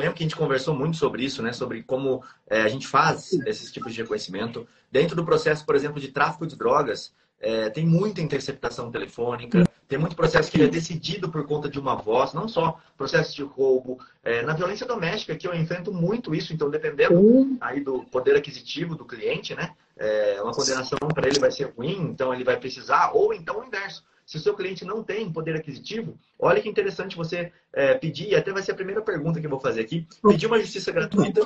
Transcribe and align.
lembro 0.00 0.16
que 0.16 0.24
a 0.24 0.26
gente 0.26 0.36
conversou 0.36 0.74
muito 0.74 0.96
sobre 0.96 1.24
isso, 1.24 1.40
né? 1.40 1.52
Sobre 1.52 1.82
como 1.82 2.22
é, 2.48 2.62
a 2.62 2.68
gente 2.68 2.86
faz 2.86 3.32
esses 3.46 3.70
tipos 3.70 3.94
de 3.94 4.02
reconhecimento. 4.02 4.66
Dentro 4.90 5.14
do 5.14 5.24
processo, 5.24 5.64
por 5.64 5.76
exemplo, 5.76 6.00
de 6.00 6.08
tráfico 6.08 6.46
de 6.46 6.56
drogas, 6.56 7.12
é, 7.40 7.70
tem 7.70 7.86
muita 7.86 8.20
interceptação 8.20 8.90
telefônica, 8.90 9.64
tem 9.86 9.98
muito 9.98 10.16
processo 10.16 10.50
que 10.50 10.60
é 10.62 10.66
decidido 10.66 11.30
por 11.30 11.46
conta 11.46 11.68
de 11.68 11.78
uma 11.78 11.94
voz, 11.94 12.32
não 12.32 12.48
só 12.48 12.80
processo 12.96 13.36
de 13.36 13.42
roubo. 13.42 14.00
É, 14.24 14.42
na 14.42 14.54
violência 14.54 14.84
doméstica, 14.84 15.36
que 15.36 15.46
eu 15.46 15.54
enfrento 15.54 15.92
muito 15.92 16.34
isso, 16.34 16.52
então 16.52 16.70
dependendo 16.70 17.56
aí 17.60 17.80
do 17.80 18.02
poder 18.04 18.34
aquisitivo 18.34 18.96
do 18.96 19.04
cliente, 19.04 19.54
né? 19.54 19.70
É, 19.96 20.42
uma 20.42 20.52
condenação 20.52 20.98
para 21.14 21.28
ele 21.28 21.38
vai 21.38 21.52
ser 21.52 21.72
ruim, 21.76 22.00
então 22.10 22.34
ele 22.34 22.42
vai 22.42 22.56
precisar, 22.56 23.12
ou 23.14 23.32
então 23.32 23.60
o 23.60 23.64
inverso 23.64 24.02
se 24.24 24.36
o 24.36 24.40
seu 24.40 24.54
cliente 24.54 24.84
não 24.84 25.02
tem 25.02 25.30
poder 25.30 25.56
aquisitivo, 25.56 26.18
olha 26.38 26.60
que 26.60 26.68
interessante 26.68 27.16
você 27.16 27.52
é, 27.72 27.94
pedir, 27.94 28.30
e 28.30 28.34
até 28.34 28.52
vai 28.52 28.62
ser 28.62 28.72
a 28.72 28.76
primeira 28.76 29.02
pergunta 29.02 29.40
que 29.40 29.46
eu 29.46 29.50
vou 29.50 29.60
fazer 29.60 29.82
aqui, 29.82 30.06
pedir 30.22 30.46
uma 30.46 30.58
justiça 30.58 30.90
gratuita 30.90 31.42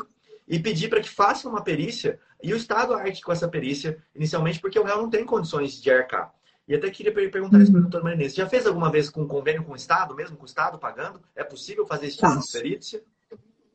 e 0.46 0.58
pedir 0.58 0.88
para 0.88 1.00
que 1.00 1.10
faça 1.10 1.48
uma 1.48 1.62
perícia 1.62 2.18
e 2.42 2.52
o 2.52 2.56
Estado 2.56 2.94
arque 2.94 3.20
com 3.20 3.32
essa 3.32 3.48
perícia, 3.48 3.98
inicialmente 4.14 4.60
porque 4.60 4.78
o 4.78 4.84
réu 4.84 4.98
não 4.98 5.10
tem 5.10 5.24
condições 5.24 5.80
de 5.80 5.90
arcar. 5.90 6.32
E 6.68 6.74
até 6.74 6.90
queria 6.90 7.12
perguntar 7.12 7.60
isso 7.60 7.72
para 7.72 7.78
o 7.78 7.82
doutor 7.82 8.04
Marinês. 8.04 8.34
Já 8.34 8.46
fez 8.46 8.66
alguma 8.66 8.90
vez 8.90 9.08
com 9.08 9.26
convênio 9.26 9.64
com 9.64 9.72
o 9.72 9.76
Estado, 9.76 10.14
mesmo 10.14 10.36
com 10.36 10.42
o 10.42 10.46
Estado 10.46 10.78
pagando? 10.78 11.18
É 11.34 11.42
possível 11.42 11.86
fazer 11.86 12.08
esse 12.08 12.18
tipo 12.18 12.38
de 12.38 12.52
perícia? 12.52 13.02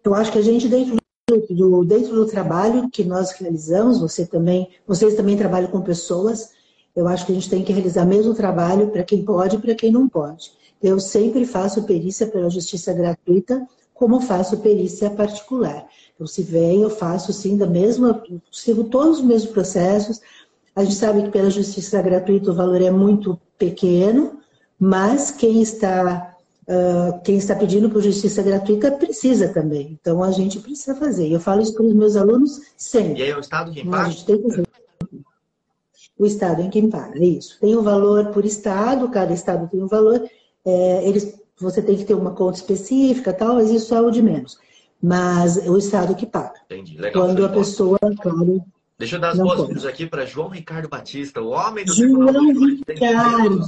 Eu 0.04 0.14
acho 0.14 0.32
que 0.32 0.38
a 0.38 0.44
gente, 0.44 0.68
dentro 0.68 0.98
do, 1.50 1.84
dentro 1.84 2.14
do 2.14 2.28
trabalho 2.28 2.90
que 2.92 3.04
nós 3.04 3.32
realizamos, 3.32 4.00
você 4.00 4.28
também, 4.28 4.70
vocês 4.86 5.16
também 5.16 5.36
trabalham 5.36 5.72
com 5.72 5.82
pessoas, 5.82 6.53
eu 6.96 7.08
acho 7.08 7.26
que 7.26 7.32
a 7.32 7.36
gente 7.36 7.50
tem 7.50 7.64
que 7.64 7.74
realizar 7.74 8.06
mesmo 8.06 8.34
trabalho 8.34 8.90
para 8.90 9.04
quem 9.04 9.24
pode 9.24 9.56
e 9.56 9.60
para 9.60 9.76
quem 9.76 9.92
não 9.92 10.08
pode. 10.08 10.52
Eu 10.82 11.00
sempre 11.00 11.46
faço 11.46 11.84
perícia 11.84 12.28
pela 12.28 12.50
justiça 12.50 12.94
gratuita, 12.94 13.66
como 13.94 14.20
faço 14.20 14.58
perícia 14.58 15.10
particular. 15.10 15.88
Então, 16.14 16.28
se 16.28 16.44
vem, 16.44 16.82
eu 16.82 16.90
faço 16.90 17.32
sim 17.34 17.58
da 17.58 17.66
mesma, 17.66 18.22
sigo 18.52 18.84
todos 18.86 19.20
os 19.20 19.26
mesmos 19.26 19.52
processos. 19.52 20.20
A 20.76 20.84
gente 20.84 20.96
sabe 20.96 21.24
que 21.24 21.32
pela 21.32 21.50
justiça 21.50 22.02
gratuita 22.02 22.52
o 22.52 22.56
valor 22.56 22.82
é 22.82 22.92
muito 22.92 23.40
pequeno, 23.58 24.40
mas 24.78 25.32
quem 25.32 25.62
está, 25.62 26.36
uh, 26.68 27.22
quem 27.24 27.38
está 27.38 27.56
pedindo 27.56 27.90
por 27.90 28.02
justiça 28.02 28.44
gratuita 28.44 28.92
precisa 28.92 29.48
também. 29.48 29.98
Então, 30.00 30.22
a 30.22 30.32
gente 30.32 30.60
precisa 30.60 30.96
fazer. 30.96 31.32
Eu 31.32 31.40
falo 31.40 31.62
isso 31.62 31.74
para 31.74 31.86
os 31.86 31.94
meus 31.94 32.16
alunos 32.16 32.60
sempre. 32.76 33.22
E 33.22 33.24
aí 33.24 33.30
é 33.30 33.38
o 33.38 33.40
Estado 33.40 33.72
quem 33.72 33.90
paga? 33.90 34.08
A 34.08 34.10
gente 34.10 34.26
tem 34.26 34.38
que 34.38 34.50
fazer 34.50 34.64
o 36.18 36.26
Estado 36.26 36.62
em 36.62 36.70
quem 36.70 36.90
paga, 36.90 37.18
é 37.18 37.26
isso. 37.26 37.60
Tem 37.60 37.76
o 37.76 37.80
um 37.80 37.84
valor 37.84 38.28
por 38.28 38.46
Estado, 38.46 39.10
cada 39.10 39.34
Estado 39.34 39.70
tem 39.70 39.82
um 39.82 39.88
valor, 39.88 40.24
é, 40.66 41.08
eles, 41.08 41.40
você 41.60 41.82
tem 41.82 41.98
que 41.98 42.06
ter 42.06 42.14
uma 42.14 42.32
conta 42.32 42.58
específica 42.58 43.34
tal, 43.34 43.56
mas 43.56 43.70
isso 43.70 43.94
é 43.94 44.02
o 44.02 44.12
de 44.12 44.22
menos. 44.22 44.58
Mas 45.02 45.58
é 45.58 45.70
o 45.70 45.78
Estado 45.78 46.16
que 46.16 46.26
paga. 46.26 46.62
Entendi. 46.66 46.98
Legal. 46.98 47.26
Quando 47.26 47.46
a 47.46 47.50
pessoa, 47.50 48.00
claro, 48.22 48.64
Deixa 48.96 49.16
eu 49.16 49.20
dar 49.20 49.32
as 49.32 49.40
boas-vindas 49.40 49.86
aqui 49.88 50.06
para 50.06 50.24
João 50.24 50.50
Ricardo 50.50 50.88
Batista, 50.88 51.42
o 51.42 51.50
homem 51.50 51.84
do 51.84 51.94
João 51.94 52.28
Ricardo. 52.88 53.60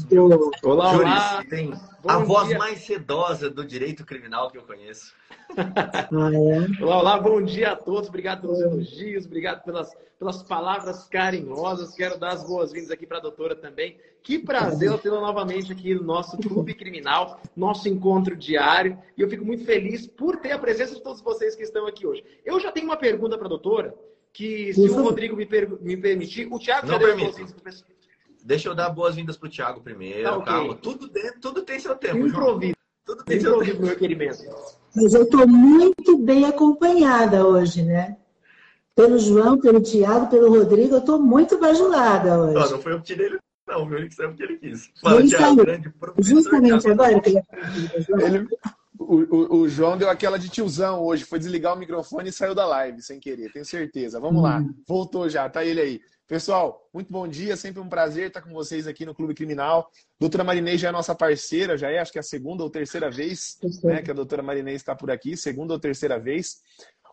Olá, 0.64 0.92
olá. 0.94 1.44
tem 1.50 1.72
Bom 1.72 2.10
a 2.10 2.18
dia. 2.18 2.26
voz 2.26 2.58
mais 2.58 2.82
sedosa 2.82 3.50
do 3.50 3.66
direito 3.66 4.06
criminal 4.06 4.52
que 4.52 4.58
eu 4.60 4.62
conheço. 4.62 5.16
Ah, 5.58 6.30
é? 6.32 6.84
Olá, 6.84 7.00
olá, 7.00 7.20
bom 7.20 7.42
dia 7.42 7.72
a 7.72 7.76
todos. 7.76 8.08
Obrigado 8.08 8.42
pelos 8.42 8.62
elogios, 8.62 9.26
obrigado 9.26 9.64
pelas, 9.64 9.92
pelas 10.20 10.44
palavras 10.44 11.08
carinhosas. 11.08 11.96
Quero 11.96 12.20
dar 12.20 12.34
as 12.34 12.44
boas-vindas 12.44 12.92
aqui 12.92 13.08
para 13.08 13.18
a 13.18 13.22
doutora 13.22 13.56
também. 13.56 13.98
Que 14.22 14.38
prazer 14.38 14.96
tê-la 15.00 15.22
novamente 15.22 15.72
aqui 15.72 15.96
no 15.96 16.04
nosso 16.04 16.38
Clube 16.38 16.76
Criminal, 16.76 17.42
nosso 17.56 17.90
encontro 17.90 18.36
diário. 18.36 18.96
E 19.18 19.22
eu 19.22 19.30
fico 19.30 19.44
muito 19.44 19.66
feliz 19.66 20.06
por 20.06 20.38
ter 20.38 20.52
a 20.52 20.60
presença 20.60 20.94
de 20.94 21.02
todos 21.02 21.22
vocês 21.22 21.56
que 21.56 21.64
estão 21.64 21.88
aqui 21.88 22.06
hoje. 22.06 22.24
Eu 22.46 22.60
já 22.60 22.72
tenho 22.72 22.86
uma 22.86 22.98
pergunta 22.98 23.36
para 23.38 23.48
a 23.48 23.50
doutora 23.50 23.96
que, 24.36 24.74
se 24.74 24.82
o 24.82 25.02
Rodrigo 25.02 25.36
me, 25.36 25.46
per 25.46 25.70
me 25.82 25.96
permitir, 25.96 26.46
o 26.52 26.60
Thiago 26.60 26.88
deu 26.88 27.18
boas-vindas 27.18 27.86
Deixa 28.44 28.70
eu 28.70 28.76
dar 28.76 28.90
boas-vindas 28.90 29.38
para 29.38 29.48
o 29.48 29.50
Thiago 29.50 29.82
primeiro, 29.82 30.24
tá, 30.24 30.38
okay. 30.38 30.46
calma. 30.46 30.76
Tudo, 30.76 31.10
tudo 31.42 31.62
tem 31.64 31.80
seu 31.80 31.96
tempo, 31.96 32.28
Improviso. 32.28 32.76
Tudo 33.06 33.24
tem 33.24 33.40
seu 33.40 33.58
tempo. 33.60 33.82
meu. 33.82 33.96
Mas 34.96 35.14
eu 35.14 35.24
estou 35.24 35.48
muito 35.48 36.18
bem 36.18 36.46
acompanhada 36.46 37.48
hoje, 37.48 37.82
né? 37.82 38.18
Pelo 38.94 39.18
João, 39.18 39.60
pelo 39.60 39.82
Thiago, 39.82 40.30
pelo 40.30 40.50
Rodrigo, 40.50 40.96
eu 40.96 41.00
estou 41.00 41.18
muito 41.20 41.58
bajulada 41.58 42.38
hoje. 42.38 42.54
Não, 42.54 42.72
não 42.72 42.82
foi 42.82 42.94
eu 42.94 43.00
que 43.00 43.06
tirei 43.06 43.28
ele, 43.28 43.40
não, 43.68 43.88
foi 43.88 43.98
ele 43.98 44.10
que 44.10 44.16
saiu 44.16 44.30
porque 44.30 44.44
ele 44.44 44.58
quis. 44.58 44.92
Fala, 45.02 45.20
ele 45.20 45.30
Thiago, 45.30 45.56
grande 45.56 45.94
Justamente 46.20 46.90
agora 46.90 47.20
que 47.22 47.30
ele... 47.30 47.42
ele... 48.22 48.48
O, 48.98 49.16
o, 49.16 49.56
o, 49.62 49.70
João 49.70 49.98
deu 49.98 50.10
aquela 50.10 50.38
de 50.38 50.50
tiozão 50.50 51.04
hoje, 51.04 51.26
foi 51.26 51.38
desligar 51.38 51.76
o 51.76 51.80
microfone 51.80 52.30
e 52.30 52.34
saiu 52.34 52.56
da 52.56 52.66
live, 52.66 53.02
sem 53.02 53.20
querer, 53.20 53.52
tenho 53.52 53.66
certeza. 53.66 54.20
Vamos 54.20 54.40
hum. 54.40 54.44
lá, 54.44 54.64
voltou 54.88 55.28
já, 55.30 55.50
tá 55.50 55.66
ele 55.66 55.82
aí. 55.82 56.02
Pessoal, 56.28 56.90
muito 56.92 57.12
bom 57.12 57.28
dia, 57.28 57.56
sempre 57.56 57.80
um 57.80 57.88
prazer 57.88 58.30
estar 58.30 58.42
com 58.42 58.52
vocês 58.52 58.88
aqui 58.88 59.06
no 59.06 59.14
Clube 59.14 59.36
Criminal. 59.36 59.92
Doutora 60.20 60.44
Marinês 60.44 60.82
já 60.82 60.90
é 60.90 60.92
nossa 60.92 61.14
parceira, 61.14 61.78
já 61.78 61.92
é 61.92 62.00
acho 62.00 62.12
que 62.12 62.18
é 62.18 62.22
a 62.22 62.24
segunda 62.24 62.64
ou 62.64 62.70
terceira 62.70 63.12
vez 63.12 63.60
né, 63.84 64.02
que 64.02 64.10
a 64.10 64.14
doutora 64.14 64.42
Marinês 64.42 64.78
está 64.78 64.96
por 64.96 65.12
aqui, 65.12 65.38
segunda 65.38 65.74
ou 65.74 65.80
terceira 65.80 66.20
vez. 66.20 66.62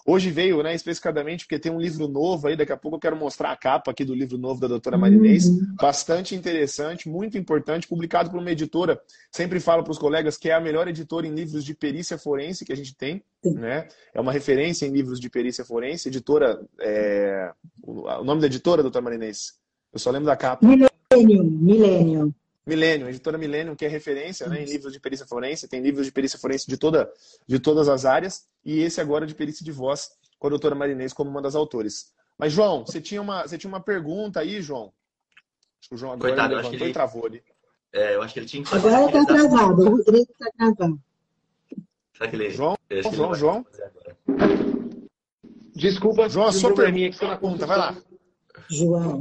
Hoje 0.05 0.31
veio, 0.31 0.63
né, 0.63 0.75
especificamente 0.75 1.45
porque 1.45 1.59
tem 1.59 1.71
um 1.71 1.81
livro 1.81 2.09
novo 2.09 2.49
aí, 2.49 2.57
daqui 2.57 2.73
a 2.73 2.77
pouco 2.77 2.97
eu 2.97 3.01
quero 3.01 3.17
mostrar 3.17 3.53
a 3.53 3.57
capa 3.57 3.91
aqui 3.91 4.05
do 4.05 4.15
livro 4.15 4.37
novo 4.37 4.61
da 4.61 4.67
doutora 4.67 4.99
Marinês, 4.99 5.47
uhum. 5.47 5.77
bastante 5.81 6.35
interessante, 6.35 7.09
muito 7.09 7.39
importante, 7.39 7.87
publicado 7.87 8.31
por 8.31 8.41
uma 8.41 8.51
editora, 8.51 9.01
sempre 9.31 9.61
falo 9.61 9.85
para 9.85 9.93
os 9.93 9.99
colegas 9.99 10.37
que 10.37 10.51
é 10.51 10.55
a 10.55 10.61
melhor 10.61 10.89
editora 10.89 11.27
em 11.27 11.35
livros 11.35 11.65
de 11.65 11.75
perícia 11.75 12.19
forense 12.19 12.65
que 12.65 12.73
a 12.73 12.77
gente 12.77 12.97
tem, 12.97 13.23
né, 13.45 13.87
é 14.13 14.21
uma 14.21 14.33
referência 14.33 14.87
em 14.87 14.91
livros 14.91 15.21
de 15.21 15.31
perícia 15.31 15.65
forense, 15.65 16.09
editora, 16.09 16.61
é... 16.81 17.53
o 17.83 18.25
nome 18.25 18.41
da 18.41 18.47
editora, 18.49 18.83
doutora 18.83 19.05
Marinês? 19.05 19.55
Eu 19.93 19.99
só 19.99 20.11
lembro 20.11 20.27
da 20.27 20.37
capa. 20.37 20.67
Milênio, 20.67 22.35
Milênio. 22.65 23.07
Millennium, 23.07 23.09
editora 23.09 23.39
Millennium, 23.39 23.75
que 23.75 23.85
é 23.85 23.89
referência 23.89 24.49
né, 24.49 24.63
em 24.63 24.65
livros 24.65 24.93
de 24.93 25.01
perícia 25.01 25.27
forense, 25.27 25.69
tem 25.69 25.81
livros 25.81 26.07
de 26.07 26.13
perícia 26.13 26.39
forense 26.39 26.67
de, 26.67 26.77
toda, 26.77 27.13
de 27.47 27.59
todas 27.59 27.89
as 27.89 28.05
áreas, 28.05 28.47
e 28.65 28.81
esse 28.81 29.01
agora 29.01 29.27
de 29.27 29.35
perícia 29.35 29.65
de 29.65 29.73
voz, 29.73 30.13
com 30.39 30.47
a 30.47 30.51
doutora 30.51 30.75
Marinês 30.75 31.13
como 31.13 31.31
uma 31.31 31.43
das 31.43 31.55
autores. 31.55 32.13
Mas, 32.39 32.53
João, 32.53 32.85
você 32.85 33.01
tinha 33.01 33.21
uma, 33.21 33.43
você 33.43 33.59
tinha 33.59 33.69
uma 33.69 33.81
pergunta 33.81 34.41
aí, 34.41 34.63
João? 34.63 34.93
Acho 35.81 35.89
que 35.89 35.95
o 35.95 35.99
João 35.99 36.13
agora 36.13 36.31
Coitado, 36.31 36.55
levantou 36.55 36.81
ele... 36.81 36.91
e 36.91 36.93
travou 36.93 37.27
ali. 37.27 37.43
É, 37.93 38.15
eu 38.15 38.23
acho 38.23 38.33
que 38.33 38.41
ele 38.41 38.47
tinha 38.47 38.63
que 38.63 38.71
fazer. 38.71 38.89
Agora 38.89 39.07
está 39.07 39.35
travado, 39.35 39.83
o 39.83 39.91
Rodrigo 39.91 40.33
está 40.33 40.51
travado. 40.57 41.01
Será 42.15 42.31
que 42.31 42.37
ele... 42.37 42.51
João, 42.51 42.77
João, 43.13 43.35
João. 43.35 43.67
Desculpa, 45.75 46.29
João, 46.29 46.47
a 46.47 46.53
sua 46.53 46.75
pergunta, 46.75 47.19
que 47.19 47.27
na 47.27 47.37
conta, 47.37 47.67
vai 47.67 47.79
lá. 47.79 47.97
João. 48.71 49.21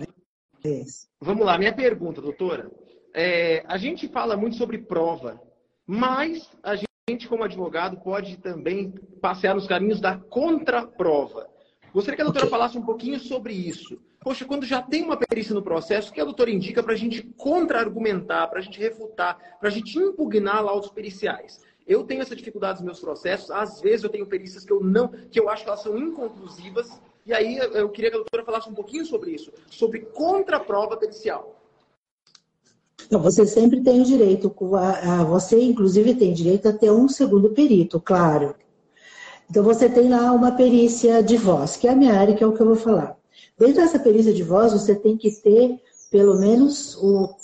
Vamos 1.20 1.46
lá, 1.46 1.58
minha 1.58 1.74
pergunta, 1.74 2.22
doutora 2.22 2.70
é, 3.14 3.64
a 3.68 3.78
gente 3.78 4.08
fala 4.08 4.38
muito 4.38 4.56
sobre 4.56 4.78
prova, 4.78 5.42
mas 5.86 6.50
a 6.64 6.76
gente, 6.76 7.28
como 7.28 7.44
advogado, 7.44 7.98
pode 7.98 8.38
também 8.38 8.92
passear 9.22 9.56
nos 9.56 9.68
caminhos 9.68 10.00
da 10.00 10.18
contraprova. 10.18 11.50
Gostaria 11.94 12.16
que 12.16 12.22
a 12.22 12.26
doutora 12.26 12.48
falasse 12.48 12.78
um 12.78 12.86
pouquinho 12.86 13.20
sobre 13.20 13.54
isso. 13.54 14.00
Poxa, 14.22 14.46
quando 14.46 14.66
já 14.66 14.82
tem 14.82 15.04
uma 15.04 15.18
perícia 15.18 15.54
no 15.54 15.64
processo, 15.64 16.10
o 16.10 16.14
que 16.14 16.22
a 16.22 16.26
doutora 16.26 16.52
indica 16.52 16.82
para 16.82 16.94
a 16.94 16.98
gente 16.98 17.24
contra-argumentar, 17.36 18.48
para 18.48 18.60
a 18.60 18.62
gente 18.62 18.80
refutar, 18.80 19.58
para 19.60 19.68
a 19.68 19.72
gente 19.72 19.98
impugnar 19.98 20.64
laudos 20.64 20.90
periciais? 20.90 21.60
Eu 21.88 22.04
tenho 22.04 22.22
essa 22.22 22.36
dificuldade 22.36 22.78
nos 22.78 22.86
meus 22.86 23.00
processos. 23.00 23.52
Às 23.52 23.82
vezes 23.82 24.04
eu 24.04 24.10
tenho 24.10 24.28
perícias 24.28 24.64
que 24.64 24.72
eu 24.72 24.80
não, 24.80 25.10
que 25.10 25.40
eu 25.40 25.50
acho 25.50 25.64
que 25.64 25.70
elas 25.70 25.82
são 25.82 25.98
inconclusivas. 25.98 27.02
E 27.26 27.34
aí 27.34 27.58
eu 27.58 27.90
queria 27.90 28.12
que 28.12 28.16
a 28.16 28.20
doutora 28.20 28.46
falasse 28.46 28.70
um 28.70 28.74
pouquinho 28.74 29.06
sobre 29.06 29.32
isso, 29.32 29.52
sobre 29.70 30.00
contraprova 30.00 30.96
pericial. 30.96 31.61
Então, 33.12 33.22
você 33.22 33.46
sempre 33.46 33.82
tem 33.82 34.00
o 34.00 34.06
direito, 34.06 34.56
você 35.28 35.62
inclusive 35.62 36.16
tem 36.16 36.32
direito 36.32 36.70
a 36.70 36.72
ter 36.72 36.94
um 36.94 37.10
segundo 37.10 37.50
perito, 37.50 38.00
claro. 38.00 38.56
Então, 39.50 39.62
você 39.66 39.90
tem 39.90 40.08
lá 40.08 40.32
uma 40.32 40.54
perícia 40.54 41.22
de 41.22 41.36
voz, 41.36 41.76
que 41.76 41.90
é 41.90 41.92
a 41.92 41.96
minha 41.96 42.18
área, 42.18 42.34
que 42.34 42.42
é 42.42 42.48
o 42.48 42.54
que 42.54 42.62
eu 42.62 42.68
vou 42.68 42.78
falar. 42.78 43.18
Dentro 43.60 43.82
dessa 43.82 44.00
perícia 44.00 44.34
de 44.34 44.44
voz, 44.44 44.72
você 44.72 44.96
tem 44.96 45.18
que 45.18 45.30
ter, 45.30 45.78
pelo 46.10 46.40
menos, 46.40 46.96
o, 47.04 47.36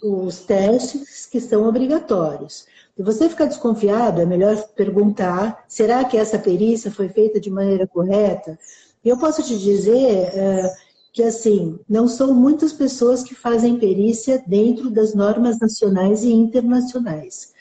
os 0.00 0.44
testes 0.44 1.26
que 1.26 1.40
são 1.40 1.66
obrigatórios. 1.66 2.64
Se 2.96 3.02
você 3.02 3.28
ficar 3.28 3.46
desconfiado, 3.46 4.20
é 4.20 4.24
melhor 4.24 4.62
perguntar: 4.76 5.64
será 5.66 6.04
que 6.04 6.16
essa 6.16 6.38
perícia 6.38 6.88
foi 6.88 7.08
feita 7.08 7.40
de 7.40 7.50
maneira 7.50 7.84
correta? 7.84 8.56
Eu 9.04 9.18
posso 9.18 9.42
te 9.42 9.58
dizer. 9.58 10.28
Uh, 10.28 10.89
que 11.12 11.22
assim, 11.22 11.78
não 11.88 12.06
são 12.06 12.32
muitas 12.32 12.72
pessoas 12.72 13.22
que 13.22 13.34
fazem 13.34 13.78
perícia 13.78 14.42
dentro 14.46 14.90
das 14.90 15.14
normas 15.14 15.58
nacionais 15.58 16.22
e 16.22 16.32
internacionais. 16.32 17.52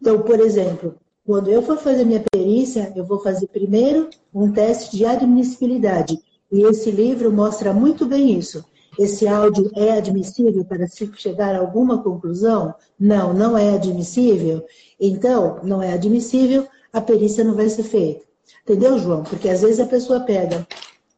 Então, 0.00 0.20
por 0.22 0.40
exemplo, 0.40 0.96
quando 1.24 1.50
eu 1.50 1.62
for 1.62 1.78
fazer 1.78 2.04
minha 2.04 2.24
perícia, 2.32 2.92
eu 2.96 3.04
vou 3.04 3.20
fazer 3.20 3.46
primeiro 3.48 4.08
um 4.34 4.50
teste 4.52 4.96
de 4.96 5.04
admissibilidade. 5.04 6.18
E 6.50 6.62
esse 6.62 6.90
livro 6.90 7.32
mostra 7.32 7.72
muito 7.72 8.04
bem 8.04 8.38
isso. 8.38 8.64
Esse 8.98 9.26
áudio 9.28 9.70
é 9.76 9.92
admissível 9.92 10.64
para 10.64 10.86
se 10.88 11.10
chegar 11.16 11.54
a 11.54 11.58
alguma 11.58 12.02
conclusão? 12.02 12.74
Não, 12.98 13.32
não 13.32 13.56
é 13.56 13.74
admissível. 13.74 14.64
Então, 14.98 15.60
não 15.62 15.82
é 15.82 15.92
admissível, 15.92 16.66
a 16.92 17.00
perícia 17.00 17.44
não 17.44 17.54
vai 17.54 17.68
ser 17.68 17.84
feita. 17.84 18.24
Entendeu, 18.64 18.98
João? 18.98 19.22
Porque 19.22 19.48
às 19.48 19.62
vezes 19.62 19.80
a 19.80 19.86
pessoa 19.86 20.20
pega 20.20 20.66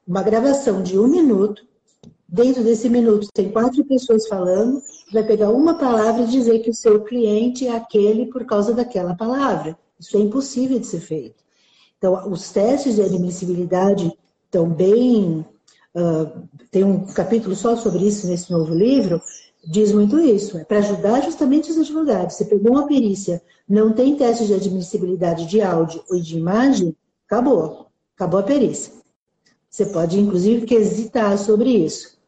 uma 0.06 0.22
gravação 0.22 0.82
de 0.82 0.98
um 0.98 1.08
minuto, 1.08 1.64
dentro 2.32 2.64
desse 2.64 2.88
minuto 2.88 3.28
tem 3.30 3.50
quatro 3.50 3.84
pessoas 3.84 4.26
falando, 4.26 4.82
vai 5.12 5.22
pegar 5.22 5.50
uma 5.50 5.74
palavra 5.74 6.22
e 6.22 6.28
dizer 6.28 6.60
que 6.60 6.70
o 6.70 6.74
seu 6.74 7.04
cliente 7.04 7.66
é 7.66 7.76
aquele 7.76 8.26
por 8.26 8.46
causa 8.46 8.72
daquela 8.72 9.14
palavra. 9.14 9.76
Isso 10.00 10.16
é 10.16 10.20
impossível 10.20 10.78
de 10.78 10.86
ser 10.86 11.00
feito. 11.00 11.44
Então, 11.98 12.32
os 12.32 12.50
testes 12.50 12.94
de 12.94 13.02
admissibilidade 13.02 14.10
estão 14.46 14.66
bem. 14.66 15.44
Uh, 15.94 16.48
tem 16.70 16.82
um 16.82 17.04
capítulo 17.04 17.54
só 17.54 17.76
sobre 17.76 18.06
isso 18.08 18.26
nesse 18.26 18.50
novo 18.50 18.74
livro, 18.74 19.20
diz 19.62 19.92
muito 19.92 20.18
isso. 20.18 20.56
É 20.56 20.64
para 20.64 20.78
ajudar 20.78 21.20
justamente 21.20 21.70
os 21.70 21.76
advogados. 21.76 22.36
Você 22.36 22.46
pegou 22.46 22.72
uma 22.72 22.86
perícia, 22.86 23.42
não 23.68 23.92
tem 23.92 24.16
teste 24.16 24.46
de 24.46 24.54
admissibilidade 24.54 25.44
de 25.44 25.60
áudio 25.60 26.02
ou 26.08 26.18
de 26.18 26.38
imagem, 26.38 26.96
acabou. 27.26 27.88
Acabou 28.16 28.40
a 28.40 28.42
perícia. 28.42 28.94
Você 29.68 29.86
pode, 29.86 30.18
inclusive, 30.18 30.66
quesitar 30.66 31.36
sobre 31.38 31.70
isso. 31.70 32.21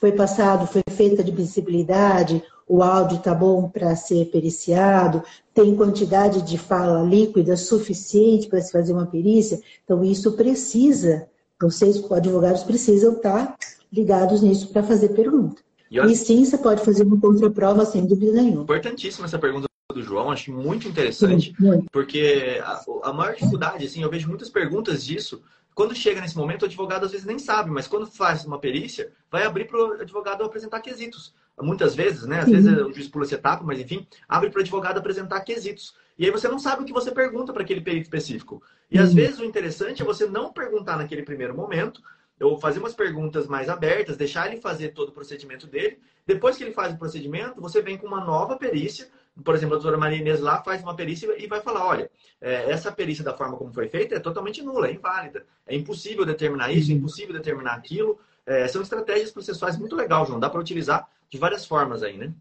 Foi 0.00 0.12
passado, 0.12 0.66
foi 0.66 0.82
feita 0.90 1.20
a 1.20 1.24
admissibilidade, 1.24 2.42
o 2.66 2.82
áudio 2.82 3.18
está 3.18 3.34
bom 3.34 3.68
para 3.68 3.94
ser 3.96 4.26
periciado, 4.26 5.22
tem 5.52 5.76
quantidade 5.76 6.40
de 6.42 6.56
fala 6.56 7.02
líquida 7.02 7.56
suficiente 7.56 8.48
para 8.48 8.62
se 8.62 8.72
fazer 8.72 8.92
uma 8.92 9.06
perícia. 9.06 9.60
Então, 9.84 10.02
isso 10.02 10.32
precisa, 10.32 11.28
vocês, 11.60 12.02
advogados, 12.10 12.62
precisam 12.62 13.14
estar 13.14 13.56
ligados 13.92 14.40
nisso 14.40 14.68
para 14.68 14.82
fazer 14.82 15.10
pergunta. 15.10 15.60
E, 15.90 15.98
e 15.98 16.16
sim, 16.16 16.44
você 16.44 16.56
pode 16.56 16.84
fazer 16.84 17.02
uma 17.02 17.20
contraprova 17.20 17.84
sem 17.84 18.06
dúvida 18.06 18.32
nenhuma. 18.32 18.62
Importantíssima 18.62 19.26
essa 19.26 19.38
pergunta 19.38 19.66
do 19.92 20.02
João, 20.02 20.30
acho 20.30 20.52
muito 20.52 20.86
interessante, 20.86 21.52
sim, 21.56 21.64
muito. 21.64 21.86
porque 21.90 22.60
a, 22.62 22.80
a, 23.02 23.12
maior 23.12 23.34
dificuldade, 23.34 23.84
assim, 23.84 24.02
eu 24.02 24.08
vejo 24.08 24.28
muitas 24.28 24.48
perguntas 24.48 25.04
disso. 25.04 25.42
Quando 25.80 25.94
chega 25.94 26.20
nesse 26.20 26.36
momento, 26.36 26.60
o 26.60 26.64
advogado 26.66 27.06
às 27.06 27.10
vezes 27.10 27.24
nem 27.24 27.38
sabe, 27.38 27.70
mas 27.70 27.88
quando 27.88 28.06
faz 28.06 28.44
uma 28.44 28.58
perícia, 28.58 29.10
vai 29.30 29.46
abrir 29.46 29.64
para 29.64 29.78
o 29.78 29.92
advogado 29.92 30.44
apresentar 30.44 30.78
quesitos. 30.80 31.34
Muitas 31.58 31.94
vezes, 31.94 32.26
né? 32.26 32.40
Às 32.40 32.44
sim. 32.44 32.52
vezes 32.52 32.70
o 32.70 32.92
juiz 32.92 33.08
pula 33.08 33.24
essa 33.24 33.36
etapa, 33.36 33.64
mas 33.64 33.80
enfim, 33.80 34.06
abre 34.28 34.50
para 34.50 34.58
o 34.58 34.60
advogado 34.60 34.98
apresentar 34.98 35.40
quesitos. 35.40 35.94
E 36.18 36.26
aí 36.26 36.30
você 36.30 36.48
não 36.48 36.58
sabe 36.58 36.82
o 36.82 36.84
que 36.84 36.92
você 36.92 37.10
pergunta 37.10 37.50
para 37.50 37.62
aquele 37.62 37.80
perito 37.80 38.02
específico. 38.02 38.62
E 38.90 38.98
às 38.98 39.14
vezes 39.14 39.38
o 39.38 39.44
interessante 39.46 40.02
é 40.02 40.04
você 40.04 40.26
não 40.26 40.52
perguntar 40.52 40.98
naquele 40.98 41.22
primeiro 41.22 41.56
momento, 41.56 42.02
eu 42.38 42.58
fazer 42.58 42.78
umas 42.78 42.94
perguntas 42.94 43.46
mais 43.46 43.70
abertas, 43.70 44.18
deixar 44.18 44.52
ele 44.52 44.60
fazer 44.60 44.90
todo 44.90 45.08
o 45.08 45.12
procedimento 45.12 45.66
dele. 45.66 45.98
Depois 46.26 46.58
que 46.58 46.62
ele 46.62 46.72
faz 46.72 46.92
o 46.92 46.98
procedimento, 46.98 47.58
você 47.58 47.80
vem 47.80 47.96
com 47.96 48.06
uma 48.06 48.22
nova 48.22 48.54
perícia. 48.58 49.08
Por 49.44 49.54
exemplo, 49.54 49.74
a 49.74 49.78
doutora 49.78 49.98
Maria 49.98 50.18
Inês 50.18 50.40
lá 50.40 50.62
faz 50.62 50.82
uma 50.82 50.94
perícia 50.94 51.34
e 51.38 51.46
vai 51.46 51.60
falar: 51.60 51.86
olha, 51.86 52.10
é, 52.40 52.70
essa 52.70 52.92
perícia 52.92 53.24
da 53.24 53.36
forma 53.36 53.56
como 53.56 53.72
foi 53.72 53.88
feita 53.88 54.14
é 54.14 54.20
totalmente 54.20 54.62
nula, 54.62 54.88
é 54.88 54.92
inválida. 54.92 55.44
É 55.66 55.74
impossível 55.74 56.26
determinar 56.26 56.72
isso, 56.72 56.90
é 56.90 56.94
impossível 56.94 57.32
determinar 57.32 57.74
aquilo. 57.74 58.18
É, 58.44 58.66
são 58.68 58.82
estratégias 58.82 59.30
processuais 59.30 59.76
muito 59.76 59.94
legais, 59.94 60.28
João. 60.28 60.40
Dá 60.40 60.50
para 60.50 60.60
utilizar 60.60 61.08
de 61.28 61.38
várias 61.38 61.64
formas 61.64 62.02
aí, 62.02 62.16
né? 62.16 62.32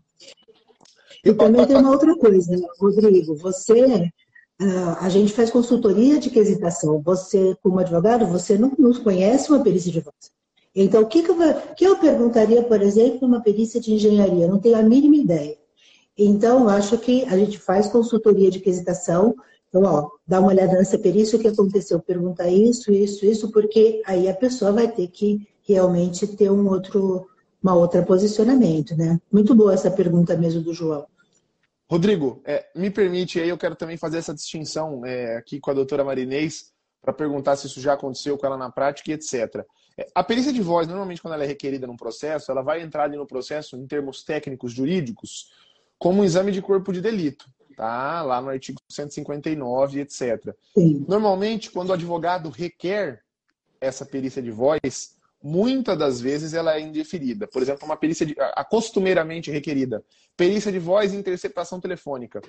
E 1.23 1.33
também 1.33 1.65
tem 1.65 1.75
uma 1.75 1.91
outra 1.91 2.15
coisa, 2.15 2.55
Rodrigo. 2.79 3.35
Você 3.35 4.11
Uh, 4.61 4.97
a 4.99 5.07
gente 5.07 5.31
faz 5.31 5.49
consultoria 5.49 6.19
de 6.19 6.29
quesitação. 6.29 7.01
Você, 7.01 7.55
como 7.63 7.79
advogado, 7.79 8.27
você 8.27 8.57
não, 8.57 8.73
não 8.77 8.93
conhece 9.01 9.49
uma 9.49 9.63
perícia 9.63 9.89
de 9.89 10.01
voz. 10.01 10.33
Então, 10.75 11.01
o 11.01 11.07
que, 11.07 11.23
que, 11.23 11.31
eu, 11.31 11.37
que 11.77 11.85
eu 11.85 11.97
perguntaria, 11.97 12.61
por 12.63 12.81
exemplo, 12.81 13.19
numa 13.21 13.41
perícia 13.41 13.79
de 13.79 13.93
engenharia? 13.93 14.49
Não 14.49 14.59
tenho 14.59 14.77
a 14.77 14.83
mínima 14.83 15.15
ideia. 15.15 15.57
Então, 16.21 16.67
acho 16.67 16.97
que 16.97 17.23
a 17.25 17.37
gente 17.37 17.57
faz 17.57 17.87
consultoria 17.87 18.51
de 18.51 18.59
quesitação. 18.59 19.33
Então, 19.69 19.83
ó, 19.83 20.09
dá 20.27 20.41
uma 20.41 20.49
olhada 20.49 20.73
nessa 20.73 20.99
perícia, 20.99 21.37
o 21.37 21.41
que 21.41 21.47
aconteceu? 21.47 21.97
Pergunta 22.01 22.45
isso, 22.49 22.91
isso, 22.91 23.25
isso, 23.25 23.49
porque 23.51 24.01
aí 24.05 24.27
a 24.27 24.33
pessoa 24.33 24.73
vai 24.73 24.91
ter 24.91 25.07
que 25.07 25.47
realmente 25.65 26.27
ter 26.27 26.51
um 26.51 26.67
outro, 26.67 27.29
uma 27.63 27.73
outra 27.73 28.03
posicionamento, 28.03 28.97
né? 28.97 29.17
Muito 29.31 29.55
boa 29.55 29.73
essa 29.73 29.89
pergunta 29.89 30.35
mesmo 30.35 30.61
do 30.61 30.73
João. 30.73 31.05
Rodrigo, 31.89 32.41
é, 32.45 32.65
me 32.75 32.91
permite 32.91 33.39
aí, 33.39 33.47
eu 33.47 33.57
quero 33.57 33.75
também 33.75 33.95
fazer 33.95 34.17
essa 34.17 34.33
distinção 34.33 35.05
é, 35.05 35.37
aqui 35.37 35.57
com 35.57 35.71
a 35.71 35.73
doutora 35.73 36.03
Marinês, 36.03 36.73
para 37.01 37.13
perguntar 37.13 37.55
se 37.55 37.67
isso 37.67 37.79
já 37.79 37.93
aconteceu 37.93 38.37
com 38.37 38.45
ela 38.45 38.57
na 38.57 38.69
prática 38.69 39.09
e 39.09 39.13
etc. 39.13 39.65
É, 39.97 40.05
a 40.13 40.23
perícia 40.23 40.51
de 40.51 40.61
voz, 40.61 40.85
normalmente, 40.85 41.21
quando 41.21 41.35
ela 41.35 41.45
é 41.45 41.47
requerida 41.47 41.87
num 41.87 41.95
processo, 41.95 42.51
ela 42.51 42.61
vai 42.61 42.81
entrar 42.81 43.03
ali 43.05 43.15
no 43.15 43.25
processo, 43.25 43.77
em 43.77 43.87
termos 43.87 44.21
técnicos 44.23 44.73
jurídicos, 44.73 45.47
como 45.99 46.21
um 46.21 46.23
exame 46.23 46.51
de 46.51 46.61
corpo 46.61 46.91
de 46.91 47.01
delito, 47.01 47.45
tá? 47.75 48.21
Lá 48.21 48.41
no 48.41 48.49
artigo 48.49 48.79
159, 48.89 49.99
etc. 49.99 50.55
Sim. 50.73 51.05
Normalmente, 51.07 51.69
quando 51.69 51.89
o 51.89 51.93
advogado 51.93 52.49
requer 52.49 53.21
essa 53.81 54.05
perícia 54.05 54.41
de 54.41 54.49
voz, 54.49 55.17
muitas 55.43 55.97
das 55.97 56.21
vezes 56.21 56.53
ela 56.53 56.75
é 56.75 56.81
indeferida. 56.81 57.47
Por 57.47 57.61
exemplo, 57.61 57.85
uma 57.85 57.97
perícia 57.97 58.25
de, 58.25 58.35
a 58.39 58.63
costumeiramente 58.63 59.51
requerida, 59.51 60.03
perícia 60.35 60.71
de 60.71 60.79
voz 60.79 61.13
e 61.13 61.17
interceptação 61.17 61.79
telefônica. 61.79 62.41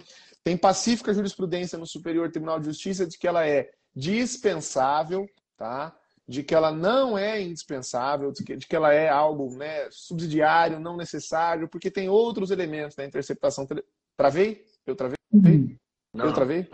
Tem 0.42 0.56
pacífica 0.56 1.12
jurisprudência 1.12 1.78
no 1.78 1.86
Superior 1.86 2.30
Tribunal 2.30 2.58
de 2.58 2.66
Justiça 2.66 3.06
de 3.06 3.18
que 3.18 3.26
ela 3.28 3.46
é 3.46 3.70
dispensável, 3.94 5.28
tá? 5.56 5.94
De 6.30 6.44
que 6.44 6.54
ela 6.54 6.70
não 6.70 7.18
é 7.18 7.42
indispensável, 7.42 8.30
de 8.30 8.44
que, 8.44 8.56
de 8.56 8.66
que 8.68 8.76
ela 8.76 8.94
é 8.94 9.08
algo 9.08 9.52
né, 9.56 9.88
subsidiário, 9.90 10.78
não 10.78 10.96
necessário, 10.96 11.66
porque 11.66 11.90
tem 11.90 12.08
outros 12.08 12.52
elementos 12.52 12.94
da 12.94 13.04
interceptação. 13.04 13.66
Tele... 13.66 13.82
Travei? 14.16 14.64
Eu 14.86 14.94
travei? 14.94 15.16
Uhum. 15.32 15.76
Não, 16.14 16.26
Eu 16.26 16.32
travei? 16.32 16.68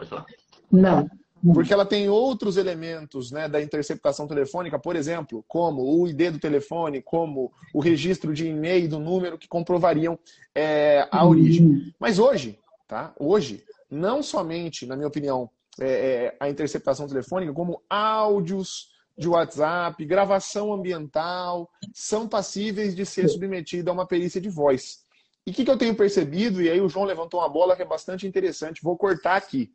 Não. 0.70 1.08
Porque 1.54 1.72
ela 1.72 1.86
tem 1.86 2.08
outros 2.08 2.58
elementos 2.58 3.30
né, 3.30 3.48
da 3.48 3.62
interceptação 3.62 4.26
telefônica, 4.26 4.78
por 4.78 4.94
exemplo, 4.94 5.44
como 5.48 5.82
o 5.82 6.06
ID 6.06 6.32
do 6.32 6.38
telefone, 6.38 7.00
como 7.00 7.50
o 7.72 7.80
registro 7.80 8.34
de 8.34 8.48
e-mail 8.48 8.88
do 8.88 8.98
número 8.98 9.38
que 9.38 9.48
comprovariam 9.48 10.18
é, 10.54 11.08
a 11.10 11.24
origem. 11.24 11.66
Uhum. 11.66 11.92
Mas 11.98 12.18
hoje, 12.18 12.58
tá? 12.86 13.14
Hoje, 13.18 13.64
não 13.90 14.22
somente, 14.22 14.84
na 14.84 14.96
minha 14.96 15.08
opinião, 15.08 15.48
é, 15.78 15.88
é, 15.88 16.36
a 16.40 16.48
interceptação 16.48 17.06
telefônica, 17.06 17.52
como 17.52 17.82
áudios 17.88 18.95
de 19.16 19.28
WhatsApp, 19.28 20.04
gravação 20.04 20.72
ambiental, 20.72 21.70
são 21.94 22.28
passíveis 22.28 22.94
de 22.94 23.06
ser 23.06 23.28
submetida 23.28 23.90
a 23.90 23.94
uma 23.94 24.06
perícia 24.06 24.40
de 24.40 24.48
voz. 24.48 25.04
E 25.46 25.50
o 25.50 25.54
que, 25.54 25.64
que 25.64 25.70
eu 25.70 25.78
tenho 25.78 25.94
percebido, 25.94 26.60
e 26.60 26.68
aí 26.68 26.80
o 26.80 26.88
João 26.88 27.06
levantou 27.06 27.40
uma 27.40 27.48
bola 27.48 27.76
que 27.76 27.82
é 27.82 27.86
bastante 27.86 28.26
interessante, 28.26 28.82
vou 28.82 28.96
cortar 28.96 29.36
aqui. 29.36 29.72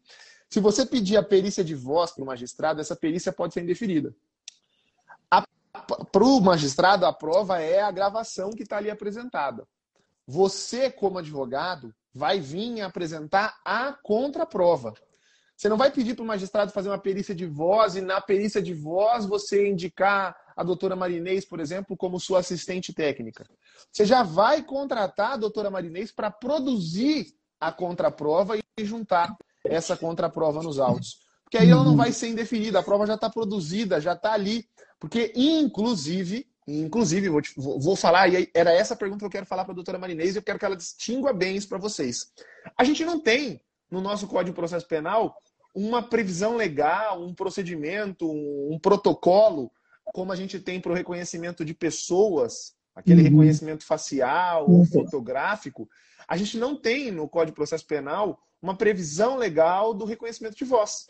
Se 0.49 0.59
você 0.59 0.85
pedir 0.85 1.17
a 1.17 1.23
perícia 1.23 1.63
de 1.63 1.73
voz 1.73 2.11
para 2.11 2.23
o 2.23 2.27
magistrado, 2.27 2.81
essa 2.81 2.95
perícia 2.95 3.31
pode 3.31 3.53
ser 3.53 3.63
indeferida. 3.63 4.13
Para 6.11 6.23
o 6.23 6.41
magistrado, 6.41 7.05
a 7.05 7.13
prova 7.13 7.59
é 7.59 7.81
a 7.81 7.91
gravação 7.91 8.51
que 8.51 8.63
está 8.63 8.77
ali 8.77 8.89
apresentada. 8.89 9.65
Você, 10.27 10.91
como 10.91 11.17
advogado, 11.17 11.93
vai 12.13 12.39
vir 12.39 12.81
apresentar 12.81 13.59
a 13.63 13.93
contraprova. 13.93 14.93
Você 15.61 15.69
não 15.69 15.77
vai 15.77 15.91
pedir 15.91 16.15
para 16.15 16.23
o 16.23 16.25
magistrado 16.25 16.71
fazer 16.71 16.89
uma 16.89 16.97
perícia 16.97 17.35
de 17.35 17.45
voz 17.45 17.95
e 17.95 18.01
na 18.01 18.19
perícia 18.19 18.59
de 18.59 18.73
voz 18.73 19.27
você 19.27 19.69
indicar 19.69 20.35
a 20.57 20.63
doutora 20.63 20.95
Marinês, 20.95 21.45
por 21.45 21.59
exemplo, 21.59 21.95
como 21.95 22.19
sua 22.19 22.39
assistente 22.39 22.91
técnica. 22.91 23.45
Você 23.91 24.03
já 24.03 24.23
vai 24.23 24.63
contratar 24.63 25.33
a 25.33 25.37
doutora 25.37 25.69
Marinês 25.69 26.11
para 26.11 26.31
produzir 26.31 27.27
a 27.59 27.71
contraprova 27.71 28.57
e 28.57 28.83
juntar 28.83 29.37
essa 29.63 29.95
contraprova 29.95 30.63
nos 30.63 30.79
autos. 30.79 31.19
Porque 31.43 31.59
aí 31.59 31.69
ela 31.69 31.83
não 31.83 31.95
vai 31.95 32.11
ser 32.11 32.29
indefinida, 32.29 32.79
a 32.79 32.83
prova 32.83 33.05
já 33.05 33.13
está 33.13 33.29
produzida, 33.29 34.01
já 34.01 34.13
está 34.13 34.33
ali. 34.33 34.67
Porque, 34.99 35.31
inclusive, 35.35 36.47
inclusive, 36.67 37.29
vou, 37.29 37.79
vou, 37.79 37.95
falar, 37.95 38.33
e 38.33 38.49
era 38.55 38.71
essa 38.71 38.95
pergunta 38.95 39.19
que 39.19 39.25
eu 39.25 39.29
quero 39.29 39.45
falar 39.45 39.63
para 39.63 39.73
a 39.73 39.75
doutora 39.75 39.99
Marinês, 39.99 40.33
e 40.33 40.39
eu 40.39 40.43
quero 40.43 40.57
que 40.57 40.65
ela 40.65 40.75
distingua 40.75 41.31
bem 41.31 41.55
isso 41.55 41.69
para 41.69 41.77
vocês. 41.77 42.31
A 42.75 42.83
gente 42.83 43.05
não 43.05 43.19
tem, 43.19 43.61
no 43.91 44.01
nosso 44.01 44.25
Código 44.25 44.55
de 44.55 44.55
Processo 44.55 44.87
Penal, 44.87 45.37
uma 45.73 46.03
previsão 46.03 46.55
legal, 46.55 47.21
um 47.21 47.33
procedimento, 47.33 48.29
um, 48.29 48.73
um 48.73 48.79
protocolo, 48.79 49.71
como 50.05 50.31
a 50.31 50.35
gente 50.35 50.59
tem 50.59 50.79
para 50.79 50.91
o 50.91 50.95
reconhecimento 50.95 51.63
de 51.63 51.73
pessoas, 51.73 52.73
aquele 52.95 53.21
uhum. 53.21 53.29
reconhecimento 53.29 53.85
facial 53.85 54.69
ou 54.69 54.79
uhum. 54.79 54.85
fotográfico. 54.85 55.89
A 56.27 56.35
gente 56.37 56.57
não 56.57 56.75
tem 56.75 57.11
no 57.11 57.27
Código 57.27 57.51
de 57.51 57.55
Processo 57.55 57.85
Penal 57.85 58.39
uma 58.61 58.75
previsão 58.75 59.37
legal 59.37 59.93
do 59.93 60.05
reconhecimento 60.05 60.55
de 60.55 60.65
voz. 60.65 61.07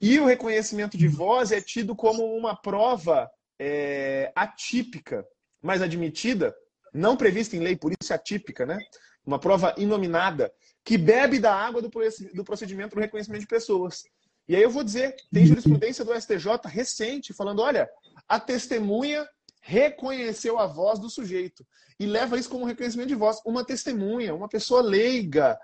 E 0.00 0.20
o 0.20 0.26
reconhecimento 0.26 0.96
de 0.96 1.08
voz 1.08 1.50
é 1.50 1.60
tido 1.60 1.94
como 1.94 2.24
uma 2.36 2.54
prova 2.54 3.28
é, 3.58 4.30
atípica, 4.34 5.26
mas 5.60 5.82
admitida, 5.82 6.54
não 6.92 7.16
prevista 7.16 7.56
em 7.56 7.60
lei, 7.60 7.76
por 7.76 7.92
isso 8.00 8.12
é 8.12 8.16
atípica, 8.16 8.64
né? 8.64 8.78
Uma 9.26 9.38
prova 9.38 9.74
inominada, 9.76 10.52
que 10.88 10.96
bebe 10.96 11.38
da 11.38 11.54
água 11.54 11.82
do 11.82 12.44
procedimento 12.44 12.94
do 12.94 13.00
reconhecimento 13.02 13.42
de 13.42 13.46
pessoas. 13.46 14.04
E 14.48 14.56
aí 14.56 14.62
eu 14.62 14.70
vou 14.70 14.82
dizer, 14.82 15.14
tem 15.30 15.44
jurisprudência 15.44 16.02
do 16.02 16.18
STJ 16.18 16.46
recente 16.64 17.34
falando, 17.34 17.60
olha, 17.60 17.86
a 18.26 18.40
testemunha 18.40 19.28
reconheceu 19.60 20.58
a 20.58 20.66
voz 20.66 20.98
do 20.98 21.10
sujeito 21.10 21.62
e 22.00 22.06
leva 22.06 22.38
isso 22.38 22.48
como 22.48 22.64
reconhecimento 22.64 23.08
de 23.08 23.14
voz. 23.14 23.38
Uma 23.44 23.66
testemunha, 23.66 24.34
uma 24.34 24.48
pessoa 24.48 24.80
leiga, 24.80 25.58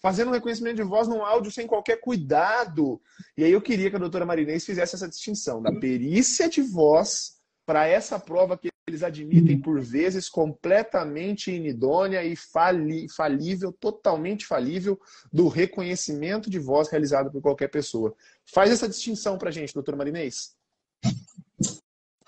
fazendo 0.00 0.28
um 0.28 0.32
reconhecimento 0.32 0.76
de 0.76 0.82
voz 0.82 1.06
num 1.06 1.22
áudio 1.22 1.52
sem 1.52 1.66
qualquer 1.66 2.00
cuidado. 2.00 2.98
E 3.36 3.44
aí 3.44 3.52
eu 3.52 3.60
queria 3.60 3.90
que 3.90 3.96
a 3.96 4.00
doutora 4.00 4.24
Marinês 4.24 4.64
fizesse 4.64 4.94
essa 4.94 5.10
distinção 5.10 5.60
da 5.60 5.78
perícia 5.78 6.48
de 6.48 6.62
voz 6.62 7.32
para 7.66 7.86
essa 7.86 8.18
prova 8.18 8.56
que 8.56 8.70
eles 8.90 9.02
admitem 9.02 9.60
por 9.60 9.80
vezes 9.80 10.28
completamente 10.28 11.50
inidônea 11.50 12.22
e 12.24 12.36
fali, 12.36 13.08
falível, 13.08 13.72
totalmente 13.72 14.46
falível, 14.46 15.00
do 15.32 15.48
reconhecimento 15.48 16.50
de 16.50 16.58
voz 16.58 16.88
realizado 16.88 17.30
por 17.30 17.40
qualquer 17.40 17.68
pessoa. 17.68 18.14
Faz 18.44 18.70
essa 18.70 18.88
distinção 18.88 19.38
para 19.38 19.48
a 19.48 19.52
gente, 19.52 19.72
doutora 19.72 19.96
Marinês. 19.96 20.54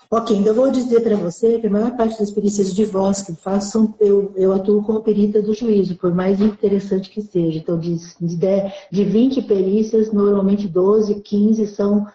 Ok, 0.09 0.37
então 0.37 0.51
eu 0.51 0.55
vou 0.55 0.69
dizer 0.69 1.01
para 1.01 1.15
você 1.15 1.59
que 1.59 1.65
a 1.65 1.69
maior 1.71 1.97
parte 1.97 2.19
das 2.19 2.29
perícias 2.29 2.73
de 2.73 2.85
voz 2.85 3.23
que 3.23 3.33
faço, 3.35 3.95
eu, 3.99 4.31
eu 4.35 4.53
atuo 4.53 4.83
como 4.83 5.01
perita 5.01 5.41
do 5.41 5.55
juízo, 5.55 5.95
por 5.95 6.13
mais 6.13 6.39
interessante 6.39 7.09
que 7.09 7.21
seja. 7.21 7.57
Então, 7.57 7.79
de, 7.79 7.95
de, 8.21 8.37
de 8.91 9.03
20 9.03 9.41
perícias, 9.41 10.13
normalmente 10.13 10.67
12, 10.67 11.15
15 11.21 11.65
são 11.65 12.05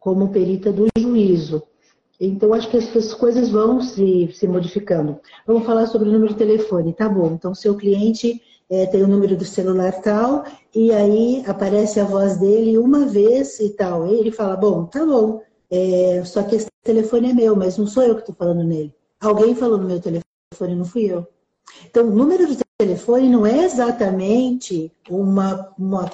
como 0.00 0.30
perita 0.30 0.72
do 0.72 0.86
juízo. 0.96 1.62
Então, 2.24 2.54
acho 2.54 2.70
que 2.70 2.76
as 2.76 3.12
coisas 3.14 3.50
vão 3.50 3.80
se, 3.80 4.30
se 4.32 4.46
modificando. 4.46 5.18
Vamos 5.44 5.66
falar 5.66 5.88
sobre 5.88 6.08
o 6.08 6.12
número 6.12 6.32
de 6.32 6.38
telefone, 6.38 6.92
tá 6.92 7.08
bom. 7.08 7.32
Então, 7.32 7.52
seu 7.52 7.74
cliente 7.74 8.40
é, 8.70 8.86
tem 8.86 9.02
o 9.02 9.08
número 9.08 9.36
do 9.36 9.44
celular 9.44 10.00
tal, 10.00 10.44
e 10.72 10.92
aí 10.92 11.42
aparece 11.48 11.98
a 11.98 12.04
voz 12.04 12.36
dele 12.36 12.78
uma 12.78 13.06
vez 13.06 13.58
e 13.58 13.70
tal. 13.70 14.06
E 14.06 14.14
ele 14.14 14.30
fala, 14.30 14.56
bom, 14.56 14.84
tá 14.84 15.04
bom, 15.04 15.42
é, 15.68 16.22
só 16.24 16.44
que 16.44 16.54
esse 16.54 16.68
telefone 16.84 17.30
é 17.32 17.34
meu, 17.34 17.56
mas 17.56 17.76
não 17.76 17.88
sou 17.88 18.04
eu 18.04 18.14
que 18.14 18.20
estou 18.20 18.36
falando 18.36 18.62
nele. 18.62 18.94
Alguém 19.20 19.56
falou 19.56 19.76
no 19.76 19.88
meu 19.88 20.00
telefone, 20.00 20.76
não 20.76 20.84
fui 20.84 21.06
eu. 21.06 21.26
Então, 21.84 22.06
o 22.06 22.14
número 22.14 22.46
de 22.46 22.56
telefone 22.78 23.28
não 23.28 23.44
é 23.44 23.64
exatamente 23.64 24.92
uma, 25.10 25.72
uma 25.76 26.08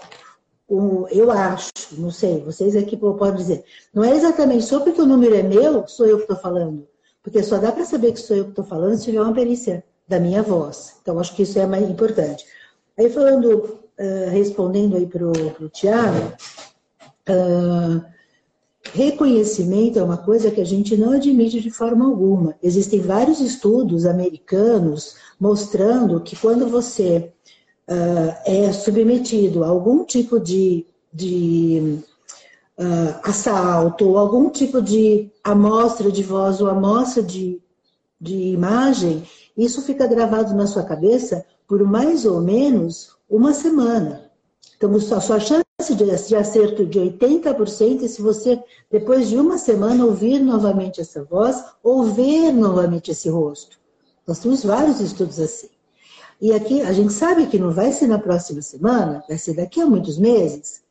eu 0.70 1.30
acho, 1.30 1.70
não 1.92 2.10
sei, 2.10 2.42
vocês 2.42 2.76
aqui 2.76 2.96
podem 2.96 3.36
dizer, 3.36 3.64
não 3.94 4.04
é 4.04 4.14
exatamente 4.14 4.64
só 4.64 4.80
porque 4.80 5.00
o 5.00 5.06
número 5.06 5.34
é 5.34 5.42
meu, 5.42 5.88
sou 5.88 6.06
eu 6.06 6.16
que 6.16 6.24
estou 6.24 6.36
falando. 6.36 6.86
Porque 7.22 7.42
só 7.42 7.58
dá 7.58 7.72
para 7.72 7.84
saber 7.84 8.12
que 8.12 8.20
sou 8.20 8.36
eu 8.36 8.44
que 8.44 8.50
estou 8.50 8.64
falando 8.64 8.96
se 8.96 9.04
tiver 9.04 9.20
uma 9.20 9.32
perícia 9.32 9.82
da 10.06 10.20
minha 10.20 10.42
voz. 10.42 10.96
Então, 11.00 11.18
acho 11.18 11.34
que 11.34 11.42
isso 11.42 11.58
é 11.58 11.66
mais 11.66 11.88
importante. 11.88 12.44
Aí, 12.98 13.08
falando, 13.10 13.80
uh, 13.98 14.30
respondendo 14.30 14.96
aí 14.96 15.06
para 15.06 15.26
o 15.26 15.68
Tiago, 15.68 16.32
uh, 17.28 18.04
reconhecimento 18.92 19.98
é 19.98 20.02
uma 20.02 20.16
coisa 20.16 20.50
que 20.50 20.60
a 20.60 20.66
gente 20.66 20.96
não 20.96 21.12
admite 21.12 21.60
de 21.60 21.70
forma 21.70 22.06
alguma. 22.06 22.54
Existem 22.62 23.00
vários 23.00 23.40
estudos 23.40 24.06
americanos 24.06 25.16
mostrando 25.38 26.20
que 26.20 26.36
quando 26.36 26.66
você 26.66 27.32
uh, 27.88 28.34
é 28.44 28.72
submetido 28.72 29.64
a 29.64 29.68
algum 29.68 30.04
tipo 30.04 30.38
de, 30.38 30.86
de 31.12 31.98
uh, 32.78 33.20
assalto, 33.22 34.08
ou 34.08 34.18
algum 34.18 34.50
tipo 34.50 34.80
de 34.80 35.30
amostra 35.42 36.12
de 36.12 36.22
voz 36.22 36.60
ou 36.60 36.68
amostra 36.68 37.22
de, 37.22 37.60
de 38.20 38.34
imagem, 38.34 39.22
isso 39.56 39.82
fica 39.82 40.06
gravado 40.06 40.54
na 40.54 40.66
sua 40.66 40.84
cabeça 40.84 41.44
por 41.66 41.82
mais 41.82 42.24
ou 42.24 42.40
menos 42.40 43.16
uma 43.28 43.52
semana. 43.52 44.30
Então, 44.76 44.94
a 44.94 45.20
sua 45.20 45.40
chance 45.40 45.64
de 45.96 46.36
acerto 46.36 46.86
de 46.86 47.00
80% 47.00 48.04
é 48.04 48.08
se 48.08 48.22
você, 48.22 48.62
depois 48.90 49.28
de 49.28 49.36
uma 49.36 49.58
semana, 49.58 50.06
ouvir 50.06 50.38
novamente 50.38 51.00
essa 51.00 51.24
voz 51.24 51.62
ou 51.82 52.04
ver 52.04 52.52
novamente 52.52 53.10
esse 53.10 53.28
rosto. 53.28 53.76
Nós 54.26 54.38
temos 54.38 54.64
vários 54.64 55.00
estudos 55.00 55.40
assim. 55.40 55.68
E 56.40 56.52
aqui 56.52 56.82
a 56.82 56.92
gente 56.92 57.12
sabe 57.12 57.46
que 57.46 57.58
não 57.58 57.72
vai 57.72 57.92
ser 57.92 58.06
na 58.06 58.18
próxima 58.18 58.62
semana, 58.62 59.24
vai 59.28 59.36
ser 59.36 59.54
daqui 59.54 59.80
a 59.80 59.86
muitos 59.86 60.18
meses. 60.18 60.82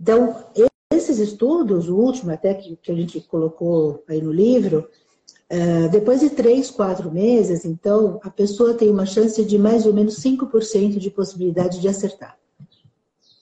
Então, 0.00 0.44
esses 0.92 1.18
estudos, 1.18 1.88
o 1.88 1.96
último 1.96 2.32
até 2.32 2.54
que, 2.54 2.76
que 2.76 2.90
a 2.90 2.94
gente 2.94 3.20
colocou 3.20 4.02
aí 4.08 4.22
no 4.22 4.32
livro, 4.32 4.88
é, 5.50 5.88
depois 5.88 6.20
de 6.20 6.30
três, 6.30 6.70
quatro 6.70 7.10
meses, 7.10 7.64
então, 7.64 8.20
a 8.22 8.30
pessoa 8.30 8.74
tem 8.74 8.90
uma 8.90 9.06
chance 9.06 9.44
de 9.44 9.58
mais 9.58 9.86
ou 9.86 9.92
menos 9.92 10.16
5% 10.22 10.98
de 10.98 11.10
possibilidade 11.10 11.80
de 11.80 11.88
acertar 11.88 12.38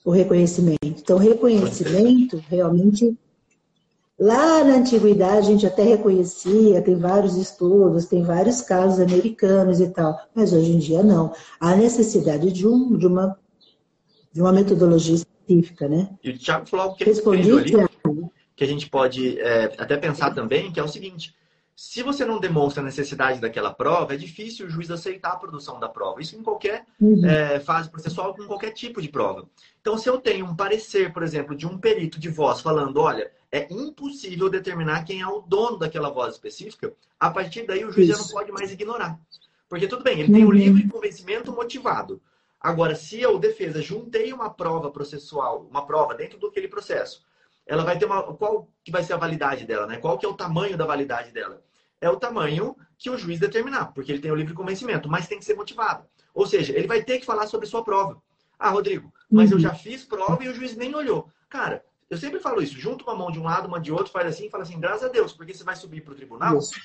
o 0.03 0.11
reconhecimento. 0.11 0.77
Então, 0.83 1.17
reconhecimento 1.17 2.37
realmente 2.47 3.17
Lá 4.19 4.63
na 4.63 4.77
antiguidade 4.77 5.37
a 5.37 5.41
gente 5.41 5.65
até 5.67 5.83
reconhecia, 5.83 6.81
tem 6.81 6.97
vários 6.97 7.35
estudos, 7.37 8.05
tem 8.05 8.23
vários 8.23 8.61
casos 8.61 8.99
americanos 8.99 9.79
e 9.79 9.89
tal, 9.89 10.19
mas 10.33 10.53
hoje 10.53 10.71
em 10.71 10.79
dia 10.79 11.03
não. 11.03 11.33
Há 11.59 11.75
necessidade 11.75 12.51
de, 12.51 12.67
um, 12.67 12.97
de, 12.97 13.05
uma, 13.05 13.37
de 14.31 14.41
uma 14.41 14.51
metodologia 14.51 15.13
específica, 15.13 15.87
né? 15.87 16.09
E 16.23 16.31
o 16.31 16.37
Thiago 16.37 16.65
falou 16.65 16.95
que, 16.95 17.03
Respondi, 17.03 17.51
ali, 17.51 17.73
que 18.55 18.63
a 18.63 18.67
gente 18.67 18.89
pode 18.89 19.39
é, 19.39 19.75
até 19.77 19.95
pensar 19.95 20.33
também, 20.33 20.71
que 20.71 20.79
é 20.79 20.83
o 20.83 20.87
seguinte, 20.87 21.35
se 21.75 22.01
você 22.01 22.25
não 22.25 22.39
demonstra 22.39 22.81
a 22.81 22.85
necessidade 22.85 23.39
daquela 23.39 23.71
prova, 23.71 24.15
é 24.15 24.17
difícil 24.17 24.65
o 24.65 24.69
juiz 24.69 24.89
aceitar 24.89 25.33
a 25.33 25.35
produção 25.35 25.79
da 25.79 25.87
prova. 25.87 26.19
Isso 26.19 26.35
em 26.35 26.41
qualquer 26.41 26.83
uhum. 26.99 27.23
é, 27.23 27.59
fase 27.59 27.87
processual, 27.87 28.33
com 28.33 28.47
qualquer 28.47 28.71
tipo 28.71 28.99
de 28.99 29.09
prova. 29.09 29.47
Então, 29.79 29.95
se 29.95 30.09
eu 30.09 30.17
tenho 30.17 30.47
um 30.47 30.55
parecer, 30.55 31.13
por 31.13 31.21
exemplo, 31.21 31.55
de 31.55 31.67
um 31.67 31.77
perito 31.77 32.19
de 32.19 32.29
voz 32.29 32.61
falando, 32.61 32.99
olha, 32.99 33.31
é 33.51 33.67
impossível 33.71 34.49
determinar 34.49 35.03
quem 35.03 35.21
é 35.21 35.27
o 35.27 35.41
dono 35.41 35.77
daquela 35.77 36.09
voz 36.09 36.33
específica, 36.33 36.93
a 37.19 37.29
partir 37.29 37.65
daí 37.65 37.85
o 37.85 37.91
juiz 37.91 38.07
já 38.07 38.17
não 38.17 38.27
pode 38.27 38.51
mais 38.51 38.71
ignorar. 38.71 39.19
Porque 39.69 39.87
tudo 39.87 40.03
bem, 40.03 40.19
ele 40.19 40.31
tem 40.31 40.43
o 40.43 40.47
uhum. 40.47 40.53
livre 40.53 40.87
convencimento 40.87 41.51
motivado. 41.51 42.21
Agora, 42.59 42.95
se 42.95 43.21
eu, 43.21 43.37
defesa, 43.37 43.81
juntei 43.81 44.33
uma 44.33 44.49
prova 44.49 44.89
processual, 44.89 45.67
uma 45.69 45.85
prova 45.85 46.15
dentro 46.15 46.37
do 46.39 46.47
aquele 46.47 46.67
processo, 46.67 47.25
ela 47.65 47.83
vai 47.83 47.97
ter 47.97 48.05
uma. 48.05 48.23
Qual 48.35 48.67
que 48.83 48.91
vai 48.91 49.03
ser 49.03 49.13
a 49.13 49.17
validade 49.17 49.65
dela, 49.65 49.85
né? 49.85 49.97
Qual 49.97 50.17
que 50.17 50.25
é 50.25 50.29
o 50.29 50.33
tamanho 50.33 50.77
da 50.77 50.85
validade 50.85 51.31
dela? 51.31 51.61
É 51.99 52.09
o 52.09 52.17
tamanho 52.17 52.75
que 52.97 53.09
o 53.09 53.17
juiz 53.17 53.39
determinar, 53.39 53.87
porque 53.87 54.11
ele 54.11 54.21
tem 54.21 54.31
o 54.31 54.35
livre 54.35 54.53
convencimento, 54.53 55.09
mas 55.09 55.27
tem 55.27 55.37
que 55.37 55.45
ser 55.45 55.55
motivado. 55.55 56.05
Ou 56.33 56.45
seja, 56.45 56.75
ele 56.75 56.87
vai 56.87 57.03
ter 57.03 57.19
que 57.19 57.25
falar 57.25 57.47
sobre 57.47 57.67
sua 57.67 57.83
prova. 57.83 58.21
Ah, 58.57 58.69
Rodrigo, 58.69 59.13
mas 59.29 59.51
uhum. 59.51 59.57
eu 59.57 59.61
já 59.61 59.73
fiz 59.73 60.03
prova 60.03 60.43
e 60.43 60.47
o 60.47 60.53
juiz 60.53 60.75
nem 60.75 60.95
olhou. 60.95 61.29
Cara, 61.49 61.83
eu 62.09 62.17
sempre 62.17 62.39
falo 62.39 62.61
isso, 62.61 62.79
junta 62.79 63.03
uma 63.03 63.15
mão 63.15 63.31
de 63.31 63.39
um 63.39 63.43
lado, 63.43 63.67
uma 63.67 63.79
de 63.79 63.91
outro, 63.91 64.11
faz 64.11 64.27
assim 64.27 64.47
e 64.47 64.49
fala 64.49 64.63
assim, 64.63 64.79
graças 64.79 65.03
a 65.03 65.09
Deus, 65.09 65.33
porque 65.33 65.53
você 65.53 65.63
vai 65.63 65.75
subir 65.75 66.01
para 66.01 66.13
o 66.13 66.15
tribunal 66.15 66.57
isso. 66.57 66.79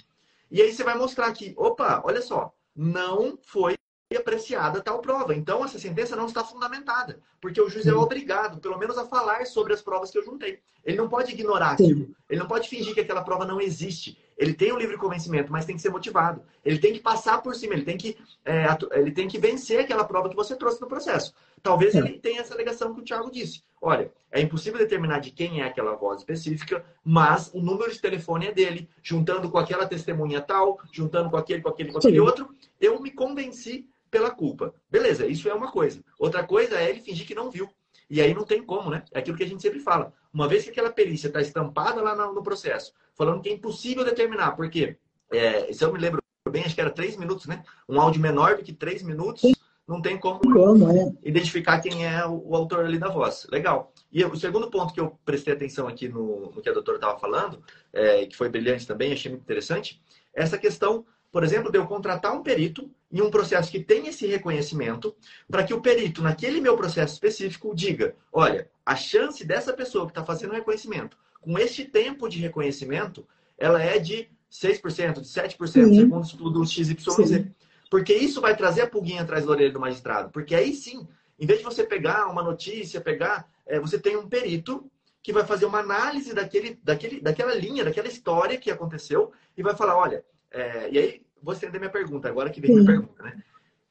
e 0.51 0.61
aí 0.61 0.73
você 0.73 0.83
vai 0.83 0.97
mostrar 0.97 1.33
que, 1.33 1.55
opa, 1.57 2.03
olha 2.05 2.21
só, 2.21 2.53
não 2.75 3.39
foi 3.43 3.77
apreciada 4.17 4.81
tal 4.81 5.01
prova. 5.01 5.35
Então, 5.35 5.65
essa 5.65 5.79
sentença 5.79 6.17
não 6.17 6.27
está 6.27 6.45
fundamentada, 6.45 7.21
porque 7.41 7.61
o 7.61 7.69
juiz 7.69 7.87
é 7.87 7.95
obrigado, 7.95 8.61
pelo 8.61 8.79
menos, 8.79 8.99
a 8.99 9.07
falar 9.07 9.47
sobre 9.47 9.73
as 9.73 9.81
provas 9.81 10.11
que 10.11 10.19
eu 10.19 10.25
juntei. 10.25 10.61
Ele 10.85 10.97
não 10.97 11.09
pode 11.09 11.33
ignorar 11.33 11.73
aquilo. 11.73 12.15
Ele 12.29 12.41
não 12.41 12.49
pode 12.49 12.69
fingir 12.69 12.95
que 12.95 13.01
aquela 13.01 13.23
prova 13.23 13.47
não 13.47 13.61
existe. 13.61 14.19
Ele 14.37 14.55
tem 14.55 14.73
o 14.73 14.79
livre 14.79 14.97
convencimento, 14.97 15.53
mas 15.53 15.65
tem 15.65 15.77
que 15.77 15.83
ser 15.83 15.91
motivado. 15.91 16.43
Ele 16.65 16.79
tem 16.79 16.93
que 16.93 17.01
passar 17.01 17.43
por 17.43 17.55
cima, 17.55 17.75
ele 17.75 17.85
tem 17.85 17.97
que, 17.97 18.17
é, 18.45 18.67
ele 18.93 19.13
tem 19.13 19.29
que 19.29 19.39
vencer 19.39 19.81
aquela 19.81 20.05
prova 20.05 20.29
que 20.29 20.37
você 20.37 20.57
trouxe 20.57 20.81
no 20.81 20.89
processo. 20.89 21.35
Talvez 21.63 21.95
é. 21.95 21.99
ele 21.99 22.19
tenha 22.19 22.41
essa 22.41 22.55
alegação 22.55 22.95
que 22.95 23.01
o 23.01 23.05
Thiago 23.05 23.31
disse. 23.31 23.63
Olha, 23.81 24.13
é 24.31 24.41
impossível 24.41 24.79
determinar 24.79 25.19
de 25.19 25.31
quem 25.31 25.61
é 25.61 25.65
aquela 25.65 25.95
voz 25.95 26.21
específica, 26.21 26.85
mas 27.05 27.51
o 27.53 27.61
número 27.61 27.93
de 27.93 28.01
telefone 28.01 28.47
é 28.47 28.53
dele, 28.53 28.89
juntando 29.03 29.51
com 29.51 29.59
aquela 29.59 29.87
testemunha 29.87 30.41
tal, 30.41 30.79
juntando 30.93 31.31
com 31.31 31.37
aquele, 31.37 31.61
com 31.61 31.69
aquele, 31.69 31.93
com 31.93 31.99
aquele 31.99 32.15
Sim. 32.15 32.21
outro, 32.21 32.55
eu 32.81 33.01
me 33.01 33.11
convenci 33.11 33.89
pela 34.11 34.31
culpa. 34.31 34.75
Beleza, 34.91 35.27
isso 35.27 35.49
é 35.49 35.55
uma 35.55 35.73
coisa. 35.73 36.05
Outra 36.19 36.45
coisa 36.45 36.79
é 36.79 36.91
ele 36.91 37.01
fingir 37.01 37.27
que 37.27 37.35
não 37.35 37.51
viu. 37.51 37.69
E 38.09 38.21
aí 38.21 38.35
não 38.35 38.45
tem 38.45 38.63
como, 38.63 38.91
né? 38.91 39.03
É 39.11 39.21
aquilo 39.21 39.37
que 39.37 39.43
a 39.43 39.47
gente 39.49 39.63
sempre 39.63 39.81
fala. 39.81 40.13
Uma 40.33 40.47
vez 40.47 40.65
que 40.65 40.71
aquela 40.71 40.91
perícia 40.91 41.29
está 41.29 41.41
estampada 41.41 42.03
lá 42.03 42.15
no, 42.15 42.43
processo, 42.43 42.93
falando 43.17 43.43
que 43.43 43.49
é 43.49 43.53
impossível 43.53 44.05
determinar, 44.05 44.53
porque, 44.53 44.97
é, 45.33 45.73
se 45.73 45.85
eu 45.85 45.93
me 45.93 45.99
lembro 45.99 46.23
bem, 46.51 46.65
acho 46.65 46.75
que 46.75 46.81
era 46.81 46.91
três 46.91 47.17
minutos, 47.17 47.47
né? 47.47 47.63
Um 47.89 48.01
áudio 48.01 48.21
menor 48.21 48.57
do 48.57 48.63
que 48.63 48.73
três 48.73 49.03
minutos 49.03 49.43
não 49.87 50.01
tem 50.01 50.19
como, 50.19 50.41
como 50.41 50.91
é? 50.91 51.13
identificar 51.23 51.81
quem 51.81 52.07
é 52.07 52.25
o, 52.25 52.51
o, 52.51 52.57
autor 52.57 52.85
ali 52.85 52.99
da 52.99 53.09
voz. 53.09 53.47
Legal. 53.51 53.93
E 54.11 54.25
o 54.25 54.37
segundo 54.37 54.71
ponto 54.71 54.93
que 54.95 55.01
eu 55.01 55.19
prestei 55.25 55.55
atenção 55.55 55.89
aqui 55.89 56.09
no, 56.09 56.53
no 56.55 56.63
que 56.63 56.69
a 56.69 56.73
doutora 56.73 56.99
estava 56.99 57.19
falando, 57.19 57.63
é, 57.93 58.27
que 58.27 58.37
foi 58.37 58.49
brilhante 58.49 58.87
também, 58.87 59.13
achei 59.13 59.31
muito 59.31 59.43
interessante, 59.43 60.01
essa 60.35 60.57
questão, 60.57 61.05
por 61.31 61.43
exemplo, 61.45 61.71
de 61.71 61.79
eu 61.79 61.87
contratar 61.87 62.33
um 62.33 62.43
perito 62.43 62.91
em 63.11 63.21
um 63.21 63.31
processo 63.31 63.71
que 63.71 63.81
tem 63.81 64.07
esse 64.07 64.27
reconhecimento, 64.27 65.15
para 65.51 65.65
que 65.65 65.75
o 65.75 65.81
perito, 65.81 66.23
naquele 66.23 66.61
meu 66.61 66.77
processo 66.77 67.15
específico, 67.15 67.75
diga: 67.75 68.15
olha, 68.33 68.71
a 68.87 68.97
chance 68.97 69.45
dessa 69.45 69.73
pessoa 69.73 70.07
que 70.07 70.13
está 70.13 70.25
fazendo 70.25 70.53
o 70.53 70.55
reconhecimento, 70.55 71.17
com 71.43 71.59
este 71.59 71.85
tempo 71.85 72.29
de 72.29 72.39
reconhecimento, 72.39 73.27
ela 73.59 73.83
é 73.83 73.99
de 73.99 74.31
6%, 74.51 75.21
de 75.21 75.29
7%, 75.29 75.67
Sim. 75.67 75.95
segundo 75.95 76.17
o 76.17 76.23
estudo 76.23 76.67
XYZ. 76.67 76.97
Sim. 77.27 77.53
Porque 77.91 78.15
isso 78.15 78.41
vai 78.41 78.57
trazer 78.57 78.83
a 78.83 78.87
pulguinha 78.87 79.21
atrás 79.21 79.45
da 79.45 79.51
orelha 79.51 79.71
do 79.71 79.81
magistrado. 79.81 80.31
Porque 80.31 80.55
aí 80.55 80.75
sim, 80.75 81.07
em 81.39 81.45
vez 81.45 81.59
de 81.59 81.65
você 81.65 81.85
pegar 81.85 82.27
uma 82.27 82.43
notícia, 82.43 83.01
pegar, 83.01 83.47
é, 83.67 83.79
você 83.79 83.99
tem 83.99 84.17
um 84.17 84.29
perito 84.29 84.91
que 85.23 85.33
vai 85.33 85.45
fazer 85.45 85.67
uma 85.67 85.81
análise 85.81 86.33
daquele, 86.35 86.79
daquele, 86.83 87.21
daquela 87.21 87.55
linha, 87.55 87.85
daquela 87.85 88.09
história 88.09 88.59
que 88.59 88.71
aconteceu 88.71 89.33
e 89.57 89.63
vai 89.63 89.77
falar, 89.77 89.97
olha, 89.97 90.25
é, 90.51 90.91
e 90.91 90.99
aí 90.99 91.23
vou 91.43 91.53
estender 91.53 91.81
minha 91.81 91.93
pergunta, 91.93 92.29
agora 92.29 92.51
que 92.51 92.61
vem 92.61 92.73
minha 92.73 92.87
pergunta, 92.87 93.23
né? 93.23 93.43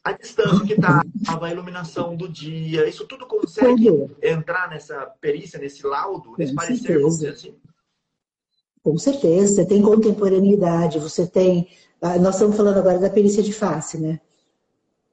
A 0.03 0.11
distância 0.13 0.65
que 0.65 0.73
estava, 0.73 1.45
a 1.45 1.51
iluminação 1.51 2.15
do 2.15 2.27
dia, 2.27 2.87
isso 2.89 3.05
tudo 3.05 3.25
consegue 3.27 3.87
entrar 4.21 4.69
nessa 4.69 5.05
perícia, 5.21 5.59
nesse 5.59 5.85
laudo, 5.85 6.33
nesse 6.37 6.55
parecer, 6.55 6.99
vamos 6.99 7.19
dizer 7.19 7.29
assim? 7.33 7.55
Com 8.83 8.97
certeza, 8.97 9.55
você 9.55 9.65
tem 9.65 9.81
contemporaneidade, 9.81 10.97
você 10.97 11.27
tem. 11.27 11.67
Ah, 12.01 12.17
nós 12.17 12.35
estamos 12.35 12.57
falando 12.57 12.77
agora 12.77 12.97
da 12.97 13.11
perícia 13.11 13.43
de 13.43 13.53
face, 13.53 13.99
né? 13.99 14.19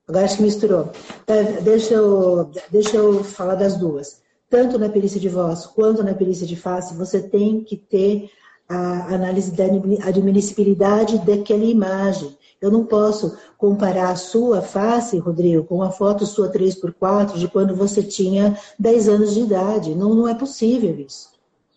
Agora 0.09 0.25
acho 0.25 0.39
que 0.39 0.43
misturou. 0.43 0.91
É, 1.27 1.61
deixa 1.61 1.93
eu, 1.93 2.51
deixa 2.71 2.97
eu 2.97 3.23
falar 3.23 3.57
das 3.57 3.77
duas. 3.77 4.23
Tanto 4.49 4.79
na 4.79 4.89
perícia 4.89 5.21
de 5.21 5.29
voz 5.29 5.67
quanto 5.67 6.03
na 6.03 6.15
perícia 6.15 6.47
de 6.47 6.57
face, 6.57 6.95
você 6.95 7.21
tem 7.21 7.63
que 7.63 7.77
ter 7.77 8.31
a 8.67 9.15
análise 9.15 9.53
da 9.53 9.65
admissibilidade 10.07 11.19
daquela 11.19 11.65
imagem. 11.65 12.38
Eu 12.61 12.71
não 12.71 12.85
posso 12.85 13.37
comparar 13.57 14.11
a 14.11 14.17
sua 14.17 14.61
face, 14.61 15.19
Rodrigo, 15.19 15.65
com 15.65 15.83
a 15.83 15.91
foto 15.91 16.27
sua 16.27 16.51
3x4 16.51 17.39
de 17.39 17.47
quando 17.47 17.75
você 17.75 18.03
tinha 18.03 18.59
10 18.79 19.09
anos 19.09 19.35
de 19.35 19.41
idade. 19.41 19.95
Não, 19.95 20.15
não 20.15 20.29
é 20.29 20.35
possível 20.35 20.99
isso. 20.99 21.31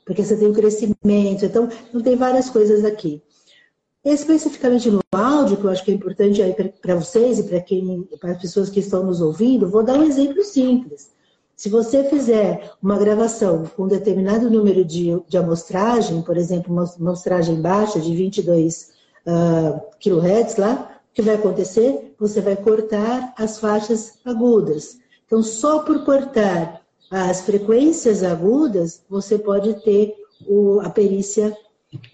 Porque 0.04 0.24
você 0.24 0.36
tem 0.36 0.50
o 0.50 0.54
crescimento. 0.54 1.46
Então, 1.46 1.70
não 1.94 2.02
tem 2.02 2.16
várias 2.16 2.50
coisas 2.50 2.84
aqui. 2.84 3.22
Especificamente 4.04 4.90
no 4.90 5.00
áudio, 5.12 5.58
que 5.58 5.64
eu 5.64 5.70
acho 5.70 5.86
que 5.86 5.92
é 5.92 5.94
importante 5.94 6.42
para 6.82 6.96
vocês 6.96 7.38
e 7.38 7.44
para 7.44 7.62
quem, 7.62 8.08
para 8.20 8.32
as 8.32 8.42
pessoas 8.42 8.70
que 8.70 8.80
estão 8.80 9.06
nos 9.06 9.22
ouvindo, 9.22 9.70
vou 9.70 9.84
dar 9.84 10.00
um 10.00 10.04
exemplo 10.04 10.44
simples. 10.44 11.12
Se 11.56 11.70
você 11.70 12.04
fizer 12.06 12.72
uma 12.82 12.98
gravação 12.98 13.66
com 13.76 13.84
um 13.84 13.88
determinado 13.88 14.50
número 14.50 14.84
de, 14.84 15.22
de 15.28 15.38
amostragem, 15.38 16.24
por 16.24 16.36
exemplo, 16.36 16.74
uma 16.74 16.92
amostragem 17.00 17.62
baixa 17.62 18.00
de 18.00 18.16
22 18.16 18.90
uh, 19.26 19.82
kHz 20.00 20.58
lá, 20.58 21.02
o 21.12 21.14
que 21.14 21.22
vai 21.22 21.36
acontecer? 21.36 22.14
Você 22.20 22.42
vai 22.42 22.56
cortar 22.56 23.34
as 23.38 23.60
faixas 23.60 24.20
agudas. 24.26 24.98
Então, 25.26 25.44
só 25.44 25.80
por 25.80 26.04
cortar 26.04 26.82
as 27.10 27.42
frequências 27.42 28.24
agudas, 28.24 29.04
você 29.10 29.38
pode 29.38 29.74
ter 29.84 30.16
o, 30.48 30.80
a 30.80 30.90
perícia 30.90 31.56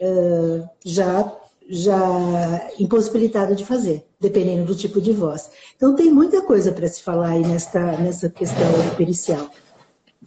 uh, 0.02 0.70
já 0.84 1.36
já 1.70 2.70
impossibilitada 2.80 3.54
de 3.54 3.66
fazer, 3.66 4.06
dependendo 4.20 4.66
do 4.66 4.76
tipo 4.76 5.02
de 5.02 5.12
voz. 5.12 5.52
Então 5.76 5.96
tem 5.96 6.12
muita 6.12 6.42
coisa 6.42 6.72
para 6.72 6.88
se 6.88 7.04
falar 7.04 7.32
aí 7.32 7.42
nessa, 7.42 7.80
nessa 7.98 8.30
questão 8.30 8.96
pericial. 8.96 9.50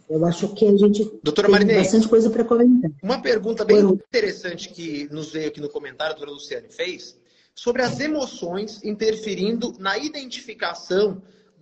Eu 0.09 0.25
acho 0.25 0.53
que 0.53 0.65
a 0.67 0.77
gente 0.77 1.03
doutora 1.23 1.47
tem 1.47 1.51
Marinês, 1.51 1.83
bastante 1.83 2.07
coisa 2.07 2.29
para 2.29 2.43
comentar. 2.43 2.91
Uma 3.01 3.21
pergunta 3.21 3.63
bem 3.63 3.79
interessante 3.79 4.69
que 4.69 5.07
nos 5.11 5.31
veio 5.31 5.47
aqui 5.47 5.61
no 5.61 5.69
comentário, 5.69 6.13
a 6.13 6.15
doutora 6.15 6.31
Luciane 6.31 6.67
fez, 6.69 7.17
sobre 7.55 7.81
as 7.81 7.99
emoções 7.99 8.83
interferindo 8.83 9.73
na 9.79 9.97
identificação 9.97 11.21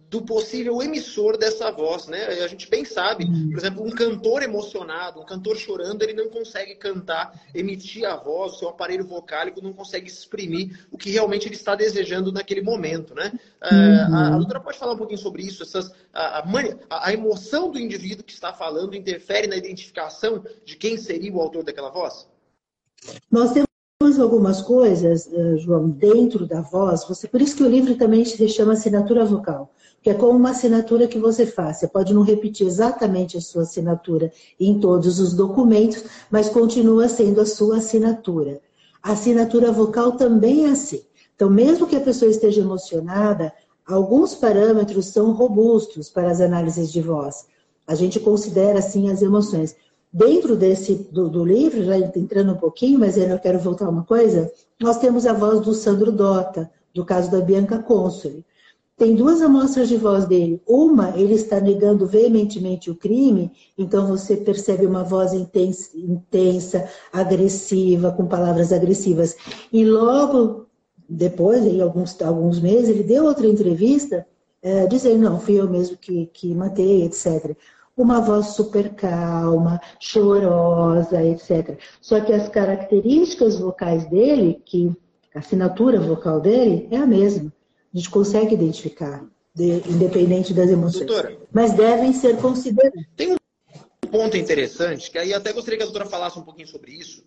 do 0.09 0.23
possível 0.23 0.81
emissor 0.81 1.37
dessa 1.37 1.71
voz, 1.71 2.07
né? 2.07 2.25
A 2.43 2.47
gente 2.47 2.67
bem 2.67 2.83
sabe, 2.83 3.25
por 3.51 3.59
exemplo, 3.59 3.85
um 3.85 3.91
cantor 3.91 4.41
emocionado, 4.41 5.21
um 5.21 5.25
cantor 5.25 5.55
chorando, 5.55 6.01
ele 6.01 6.13
não 6.13 6.29
consegue 6.29 6.73
cantar, 6.75 7.39
emitir 7.53 8.05
a 8.05 8.15
voz, 8.15 8.53
o 8.53 8.57
seu 8.57 8.69
aparelho 8.69 9.05
vocálico 9.05 9.61
não 9.61 9.71
consegue 9.71 10.07
exprimir 10.07 10.87
o 10.91 10.97
que 10.97 11.11
realmente 11.11 11.47
ele 11.47 11.53
está 11.53 11.75
desejando 11.75 12.31
naquele 12.31 12.61
momento, 12.61 13.13
né? 13.13 13.31
É, 13.61 13.75
uhum. 13.75 14.15
A, 14.15 14.27
a 14.29 14.37
doutora 14.37 14.59
pode 14.59 14.79
falar 14.79 14.93
um 14.93 14.97
pouquinho 14.97 15.19
sobre 15.19 15.43
isso? 15.43 15.61
Essas, 15.61 15.91
a, 16.11 16.39
a, 16.39 17.07
a 17.07 17.13
emoção 17.13 17.69
do 17.69 17.77
indivíduo 17.77 18.23
que 18.23 18.33
está 18.33 18.51
falando 18.51 18.95
interfere 18.95 19.45
na 19.45 19.57
identificação 19.57 20.43
de 20.65 20.75
quem 20.75 20.97
seria 20.97 21.31
o 21.31 21.39
autor 21.39 21.63
daquela 21.63 21.91
voz? 21.91 22.27
Nós 23.31 23.53
temos 23.53 24.19
algumas 24.19 24.61
coisas, 24.61 25.31
eh, 25.31 25.57
João, 25.57 25.89
dentro 25.89 26.47
da 26.47 26.61
voz, 26.61 27.05
você, 27.07 27.27
por 27.27 27.41
isso 27.41 27.55
que 27.55 27.63
o 27.63 27.69
livro 27.69 27.95
também 27.95 28.25
se 28.25 28.47
chama 28.49 28.73
assinatura 28.73 29.23
vocal 29.23 29.71
que 30.01 30.09
é 30.09 30.13
como 30.13 30.37
uma 30.37 30.51
assinatura 30.51 31.07
que 31.07 31.19
você 31.19 31.45
faz. 31.45 31.77
Você 31.77 31.87
pode 31.87 32.13
não 32.13 32.21
repetir 32.21 32.65
exatamente 32.65 33.37
a 33.37 33.41
sua 33.41 33.63
assinatura 33.63 34.31
em 34.59 34.79
todos 34.79 35.19
os 35.19 35.33
documentos, 35.33 36.03
mas 36.31 36.49
continua 36.49 37.07
sendo 37.07 37.41
a 37.41 37.45
sua 37.45 37.77
assinatura. 37.77 38.61
A 39.01 39.13
assinatura 39.13 39.71
vocal 39.71 40.13
também 40.13 40.65
é 40.65 40.69
assim. 40.69 41.01
Então, 41.35 41.49
mesmo 41.49 41.88
que 41.88 41.95
a 41.95 42.01
pessoa 42.01 42.29
esteja 42.29 42.62
emocionada, 42.62 43.53
alguns 43.85 44.35
parâmetros 44.35 45.07
são 45.07 45.31
robustos 45.31 46.09
para 46.09 46.29
as 46.29 46.41
análises 46.41 46.91
de 46.91 47.01
voz. 47.01 47.47
A 47.88 47.95
gente 47.95 48.19
considera, 48.19 48.79
assim, 48.79 49.09
as 49.09 49.21
emoções. 49.21 49.75
Dentro 50.12 50.55
desse 50.55 50.95
do, 51.12 51.29
do 51.29 51.45
livro, 51.45 51.83
já 51.83 51.97
entrando 51.97 52.53
um 52.53 52.57
pouquinho, 52.57 52.99
mas 52.99 53.17
eu 53.17 53.39
quero 53.39 53.59
voltar 53.59 53.88
uma 53.88 54.03
coisa, 54.03 54.51
nós 54.79 54.97
temos 54.97 55.25
a 55.25 55.33
voz 55.33 55.62
do 55.62 55.73
Sandro 55.73 56.12
Dota, 56.12 56.69
do 56.93 57.05
caso 57.05 57.31
da 57.31 57.39
Bianca 57.39 57.79
Consoli. 57.79 58.45
Tem 58.99 59.15
duas 59.15 59.41
amostras 59.41 59.88
de 59.88 59.95
voz 59.95 60.25
dele. 60.25 60.62
Uma, 60.67 61.17
ele 61.17 61.33
está 61.33 61.57
negando 61.62 62.05
veementemente 62.05 62.91
o 62.91 62.95
crime, 62.95 63.49
então 63.77 64.05
você 64.05 64.35
percebe 64.35 64.85
uma 64.85 65.05
voz 65.05 65.33
intensa, 65.33 65.97
intensa 65.97 66.85
agressiva, 67.13 68.12
com 68.12 68.27
palavras 68.27 68.73
agressivas. 68.73 69.38
E 69.71 69.85
logo 69.85 70.67
depois, 71.07 71.65
em 71.65 71.79
alguns, 71.79 72.21
alguns 72.21 72.59
meses, 72.59 72.89
ele 72.89 73.03
deu 73.03 73.23
outra 73.23 73.47
entrevista 73.47 74.27
é, 74.62 74.85
dizendo: 74.85 75.29
não, 75.29 75.39
fui 75.39 75.57
eu 75.57 75.69
mesmo 75.69 75.95
que, 75.95 76.25
que 76.33 76.53
matei, 76.53 77.03
etc. 77.05 77.55
Uma 77.95 78.19
voz 78.19 78.47
super 78.47 78.95
calma, 78.95 79.79
chorosa, 79.97 81.23
etc. 81.23 81.79
Só 82.01 82.19
que 82.19 82.33
as 82.33 82.49
características 82.49 83.57
vocais 83.57 84.05
dele, 84.09 84.62
que 84.65 84.93
a 85.33 85.39
assinatura 85.39 86.01
vocal 86.01 86.41
dele 86.41 86.85
é 86.91 86.97
a 86.97 87.07
mesma. 87.07 87.49
A 87.93 87.97
gente 87.97 88.10
consegue 88.10 88.54
identificar, 88.54 89.25
de, 89.54 89.82
independente 89.89 90.54
das 90.54 90.69
emoções. 90.69 91.06
Doutora, 91.06 91.38
mas 91.52 91.73
devem 91.73 92.13
ser 92.13 92.38
consideradas. 92.38 93.04
Tem 93.15 93.34
um 93.34 94.08
ponto 94.10 94.38
interessante, 94.38 95.10
que 95.10 95.17
aí 95.17 95.34
até 95.34 95.52
gostaria 95.52 95.78
que 95.78 95.84
a 95.84 95.88
doutora 95.88 96.10
falasse 96.10 96.38
um 96.38 96.43
pouquinho 96.43 96.67
sobre 96.67 96.91
isso. 96.91 97.23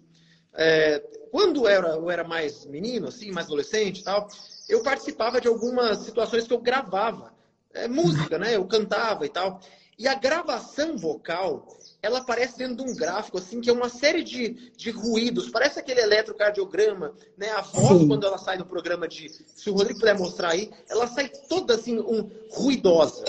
É, 0.54 1.02
quando 1.30 1.62
eu 1.62 1.68
era, 1.68 1.88
eu 1.88 2.10
era 2.10 2.24
mais 2.24 2.66
menino, 2.66 3.08
assim, 3.08 3.30
mais 3.30 3.46
adolescente 3.46 4.00
e 4.00 4.04
tal, 4.04 4.28
eu 4.68 4.82
participava 4.82 5.40
de 5.40 5.48
algumas 5.48 5.98
situações 5.98 6.46
que 6.46 6.52
eu 6.52 6.60
gravava. 6.60 7.31
É, 7.74 7.88
música, 7.88 8.38
né? 8.38 8.56
Eu 8.56 8.64
cantava 8.66 9.24
e 9.24 9.28
tal. 9.28 9.60
E 9.98 10.08
a 10.08 10.14
gravação 10.14 10.96
vocal, 10.96 11.68
ela 12.02 12.18
aparece 12.18 12.58
dentro 12.58 12.84
de 12.84 12.90
um 12.90 12.94
gráfico, 12.94 13.38
assim, 13.38 13.60
que 13.60 13.70
é 13.70 13.72
uma 13.72 13.88
série 13.88 14.24
de, 14.24 14.72
de 14.76 14.90
ruídos. 14.90 15.50
Parece 15.50 15.78
aquele 15.78 16.00
eletrocardiograma, 16.00 17.14
né? 17.36 17.50
A 17.50 17.60
voz, 17.60 18.00
Sim. 18.00 18.08
quando 18.08 18.26
ela 18.26 18.38
sai 18.38 18.58
do 18.58 18.66
programa 18.66 19.06
de... 19.06 19.28
Se 19.28 19.70
o 19.70 19.74
Rodrigo 19.74 20.00
puder 20.00 20.18
mostrar 20.18 20.50
aí, 20.50 20.70
ela 20.88 21.06
sai 21.06 21.30
toda, 21.48 21.74
assim, 21.74 21.98
um, 22.00 22.28
ruidosa. 22.50 23.24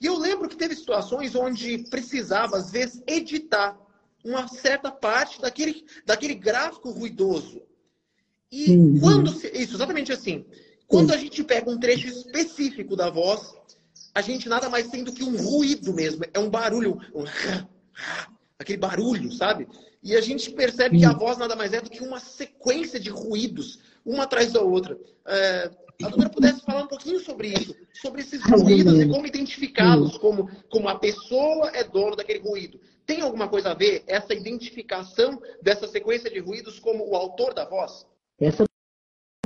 E 0.00 0.06
eu 0.06 0.18
lembro 0.18 0.48
que 0.48 0.56
teve 0.56 0.74
situações 0.74 1.34
onde 1.34 1.78
precisava, 1.88 2.56
às 2.56 2.70
vezes, 2.70 3.02
editar 3.06 3.78
uma 4.24 4.46
certa 4.48 4.90
parte 4.90 5.40
daquele, 5.40 5.86
daquele 6.04 6.34
gráfico 6.34 6.90
ruidoso. 6.90 7.62
E 8.50 8.76
uhum. 8.76 9.00
quando... 9.00 9.30
Isso, 9.30 9.76
exatamente 9.76 10.12
assim. 10.12 10.44
Quando 10.86 11.12
a 11.12 11.16
gente 11.16 11.44
pega 11.44 11.70
um 11.70 11.78
trecho 11.78 12.08
específico 12.08 12.96
da 12.96 13.10
voz, 13.10 13.54
a 14.14 14.20
gente 14.20 14.48
nada 14.48 14.68
mais 14.68 14.88
tem 14.88 15.04
do 15.04 15.12
que 15.12 15.24
um 15.24 15.36
ruído 15.36 15.92
mesmo. 15.92 16.24
É 16.32 16.38
um 16.38 16.50
barulho, 16.50 17.00
um 17.14 17.24
aquele 18.58 18.78
barulho, 18.78 19.32
sabe? 19.32 19.68
E 20.02 20.16
a 20.16 20.20
gente 20.20 20.50
percebe 20.50 20.98
que 20.98 21.04
a 21.04 21.12
voz 21.12 21.38
nada 21.38 21.54
mais 21.54 21.72
é 21.72 21.80
do 21.80 21.90
que 21.90 22.02
uma 22.02 22.20
sequência 22.20 22.98
de 22.98 23.10
ruídos, 23.10 23.78
uma 24.04 24.24
atrás 24.24 24.52
da 24.52 24.60
outra. 24.60 24.98
É, 25.26 25.70
a 26.02 26.08
doutora 26.08 26.30
pudesse 26.30 26.60
falar 26.62 26.84
um 26.84 26.88
pouquinho 26.88 27.20
sobre 27.20 27.48
isso, 27.48 27.74
sobre 27.92 28.20
esses 28.20 28.42
ruídos 28.44 29.00
e 29.00 29.08
como 29.08 29.26
identificá-los, 29.26 30.16
como, 30.18 30.48
como 30.70 30.88
a 30.88 30.98
pessoa 30.98 31.70
é 31.74 31.82
dono 31.82 32.14
daquele 32.14 32.38
ruído. 32.38 32.80
Tem 33.04 33.20
alguma 33.20 33.48
coisa 33.48 33.70
a 33.70 33.74
ver 33.74 34.04
essa 34.06 34.34
identificação 34.34 35.40
dessa 35.62 35.88
sequência 35.88 36.30
de 36.30 36.38
ruídos 36.38 36.78
como 36.78 37.08
o 37.08 37.16
autor 37.16 37.54
da 37.54 37.64
voz? 37.64 38.06
Essa 38.40 38.64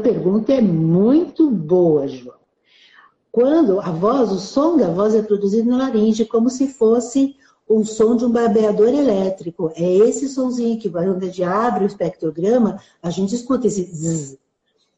pergunta 0.02 0.52
é 0.52 0.60
muito 0.60 1.50
boa, 1.50 2.06
João. 2.08 2.41
Quando 3.32 3.80
a 3.80 3.90
voz, 3.90 4.30
o 4.30 4.38
som 4.38 4.76
da 4.76 4.90
voz 4.90 5.14
é 5.14 5.22
produzido 5.22 5.70
na 5.70 5.78
laringe, 5.78 6.26
como 6.26 6.50
se 6.50 6.68
fosse 6.68 7.34
o 7.66 7.82
som 7.82 8.14
de 8.14 8.26
um 8.26 8.30
barbeador 8.30 8.90
elétrico. 8.90 9.72
É 9.74 9.90
esse 9.90 10.28
somzinho 10.28 10.78
que, 10.78 10.90
quando 10.90 11.16
a 11.16 11.20
gente 11.26 11.42
abre 11.42 11.84
o 11.84 11.86
espectrograma, 11.86 12.78
a 13.02 13.08
gente 13.08 13.34
escuta 13.34 13.66
esse 13.66 13.84
zzz. 13.84 14.36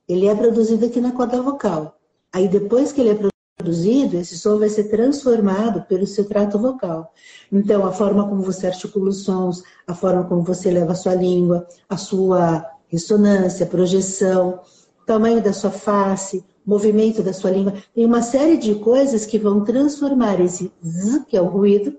Ele 0.08 0.26
é 0.26 0.34
produzido 0.34 0.84
aqui 0.84 1.00
na 1.00 1.12
corda 1.12 1.40
vocal. 1.40 1.96
Aí, 2.32 2.48
depois 2.48 2.90
que 2.90 3.00
ele 3.00 3.10
é 3.10 3.30
produzido, 3.56 4.16
esse 4.16 4.36
som 4.36 4.58
vai 4.58 4.68
ser 4.68 4.90
transformado 4.90 5.82
pelo 5.82 6.04
seu 6.04 6.24
trato 6.24 6.58
vocal. 6.58 7.14
Então, 7.52 7.86
a 7.86 7.92
forma 7.92 8.28
como 8.28 8.42
você 8.42 8.66
articula 8.66 9.10
os 9.10 9.22
sons, 9.22 9.62
a 9.86 9.94
forma 9.94 10.24
como 10.24 10.42
você 10.42 10.72
leva 10.72 10.90
a 10.90 10.96
sua 10.96 11.14
língua, 11.14 11.68
a 11.88 11.96
sua 11.96 12.68
ressonância, 12.88 13.64
projeção, 13.64 14.58
tamanho 15.06 15.40
da 15.40 15.52
sua 15.52 15.70
face, 15.70 16.44
movimento 16.66 17.22
da 17.22 17.33
sua 17.33 17.50
língua, 17.50 17.74
tem 17.94 18.05
uma 18.07 18.22
série 18.22 18.57
de 18.57 18.74
coisas 18.77 19.27
que 19.27 19.38
vão 19.38 19.64
transformar 19.64 20.40
esse 20.40 20.72
z, 20.85 21.24
que 21.29 21.37
é 21.37 21.40
o 21.40 21.46
ruído, 21.46 21.96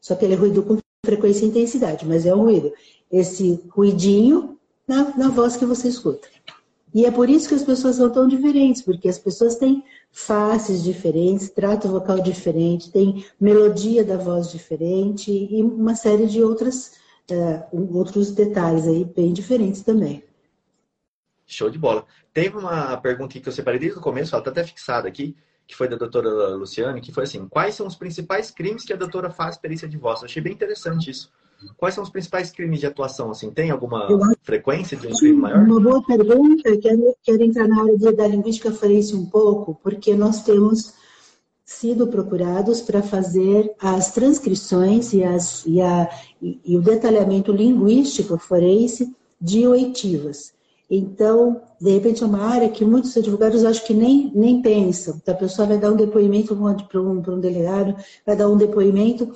só 0.00 0.14
que 0.14 0.24
ele 0.24 0.34
é 0.34 0.36
ruído 0.36 0.62
com 0.62 0.78
frequência 1.04 1.44
e 1.44 1.48
intensidade, 1.48 2.06
mas 2.06 2.26
é 2.26 2.34
um 2.34 2.42
ruído. 2.42 2.72
Esse 3.10 3.62
ruidinho 3.70 4.56
na, 4.86 5.16
na 5.16 5.28
voz 5.28 5.56
que 5.56 5.64
você 5.64 5.88
escuta. 5.88 6.28
E 6.94 7.04
é 7.04 7.10
por 7.10 7.28
isso 7.28 7.48
que 7.48 7.54
as 7.54 7.62
pessoas 7.62 7.96
são 7.96 8.08
tão 8.08 8.26
diferentes, 8.26 8.80
porque 8.80 9.08
as 9.08 9.18
pessoas 9.18 9.56
têm 9.56 9.84
faces 10.10 10.82
diferentes, 10.82 11.50
trato 11.50 11.88
vocal 11.88 12.20
diferente, 12.20 12.90
tem 12.90 13.24
melodia 13.38 14.02
da 14.02 14.16
voz 14.16 14.50
diferente 14.50 15.30
e 15.30 15.62
uma 15.62 15.94
série 15.94 16.26
de 16.26 16.42
outras, 16.42 16.92
uh, 17.30 17.96
outros 17.96 18.30
detalhes 18.30 18.86
aí 18.86 19.04
bem 19.04 19.32
diferentes 19.32 19.82
também. 19.82 20.22
Show 21.46 21.70
de 21.70 21.78
bola. 21.78 22.04
Teve 22.32 22.56
uma 22.56 22.96
pergunta 22.96 23.38
que 23.38 23.48
eu 23.48 23.52
separei 23.52 23.78
desde 23.78 23.98
o 23.98 24.02
começo, 24.02 24.34
ela 24.34 24.40
está 24.40 24.50
até 24.50 24.64
fixada 24.64 25.06
aqui, 25.06 25.36
que 25.66 25.76
foi 25.76 25.88
da 25.88 25.96
doutora 25.96 26.54
Luciane, 26.54 27.00
que 27.00 27.12
foi 27.12 27.24
assim: 27.24 27.46
quais 27.48 27.74
são 27.74 27.86
os 27.86 27.96
principais 27.96 28.50
crimes 28.50 28.84
que 28.84 28.92
a 28.92 28.96
doutora 28.96 29.30
faz 29.30 29.56
perícia 29.56 29.88
de 29.88 29.96
voz? 29.96 30.20
Eu 30.20 30.26
achei 30.26 30.42
bem 30.42 30.52
interessante 30.52 31.10
isso. 31.10 31.30
Quais 31.76 31.94
são 31.94 32.04
os 32.04 32.10
principais 32.10 32.50
crimes 32.50 32.80
de 32.80 32.86
atuação? 32.86 33.30
Assim, 33.30 33.50
tem 33.50 33.70
alguma 33.70 34.06
frequência 34.42 34.96
de 34.96 35.06
um 35.06 35.12
crime 35.12 35.38
maior? 35.38 35.64
Uma 35.64 35.80
boa 35.80 36.04
pergunta. 36.04 36.76
Quero, 36.78 37.16
quero 37.22 37.42
entrar 37.42 37.66
na 37.66 37.82
área 37.82 38.12
da 38.12 38.26
linguística 38.26 38.70
forense 38.70 39.14
um 39.14 39.24
pouco, 39.24 39.74
porque 39.82 40.14
nós 40.14 40.42
temos 40.42 40.94
sido 41.64 42.06
procurados 42.06 42.80
para 42.80 43.02
fazer 43.02 43.74
as 43.80 44.12
transcrições 44.12 45.12
e, 45.12 45.24
as, 45.24 45.64
e, 45.66 45.80
a, 45.80 46.08
e, 46.40 46.60
e 46.64 46.76
o 46.76 46.82
detalhamento 46.82 47.50
linguístico 47.50 48.38
forense 48.38 49.14
de 49.40 49.66
oitivas. 49.66 50.54
Então, 50.88 51.60
de 51.80 51.90
repente, 51.90 52.22
é 52.22 52.26
uma 52.26 52.42
área 52.42 52.68
que 52.68 52.84
muitos 52.84 53.16
advogados 53.16 53.64
acho 53.64 53.84
que 53.84 53.92
nem, 53.92 54.30
nem 54.34 54.62
pensam. 54.62 55.16
Então, 55.20 55.34
a 55.34 55.38
pessoa 55.38 55.66
vai 55.66 55.78
dar 55.78 55.92
um 55.92 55.96
depoimento 55.96 56.56
para 56.88 57.00
um, 57.00 57.22
um 57.26 57.40
delegado, 57.40 57.96
vai 58.24 58.36
dar 58.36 58.48
um 58.48 58.56
depoimento. 58.56 59.34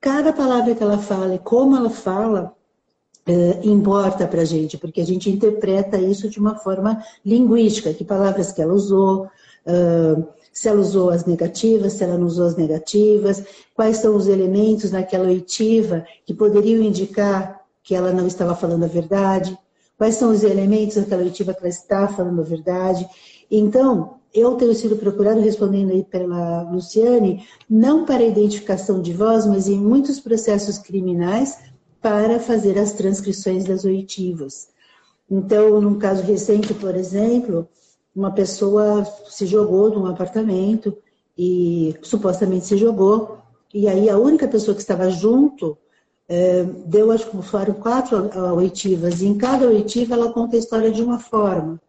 Cada 0.00 0.32
palavra 0.32 0.74
que 0.74 0.82
ela 0.82 0.98
fala 0.98 1.34
e 1.34 1.38
como 1.38 1.76
ela 1.76 1.90
fala 1.90 2.54
é, 3.26 3.60
importa 3.66 4.28
para 4.28 4.42
a 4.42 4.44
gente, 4.44 4.76
porque 4.76 5.00
a 5.00 5.06
gente 5.06 5.30
interpreta 5.30 5.98
isso 5.98 6.28
de 6.28 6.38
uma 6.38 6.56
forma 6.56 7.02
linguística, 7.24 7.92
que 7.92 8.04
palavras 8.04 8.52
que 8.52 8.60
ela 8.60 8.74
usou, 8.74 9.30
se 10.52 10.68
ela 10.68 10.80
usou 10.80 11.10
as 11.10 11.24
negativas, 11.24 11.94
se 11.94 12.04
ela 12.04 12.18
não 12.18 12.26
usou 12.26 12.46
as 12.46 12.56
negativas, 12.56 13.42
quais 13.74 13.96
são 13.96 14.14
os 14.14 14.28
elementos 14.28 14.92
naquela 14.92 15.26
oitiva 15.26 16.06
que 16.24 16.34
poderiam 16.34 16.82
indicar 16.82 17.60
que 17.82 17.94
ela 17.94 18.12
não 18.12 18.26
estava 18.26 18.54
falando 18.54 18.84
a 18.84 18.88
verdade. 18.88 19.58
Quais 19.96 20.16
são 20.16 20.30
os 20.30 20.42
elementos 20.42 20.96
daquela 20.96 21.22
oitiva 21.22 21.54
que 21.54 21.60
ela 21.60 21.68
está 21.68 22.08
falando 22.08 22.40
a 22.40 22.44
verdade? 22.44 23.06
Então, 23.50 24.16
eu 24.32 24.56
tenho 24.56 24.74
sido 24.74 24.96
procurado, 24.96 25.40
respondendo 25.40 25.92
aí 25.92 26.02
pela 26.02 26.62
Luciane, 26.62 27.46
não 27.70 28.04
para 28.04 28.24
identificação 28.24 29.00
de 29.00 29.12
voz, 29.12 29.46
mas 29.46 29.68
em 29.68 29.78
muitos 29.78 30.18
processos 30.18 30.78
criminais 30.78 31.58
para 32.00 32.40
fazer 32.40 32.78
as 32.78 32.92
transcrições 32.92 33.64
das 33.64 33.84
oitivas. 33.84 34.68
Então, 35.30 35.80
num 35.80 35.98
caso 35.98 36.22
recente, 36.22 36.74
por 36.74 36.96
exemplo, 36.96 37.68
uma 38.14 38.32
pessoa 38.32 39.04
se 39.28 39.46
jogou 39.46 39.90
num 39.90 40.06
apartamento 40.06 40.96
e 41.38 41.94
supostamente 42.02 42.66
se 42.66 42.76
jogou, 42.76 43.38
e 43.72 43.88
aí 43.88 44.10
a 44.10 44.18
única 44.18 44.46
pessoa 44.46 44.74
que 44.74 44.80
estava 44.80 45.10
junto 45.10 45.78
deu, 46.86 47.12
acho 47.12 47.30
que 47.30 47.42
foram 47.42 47.74
quatro 47.74 48.30
oitivas, 48.54 49.20
e 49.20 49.26
em 49.26 49.36
cada 49.36 49.66
oitiva 49.66 50.14
ela 50.14 50.32
conta 50.32 50.56
a 50.56 50.58
história 50.58 50.90
de 50.90 51.02
uma 51.02 51.18
forma. 51.18 51.80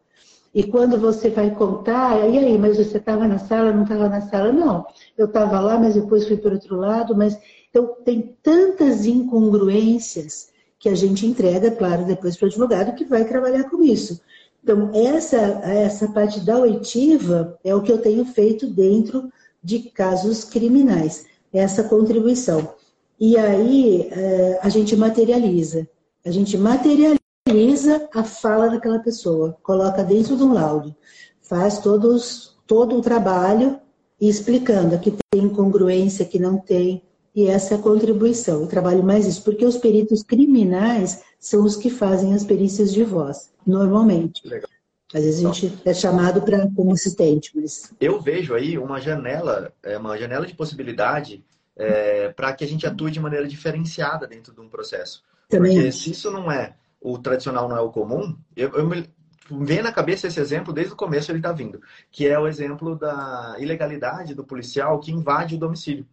E 0.54 0.64
quando 0.64 0.98
você 0.98 1.30
vai 1.30 1.54
contar, 1.54 2.30
e 2.30 2.38
aí, 2.38 2.58
mas 2.58 2.78
você 2.78 2.98
estava 2.98 3.28
na 3.28 3.38
sala, 3.38 3.74
não 3.74 3.84
estava 3.84 4.08
na 4.08 4.22
sala? 4.22 4.54
Não, 4.54 4.86
eu 5.18 5.26
estava 5.26 5.60
lá, 5.60 5.78
mas 5.78 5.96
depois 5.96 6.26
fui 6.26 6.38
para 6.38 6.54
outro 6.54 6.78
lado, 6.78 7.16
mas... 7.16 7.38
Então, 7.70 7.94
tem 8.06 8.34
tantas 8.42 9.06
incongruências 9.06 10.48
que 10.80 10.88
a 10.88 10.96
gente 10.96 11.26
entrega, 11.26 11.72
claro, 11.72 12.06
depois 12.06 12.38
para 12.38 12.46
o 12.46 12.50
advogado 12.50 12.96
que 12.96 13.04
vai 13.04 13.26
trabalhar 13.26 13.66
com 13.70 13.84
isso. 13.84 14.22
Então, 14.64 14.92
essa, 14.94 15.36
essa 15.36 16.08
parte 16.08 16.40
da 16.40 16.58
oitiva 16.58 17.60
é 17.62 17.76
o 17.76 17.82
que 17.82 17.92
eu 17.92 17.98
tenho 17.98 18.24
feito 18.24 18.66
dentro 18.66 19.30
de 19.62 19.80
casos 19.90 20.46
criminais, 20.46 21.26
essa 21.52 21.84
contribuição. 21.84 22.75
E 23.20 23.38
aí 23.38 24.10
é, 24.12 24.60
a 24.62 24.70
gente 24.70 24.96
materializa. 24.96 25.88
A 26.26 26.32
gente 26.32 26.58
materializa 26.58 28.10
a 28.14 28.24
fala 28.24 28.70
daquela 28.70 29.00
pessoa, 29.00 29.58
coloca 29.62 30.04
dentro 30.04 30.36
de 30.36 30.44
um 30.44 30.54
laudo, 30.54 30.96
faz 31.42 31.80
todos, 31.80 32.58
todo 32.66 32.98
o 32.98 33.02
trabalho 33.02 33.80
explicando 34.20 34.98
que 35.00 35.12
tem 35.12 35.44
incongruência, 35.44 36.26
que 36.26 36.40
não 36.40 36.58
tem, 36.58 37.04
e 37.36 37.48
essa 37.48 37.76
é 37.76 37.78
a 37.78 37.82
contribuição. 37.82 38.62
Eu 38.62 38.68
trabalho 38.68 39.04
mais 39.04 39.28
isso, 39.28 39.44
porque 39.44 39.66
os 39.66 39.78
peritos 39.78 40.24
criminais 40.24 41.22
são 41.40 41.64
os 41.64 41.76
que 41.76 41.90
fazem 41.90 42.34
as 42.34 42.44
perícias 42.44 42.94
de 42.94 43.04
voz, 43.04 43.52
normalmente. 43.66 44.48
Legal. 44.48 44.70
Às 45.14 45.24
vezes 45.24 45.46
a 45.46 45.52
gente 45.52 45.82
é 45.86 45.94
chamado 45.94 46.42
para 46.42 46.68
como 46.76 46.92
assistente, 46.92 47.52
mas... 47.54 47.92
Eu 48.00 48.20
vejo 48.20 48.56
aí 48.56 48.78
uma 48.78 49.00
janela, 49.00 49.72
é, 49.84 49.98
uma 49.98 50.18
janela 50.18 50.48
de 50.48 50.56
possibilidade 50.56 51.44
é, 51.76 52.30
para 52.30 52.54
que 52.54 52.64
a 52.64 52.68
gente 52.68 52.86
atue 52.86 53.12
de 53.12 53.20
maneira 53.20 53.48
diferenciada 53.48 54.28
dentro 54.28 54.54
de 54.54 54.62
um 54.62 54.70
processo. 54.70 55.24
Também. 55.50 55.74
Porque 55.74 55.92
se 55.92 56.12
isso 56.12 56.32
não 56.32 56.52
é 56.52 56.76
o 57.00 57.18
tradicional, 57.18 57.68
não 57.68 57.78
é 57.78 57.82
o 57.82 57.92
comum, 57.92 58.38
eu, 58.56 58.70
eu 58.74 58.88
me 58.88 59.08
vem 59.50 59.82
na 59.82 59.92
cabeça 59.92 60.28
esse 60.28 60.40
exemplo 60.40 60.74
desde 60.74 60.94
o 60.94 60.96
começo 60.96 61.32
ele 61.32 61.40
está 61.40 61.52
vindo, 61.52 61.82
que 62.12 62.28
é 62.28 62.40
o 62.40 62.48
exemplo 62.48 62.96
da 62.96 63.56
ilegalidade 63.60 64.34
do 64.34 64.44
policial 64.44 65.00
que 65.00 65.12
invade 65.12 65.56
o 65.56 65.60
domicílio. 65.60 66.08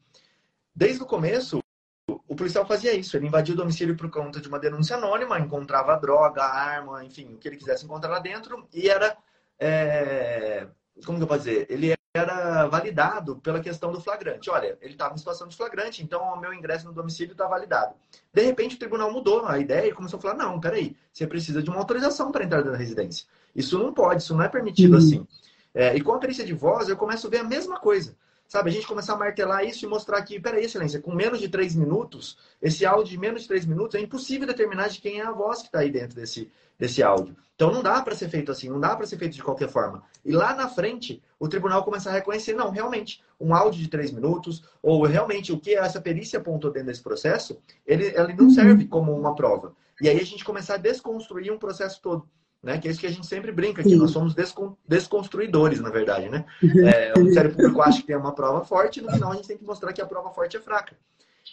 Desde 0.75 1.03
o 1.03 1.07
começo, 1.07 1.61
o 2.07 2.37
policial 2.37 2.67
fazia 2.67 2.95
isso, 2.95 3.17
ele 3.17 3.27
invadia 3.27 3.55
o 3.55 3.57
domicílio 3.57 3.97
por 3.97 4.11
conta 4.11 4.41
de 4.41 4.49
uma 4.49 4.59
denúncia 4.59 4.97
anônima, 4.97 5.39
encontrava 5.39 5.97
droga, 5.97 6.43
arma, 6.43 7.05
enfim, 7.05 7.33
o 7.33 7.39
que 7.39 7.49
ele 7.49 7.57
quisesse 7.57 7.85
encontrar 7.85 8.11
lá 8.11 8.19
dentro, 8.19 8.67
e 8.73 8.89
era, 8.89 9.17
é, 9.59 10.67
como 11.05 11.19
que 11.19 11.25
eu 11.25 11.29
posso 11.29 11.45
dizer, 11.45 11.67
ele 11.71 11.95
era 12.15 12.67
validado 12.67 13.37
pela 13.37 13.61
questão 13.61 13.91
do 13.91 14.01
flagrante. 14.01 14.51
Olha, 14.51 14.77
ele 14.83 14.93
estava 14.93 15.15
em 15.15 15.19
situação 15.19 15.49
de 15.49 15.57
flagrante, 15.57 16.03
então 16.03 16.23
o 16.35 16.39
meu 16.39 16.53
ingresso 16.53 16.85
no 16.87 16.93
domicílio 16.93 17.33
está 17.33 17.47
validado. 17.47 17.95
De 18.33 18.43
repente, 18.43 18.77
o 18.77 18.79
tribunal 18.79 19.11
mudou 19.11 19.47
a 19.47 19.59
ideia 19.59 19.89
e 19.89 19.95
começou 19.95 20.19
a 20.19 20.21
falar: 20.21 20.35
não, 20.35 20.61
peraí, 20.61 20.95
você 21.11 21.27
precisa 21.27 21.63
de 21.63 21.71
uma 21.71 21.79
autorização 21.79 22.31
para 22.31 22.45
entrar 22.45 22.63
na 22.65 22.77
residência. 22.77 23.27
Isso 23.57 23.79
não 23.79 23.95
pode, 23.95 24.23
isso 24.23 24.35
não 24.35 24.45
é 24.45 24.49
permitido 24.49 24.93
uhum. 24.93 24.99
assim. 24.99 25.27
É, 25.75 25.97
e 25.97 26.03
com 26.03 26.13
a 26.13 26.19
perícia 26.19 26.45
de 26.45 26.53
voz, 26.53 26.89
eu 26.89 26.97
começo 26.99 27.27
a 27.27 27.31
ver 27.31 27.39
a 27.39 27.45
mesma 27.45 27.81
coisa. 27.81 28.15
Sabe, 28.53 28.69
a 28.69 28.73
gente 28.75 28.87
começar 28.87 29.15
a 29.15 29.17
martelar 29.17 29.65
isso 29.65 29.83
e 29.83 29.89
mostrar 29.89 30.21
que, 30.21 30.39
peraí, 30.39 30.67
excelência, 30.67 31.01
com 31.01 31.15
menos 31.15 31.41
de 31.41 31.49
três 31.49 31.75
minutos, 31.75 32.37
esse 32.61 32.85
áudio 32.85 33.13
de 33.13 33.19
menos 33.19 33.41
de 33.41 33.49
três 33.49 33.65
minutos, 33.65 33.95
é 33.95 34.01
impossível 34.03 34.47
determinar 34.47 34.89
de 34.89 35.01
quem 35.01 35.21
é 35.21 35.23
a 35.25 35.33
voz 35.33 35.61
que 35.61 35.69
está 35.69 35.79
aí 35.79 35.91
dentro 35.91 36.15
desse, 36.17 36.53
desse 36.79 37.03
áudio. 37.03 37.35
Então 37.55 37.73
não 37.73 37.83
dá 37.83 38.03
para 38.03 38.15
ser 38.15 38.29
feito 38.29 38.53
assim, 38.53 38.69
não 38.69 38.79
dá 38.79 38.95
para 38.95 39.07
ser 39.07 39.17
feito 39.17 39.33
de 39.35 39.43
qualquer 39.43 39.71
forma. 39.71 40.03
E 40.23 40.33
lá 40.33 40.55
na 40.55 40.69
frente, 40.69 41.23
o 41.41 41.49
tribunal 41.49 41.83
começa 41.83 42.11
a 42.11 42.13
reconhecer, 42.13 42.53
não, 42.53 42.69
realmente, 42.69 43.25
um 43.41 43.55
áudio 43.55 43.81
de 43.81 43.89
três 43.89 44.13
minutos, 44.13 44.63
ou 44.83 45.03
realmente 45.07 45.51
o 45.51 45.59
que 45.59 45.75
essa 45.75 45.99
perícia 45.99 46.39
apontou 46.39 46.71
dentro 46.71 46.89
desse 46.89 47.03
processo, 47.03 47.59
ele, 47.87 48.09
ele 48.15 48.35
não 48.35 48.51
serve 48.51 48.85
como 48.85 49.17
uma 49.19 49.35
prova. 49.35 49.75
E 49.99 50.11
aí 50.11 50.21
a 50.21 50.27
gente 50.27 50.45
começar 50.45 50.75
a 50.75 50.77
desconstruir 50.77 51.51
um 51.51 51.59
processo 51.59 52.03
todo 52.03 52.29
né? 52.63 52.79
Que 52.79 52.89
é 52.89 52.91
isso 52.91 53.01
que 53.01 53.07
a 53.07 53.11
gente 53.11 53.27
sempre 53.27 53.51
brinca 53.51 53.81
aqui. 53.81 53.91
Sim. 53.91 53.97
Nós 53.97 54.11
somos 54.11 54.35
descon 54.35 54.77
desconstruidores, 54.87 55.81
na 55.81 55.91
verdade, 55.91 56.29
né? 56.29 56.45
É, 56.63 57.13
o 57.15 57.21
Ministério 57.21 57.55
Público 57.55 57.83
acha 57.83 58.01
que 58.01 58.07
tem 58.07 58.17
uma 58.17 58.35
prova 58.35 58.65
forte, 58.65 59.01
e 59.01 59.03
no 59.03 59.11
final 59.11 59.33
a 59.33 59.37
gente 59.37 59.49
tem 59.49 59.59
que 59.59 59.65
mostrar 59.65 59.93
que 59.93 60.01
a 60.01 60.07
prova 60.07 60.31
forte 60.31 60.57
é 60.57 60.61
fraca. 60.61 60.97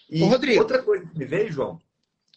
E 0.10 0.24
Ô, 0.24 0.60
outra 0.60 0.82
coisa 0.84 1.06
que 1.06 1.18
me 1.18 1.26
veio, 1.26 1.52
João, 1.52 1.80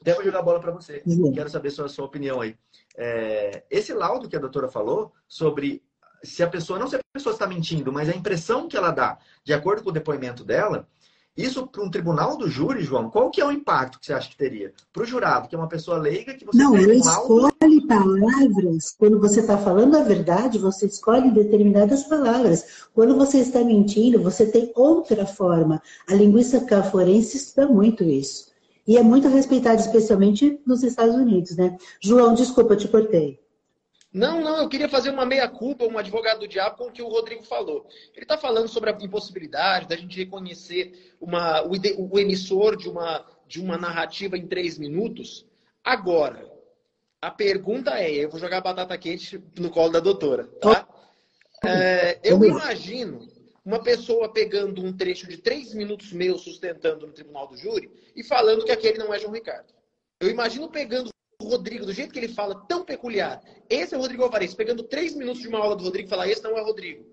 até 0.00 0.14
vou 0.14 0.24
jogar 0.24 0.40
a 0.40 0.42
bola 0.42 0.60
para 0.60 0.72
você. 0.72 1.02
Uhum. 1.06 1.32
Quero 1.32 1.48
saber 1.48 1.70
sua, 1.70 1.88
sua 1.88 2.04
opinião 2.04 2.40
aí. 2.40 2.56
É, 2.96 3.62
esse 3.70 3.92
laudo 3.92 4.28
que 4.28 4.36
a 4.36 4.40
doutora 4.40 4.68
falou 4.68 5.12
sobre 5.28 5.82
se 6.22 6.42
a 6.42 6.48
pessoa, 6.48 6.78
não 6.78 6.88
se 6.88 6.96
a 6.96 7.00
pessoa 7.12 7.32
está 7.32 7.46
mentindo, 7.46 7.92
mas 7.92 8.08
a 8.08 8.14
impressão 8.14 8.68
que 8.68 8.76
ela 8.76 8.90
dá, 8.90 9.18
de 9.44 9.52
acordo 9.52 9.82
com 9.82 9.90
o 9.90 9.92
depoimento 9.92 10.44
dela, 10.44 10.88
isso 11.36 11.66
para 11.66 11.82
um 11.82 11.90
tribunal 11.90 12.36
do 12.36 12.46
júri, 12.46 12.82
João, 12.82 13.08
qual 13.08 13.30
que 13.30 13.40
é 13.40 13.46
o 13.46 13.50
impacto 13.50 13.98
que 13.98 14.04
você 14.04 14.12
acha 14.12 14.28
que 14.28 14.36
teria? 14.36 14.72
Para 14.92 15.02
o 15.02 15.06
jurado, 15.06 15.48
que 15.48 15.54
é 15.54 15.58
uma 15.58 15.68
pessoa 15.68 15.96
leiga, 15.96 16.34
que 16.34 16.44
você 16.44 16.58
Não, 16.58 16.76
ele 16.76 16.96
escolhe 16.96 17.86
palavras. 17.86 18.94
Quando 18.98 19.18
você 19.18 19.40
está 19.40 19.56
falando 19.56 19.96
a 19.96 20.02
verdade, 20.02 20.58
você 20.58 20.86
escolhe 20.86 21.30
determinadas 21.30 22.04
palavras. 22.04 22.86
Quando 22.92 23.16
você 23.16 23.38
está 23.38 23.64
mentindo, 23.64 24.22
você 24.22 24.44
tem 24.44 24.70
outra 24.74 25.24
forma. 25.24 25.80
A 26.06 26.14
linguística 26.14 26.82
forense 26.82 27.38
estuda 27.38 27.66
muito 27.66 28.04
isso. 28.04 28.52
E 28.86 28.98
é 28.98 29.02
muito 29.02 29.28
respeitado, 29.28 29.80
especialmente 29.80 30.60
nos 30.66 30.82
Estados 30.82 31.14
Unidos, 31.14 31.56
né? 31.56 31.78
João, 32.00 32.34
desculpa, 32.34 32.76
te 32.76 32.88
cortei. 32.88 33.41
Não, 34.12 34.42
não, 34.42 34.58
eu 34.58 34.68
queria 34.68 34.90
fazer 34.90 35.08
uma 35.08 35.24
meia-culpa, 35.24 35.86
um 35.86 35.96
advogado 35.96 36.40
do 36.40 36.48
diabo, 36.48 36.76
com 36.76 36.88
o 36.88 36.92
que 36.92 37.00
o 37.00 37.08
Rodrigo 37.08 37.42
falou. 37.44 37.86
Ele 38.14 38.24
está 38.24 38.36
falando 38.36 38.68
sobre 38.68 38.90
a 38.90 38.98
impossibilidade 39.00 39.88
da 39.88 39.96
gente 39.96 40.18
reconhecer 40.18 41.14
uma, 41.18 41.62
o, 41.62 41.72
o, 42.10 42.18
emissor 42.18 42.76
de 42.76 42.90
uma, 42.90 43.24
de 43.46 43.58
uma 43.58 43.78
narrativa 43.78 44.36
em 44.36 44.46
três 44.46 44.76
minutos. 44.76 45.46
Agora, 45.82 46.46
a 47.22 47.30
pergunta 47.30 47.98
é, 47.98 48.12
eu 48.12 48.28
vou 48.28 48.38
jogar 48.38 48.60
batata 48.60 48.98
quente 48.98 49.42
no 49.58 49.70
colo 49.70 49.92
da 49.92 50.00
doutora, 50.00 50.44
tá? 50.60 50.86
É, 51.64 52.18
eu 52.22 52.44
imagino 52.44 53.26
uma 53.64 53.82
pessoa 53.82 54.30
pegando 54.30 54.84
um 54.84 54.94
trecho 54.94 55.26
de 55.26 55.38
três 55.38 55.72
minutos 55.72 56.12
meu 56.12 56.36
sustentando 56.36 57.06
no 57.06 57.12
tribunal 57.14 57.46
do 57.46 57.56
júri 57.56 57.90
e 58.14 58.22
falando 58.22 58.64
que 58.64 58.72
aquele 58.72 58.98
não 58.98 59.14
é 59.14 59.18
João 59.18 59.32
Ricardo. 59.32 59.72
Eu 60.20 60.28
imagino 60.28 60.68
pegando 60.68 61.12
Rodrigo, 61.48 61.86
do 61.86 61.92
jeito 61.92 62.12
que 62.12 62.18
ele 62.18 62.28
fala, 62.28 62.64
tão 62.66 62.84
peculiar. 62.84 63.42
Esse 63.68 63.94
é 63.94 63.98
o 63.98 64.00
Rodrigo 64.00 64.22
Alvarez, 64.22 64.54
pegando 64.54 64.82
três 64.82 65.14
minutos 65.14 65.42
de 65.42 65.48
uma 65.48 65.58
aula 65.58 65.76
do 65.76 65.84
Rodrigo 65.84 66.06
e 66.06 66.10
falar, 66.10 66.28
esse 66.28 66.42
não 66.42 66.56
é 66.56 66.62
o 66.62 66.64
Rodrigo. 66.64 67.04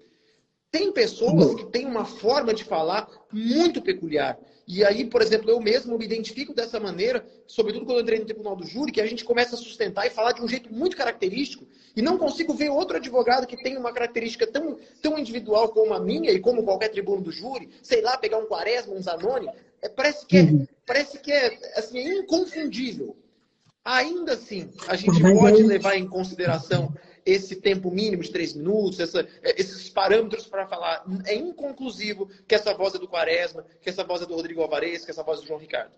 Tem 0.72 0.92
pessoas 0.92 1.56
que 1.56 1.66
têm 1.66 1.86
uma 1.86 2.06
forma 2.06 2.54
de 2.54 2.64
falar 2.64 3.10
muito 3.32 3.82
peculiar. 3.82 4.38
E 4.68 4.86
aí, 4.86 5.04
por 5.04 5.20
exemplo, 5.20 5.50
eu 5.50 5.60
mesmo 5.60 5.98
me 5.98 6.06
identifico 6.06 6.54
dessa 6.54 6.80
maneira, 6.80 7.26
sobretudo 7.48 7.86
quando 7.86 7.98
eu 7.98 8.04
entrei 8.04 8.20
no 8.20 8.26
Tribunal 8.26 8.56
do 8.56 8.68
Júri, 8.68 8.92
que 8.92 9.02
a 9.02 9.06
gente 9.08 9.26
começa 9.26 9.56
a 9.56 9.58
sustentar 9.58 10.06
e 10.06 10.12
falar 10.12 10.32
de 10.32 10.44
um 10.44 10.48
jeito 10.48 10.72
muito 10.72 10.96
característico, 10.96 11.66
e 11.96 12.04
não 12.04 12.20
consigo 12.20 12.54
ver 12.54 12.70
outro 12.70 12.98
advogado 12.98 13.48
que 13.48 13.58
tenha 13.58 13.80
uma 13.80 13.92
característica 13.92 14.46
tão, 14.46 14.78
tão 15.02 15.18
individual 15.18 15.70
como 15.70 15.92
a 15.92 16.00
minha 16.00 16.30
e 16.30 16.40
como 16.40 16.64
qualquer 16.64 16.90
tribuno 16.90 17.20
do 17.20 17.32
júri, 17.32 17.68
sei 17.82 18.02
lá, 18.02 18.16
pegar 18.16 18.38
um 18.38 18.46
Quaresma, 18.46 18.94
um 18.94 19.02
Zanoni, 19.02 19.50
é, 19.82 19.90
parece 19.90 20.24
que 20.28 20.38
é, 20.38 20.42
uhum. 20.42 20.68
parece 20.86 21.18
que 21.18 21.32
é, 21.32 21.58
assim, 21.76 21.98
é 21.98 22.20
inconfundível. 22.20 23.18
Ainda 23.90 24.34
assim, 24.34 24.70
a 24.88 24.96
gente 24.96 25.20
pode 25.20 25.64
levar 25.64 25.96
em 25.96 26.08
consideração 26.08 26.94
esse 27.26 27.56
tempo 27.56 27.90
mínimo 27.90 28.22
de 28.22 28.30
três 28.30 28.54
minutos, 28.54 29.00
essa, 29.00 29.28
esses 29.42 29.90
parâmetros 29.90 30.46
para 30.46 30.68
falar. 30.68 31.04
É 31.26 31.34
inconclusivo 31.34 32.30
que 32.48 32.54
essa 32.54 32.72
voz 32.76 32.94
é 32.94 33.00
do 33.00 33.08
Quaresma, 33.08 33.66
que 33.82 33.90
essa 33.90 34.04
voz 34.04 34.22
é 34.22 34.28
do 34.28 34.36
Rodrigo 34.36 34.62
Alvarez, 34.62 35.04
que 35.04 35.10
essa 35.10 35.24
voz 35.24 35.40
é 35.40 35.42
do 35.42 35.48
João 35.48 35.60
Ricardo. 35.60 35.90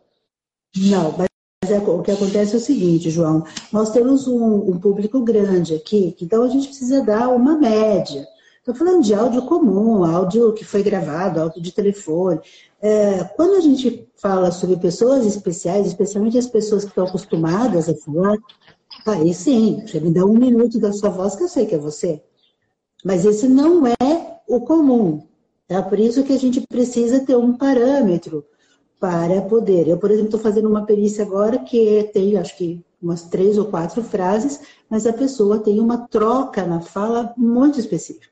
Não, 0.78 1.18
mas 1.18 1.28
é, 1.70 1.80
o 1.80 2.02
que 2.02 2.12
acontece 2.12 2.54
é 2.54 2.58
o 2.58 2.62
seguinte, 2.62 3.10
João. 3.10 3.46
Nós 3.74 3.92
temos 3.92 4.26
um, 4.26 4.72
um 4.72 4.80
público 4.80 5.22
grande 5.22 5.76
aqui, 5.76 6.16
então 6.22 6.44
a 6.44 6.48
gente 6.48 6.70
precisa 6.70 7.04
dar 7.04 7.28
uma 7.28 7.58
média. 7.58 8.26
Estou 8.62 8.76
falando 8.76 9.04
de 9.04 9.14
áudio 9.14 9.46
comum, 9.48 10.04
áudio 10.04 10.54
que 10.54 10.64
foi 10.64 10.84
gravado, 10.84 11.42
áudio 11.42 11.62
de 11.62 11.72
telefone. 11.72 12.40
É, 12.82 13.24
quando 13.36 13.56
a 13.56 13.60
gente 13.60 14.08
fala 14.16 14.52
sobre 14.52 14.78
pessoas 14.78 15.26
especiais, 15.26 15.88
especialmente 15.88 16.38
as 16.38 16.48
pessoas 16.48 16.84
que 16.84 16.90
estão 16.90 17.06
acostumadas 17.06 17.90
a 17.90 17.96
falar, 17.96 18.38
Aí 19.06 19.34
sim, 19.34 19.82
você 19.86 20.00
me 20.00 20.12
dá 20.12 20.26
um 20.26 20.38
minuto 20.38 20.80
da 20.80 20.94
sua 20.94 21.10
voz 21.10 21.36
que 21.36 21.44
eu 21.44 21.48
sei 21.48 21.66
que 21.66 21.76
é 21.76 21.78
você. 21.78 22.22
Mas 23.04 23.26
esse 23.26 23.48
não 23.48 23.88
é 23.88 23.96
o 24.48 24.62
comum. 24.62 25.26
Tá? 25.68 25.82
Por 25.82 26.00
isso 26.00 26.24
que 26.24 26.34
a 26.34 26.38
gente 26.38 26.62
precisa 26.62 27.26
ter 27.26 27.36
um 27.36 27.58
parâmetro 27.58 28.46
para 29.00 29.42
poder. 29.42 29.88
Eu, 29.88 29.98
por 29.98 30.12
exemplo, 30.12 30.28
estou 30.28 30.40
fazendo 30.40 30.70
uma 30.70 30.86
perícia 30.86 31.26
agora 31.26 31.58
que 31.60 32.10
tem, 32.14 32.38
acho 32.38 32.56
que, 32.58 32.86
umas 33.02 33.24
três 33.24 33.58
ou 33.58 33.66
quatro 33.66 34.04
frases, 34.04 34.62
mas 34.88 35.08
a 35.08 35.14
pessoa 35.14 35.58
tem 35.58 35.80
uma 35.80 36.08
troca 36.08 36.64
na 36.66 36.82
fala 36.82 37.34
muito 37.36 37.80
específica. 37.80 38.31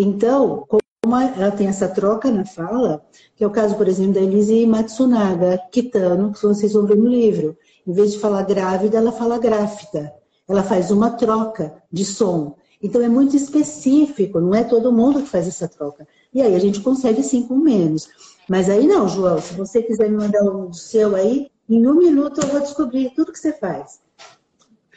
Então, 0.00 0.64
como 0.68 1.16
ela 1.16 1.50
tem 1.50 1.66
essa 1.66 1.88
troca 1.88 2.30
na 2.30 2.44
fala, 2.44 3.04
que 3.34 3.42
é 3.42 3.46
o 3.46 3.50
caso, 3.50 3.74
por 3.74 3.88
exemplo, 3.88 4.12
da 4.12 4.20
Elise 4.20 4.64
Matsunaga 4.64 5.60
Kitano, 5.72 6.32
que 6.32 6.40
vocês 6.40 6.72
vão 6.72 6.86
ver 6.86 6.96
no 6.96 7.08
livro. 7.08 7.58
Em 7.84 7.92
vez 7.92 8.12
de 8.12 8.20
falar 8.20 8.44
grávida, 8.44 8.98
ela 8.98 9.10
fala 9.10 9.38
gráfida. 9.38 10.14
Ela 10.48 10.62
faz 10.62 10.92
uma 10.92 11.10
troca 11.10 11.82
de 11.90 12.04
som. 12.04 12.54
Então 12.80 13.02
é 13.02 13.08
muito 13.08 13.34
específico, 13.34 14.40
não 14.40 14.54
é 14.54 14.62
todo 14.62 14.92
mundo 14.92 15.20
que 15.20 15.28
faz 15.28 15.48
essa 15.48 15.66
troca. 15.66 16.06
E 16.32 16.40
aí 16.40 16.54
a 16.54 16.60
gente 16.60 16.80
consegue 16.80 17.24
sim 17.24 17.42
com 17.42 17.56
menos. 17.56 18.08
Mas 18.48 18.70
aí 18.70 18.86
não, 18.86 19.08
João, 19.08 19.40
se 19.40 19.54
você 19.54 19.82
quiser 19.82 20.08
me 20.08 20.16
mandar 20.16 20.44
um 20.44 20.72
seu 20.72 21.16
aí, 21.16 21.50
em 21.68 21.84
um 21.88 21.94
minuto 21.94 22.40
eu 22.40 22.46
vou 22.46 22.60
descobrir 22.60 23.10
tudo 23.16 23.32
que 23.32 23.38
você 23.40 23.52
faz. 23.52 23.98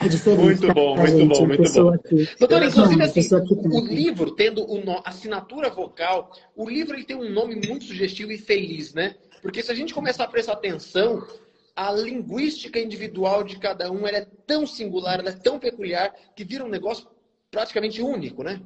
É 0.01 0.07
diferente. 0.07 0.43
Muito 0.43 0.73
bom, 0.73 0.97
muito 0.97 1.11
gente, 1.11 1.39
bom, 1.39 1.47
muito 1.47 1.73
bom. 1.73 1.91
Doutora, 2.39 2.65
inclusive, 2.65 3.03
assim, 3.03 3.35
o 3.71 3.85
livro, 3.85 4.31
tendo 4.31 4.65
a 4.89 5.09
assinatura 5.09 5.69
vocal, 5.69 6.31
o 6.55 6.67
livro 6.67 6.95
ele 6.95 7.03
tem 7.03 7.15
um 7.15 7.29
nome 7.29 7.55
muito 7.55 7.85
sugestivo 7.85 8.31
e 8.31 8.37
feliz, 8.37 8.93
né? 8.93 9.15
Porque 9.41 9.61
se 9.61 9.71
a 9.71 9.75
gente 9.75 9.93
começar 9.93 10.23
a 10.23 10.27
prestar 10.27 10.53
atenção, 10.53 11.25
a 11.75 11.91
linguística 11.91 12.79
individual 12.79 13.43
de 13.43 13.57
cada 13.59 13.91
um 13.91 14.07
é 14.07 14.25
tão 14.45 14.65
singular, 14.65 15.19
ela 15.19 15.29
é 15.29 15.33
tão 15.33 15.59
peculiar, 15.59 16.13
que 16.35 16.43
vira 16.43 16.65
um 16.65 16.69
negócio 16.69 17.07
praticamente 17.49 18.01
único, 18.01 18.43
né? 18.43 18.61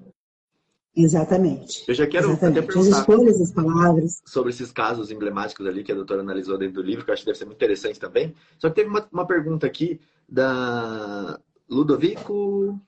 Exatamente. 0.95 1.83
Eu 1.87 1.93
já 1.93 2.07
quero 2.07 2.29
Exatamente. 2.29 2.59
até 2.59 2.67
perguntar 2.67 2.95
As 2.95 2.99
escolhas, 2.99 3.41
as 3.41 3.51
palavras. 3.51 4.21
sobre 4.25 4.51
esses 4.51 4.71
casos 4.71 5.11
emblemáticos 5.11 5.67
ali 5.67 5.83
que 5.83 5.91
a 5.91 5.95
doutora 5.95 6.21
analisou 6.21 6.57
dentro 6.57 6.75
do 6.75 6.81
livro, 6.81 7.03
que 7.03 7.11
eu 7.11 7.13
acho 7.13 7.23
que 7.23 7.25
deve 7.25 7.37
ser 7.37 7.45
muito 7.45 7.57
interessante 7.57 7.99
também. 7.99 8.33
Só 8.57 8.69
que 8.69 8.75
teve 8.75 8.89
uma, 8.89 9.05
uma 9.11 9.27
pergunta 9.27 9.67
aqui 9.67 9.99
da 10.27 11.39
Ludovico 11.69 12.79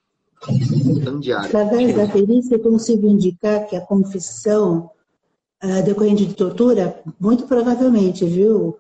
Andiara. 1.08 1.46
Através 1.46 1.96
da 1.96 2.08
perícia, 2.08 2.56
eu 2.56 2.60
consigo 2.60 3.08
indicar 3.08 3.66
que 3.68 3.76
a 3.76 3.82
confissão 3.82 4.90
uh, 5.64 5.84
decorrente 5.84 6.26
de 6.26 6.34
tortura, 6.34 7.02
muito 7.20 7.46
provavelmente, 7.46 8.26
viu, 8.26 8.78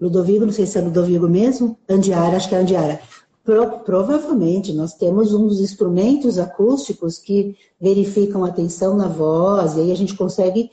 Ludovico, 0.00 0.46
não 0.46 0.52
sei 0.52 0.66
se 0.66 0.78
é 0.78 0.80
Ludovico 0.80 1.28
mesmo, 1.28 1.76
Andiara, 1.88 2.36
acho 2.36 2.48
que 2.48 2.54
é 2.54 2.58
Andiara. 2.58 3.00
Pro, 3.42 3.80
provavelmente 3.80 4.72
nós 4.72 4.94
temos 4.94 5.32
um 5.34 5.46
dos 5.46 5.60
instrumentos 5.60 6.38
acústicos 6.38 7.18
que 7.18 7.56
verificam 7.80 8.44
a 8.44 8.52
tensão 8.52 8.96
na 8.96 9.08
voz, 9.08 9.76
e 9.76 9.80
aí 9.80 9.92
a 9.92 9.96
gente 9.96 10.14
consegue 10.14 10.70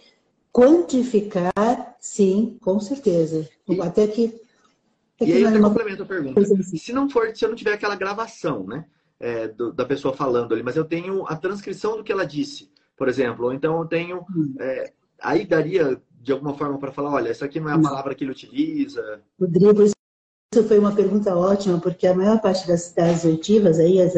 quantificar, 0.52 1.96
sim, 2.00 2.58
com 2.62 2.80
certeza. 2.80 3.48
E, 3.68 3.82
até 3.82 4.08
que. 4.08 4.47
E 5.22 5.34
aí 5.34 5.44
eu 5.44 5.62
complemento 5.62 6.04
a 6.04 6.06
pergunta. 6.06 6.40
Assim. 6.40 6.78
Se 6.78 6.94
não 6.94 7.10
for, 7.10 7.36
se 7.36 7.44
eu 7.44 7.50
não 7.50 7.56
tiver 7.56 7.74
aquela 7.74 7.96
gravação, 7.96 8.66
né? 8.66 8.86
É, 9.20 9.48
do, 9.48 9.74
da 9.74 9.84
pessoa 9.84 10.14
falando 10.14 10.54
ali, 10.54 10.62
mas 10.62 10.76
eu 10.76 10.86
tenho 10.86 11.26
a 11.28 11.36
transcrição 11.36 11.98
do 11.98 12.04
que 12.04 12.12
ela 12.12 12.24
disse, 12.24 12.70
por 12.96 13.10
exemplo, 13.10 13.46
ou 13.46 13.54
então 13.54 13.80
eu 13.80 13.86
tenho. 13.86 14.20
Hum. 14.30 14.54
É, 14.60 14.94
aí 15.20 15.44
daria 15.44 16.00
de 16.22 16.32
alguma 16.32 16.54
forma 16.54 16.78
para 16.78 16.92
falar, 16.92 17.12
olha, 17.14 17.30
essa 17.30 17.46
aqui 17.46 17.60
não 17.60 17.70
é 17.70 17.74
a 17.74 17.80
palavra 17.80 18.14
que 18.14 18.24
ele 18.24 18.32
utiliza? 18.32 19.22
Rodrigo, 19.40 19.82
isso 19.82 20.64
foi 20.68 20.78
uma 20.78 20.92
pergunta 20.92 21.36
ótima, 21.36 21.80
porque 21.80 22.06
a 22.06 22.14
maior 22.14 22.40
parte 22.42 22.68
das, 22.68 22.94
das 22.94 23.26
oitivas 23.26 23.80
aí, 23.80 24.02
as, 24.02 24.14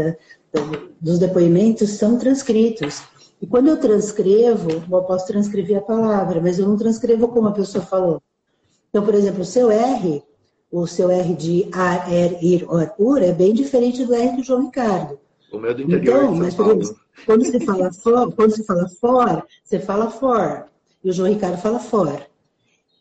dos 0.99 1.19
depoimentos 1.19 1.91
são 1.91 2.17
transcritos. 2.17 3.03
E 3.41 3.47
quando 3.47 3.67
eu 3.67 3.77
transcrevo, 3.77 4.69
eu 4.71 5.03
posso 5.03 5.27
transcrever 5.27 5.77
a 5.77 5.81
palavra, 5.81 6.41
mas 6.41 6.59
eu 6.59 6.67
não 6.67 6.77
transcrevo 6.77 7.29
como 7.29 7.47
a 7.47 7.53
pessoa 7.53 7.83
falou. 7.83 8.21
Então, 8.89 9.05
por 9.05 9.13
exemplo, 9.13 9.41
o 9.41 9.45
seu 9.45 9.71
R, 9.71 10.23
o 10.71 10.85
seu 10.85 11.09
R 11.09 11.33
de 11.33 11.67
ar, 11.71 12.11
er, 12.11 12.43
ir, 12.43 12.65
or, 12.69 12.91
ur, 12.97 13.21
é 13.21 13.31
bem 13.31 13.53
diferente 13.53 14.05
do 14.05 14.13
R 14.13 14.37
do 14.37 14.43
João 14.43 14.65
Ricardo. 14.65 15.19
O 15.51 15.57
meu 15.57 15.73
do 15.73 15.81
interior 15.81 16.23
então, 16.23 16.35
mas, 16.35 16.53
por 16.53 16.67
exemplo, 16.67 16.99
quando 17.25 17.45
você 17.45 17.59
fala 17.59 17.91
for, 17.93 18.33
quando 18.33 18.51
você 18.51 18.63
fala 18.63 18.89
for, 18.89 19.45
você 19.63 19.79
fala 19.79 20.09
for. 20.11 20.65
E 21.03 21.09
o 21.09 21.13
João 21.13 21.29
Ricardo 21.29 21.57
fala 21.57 21.79
for. 21.79 22.27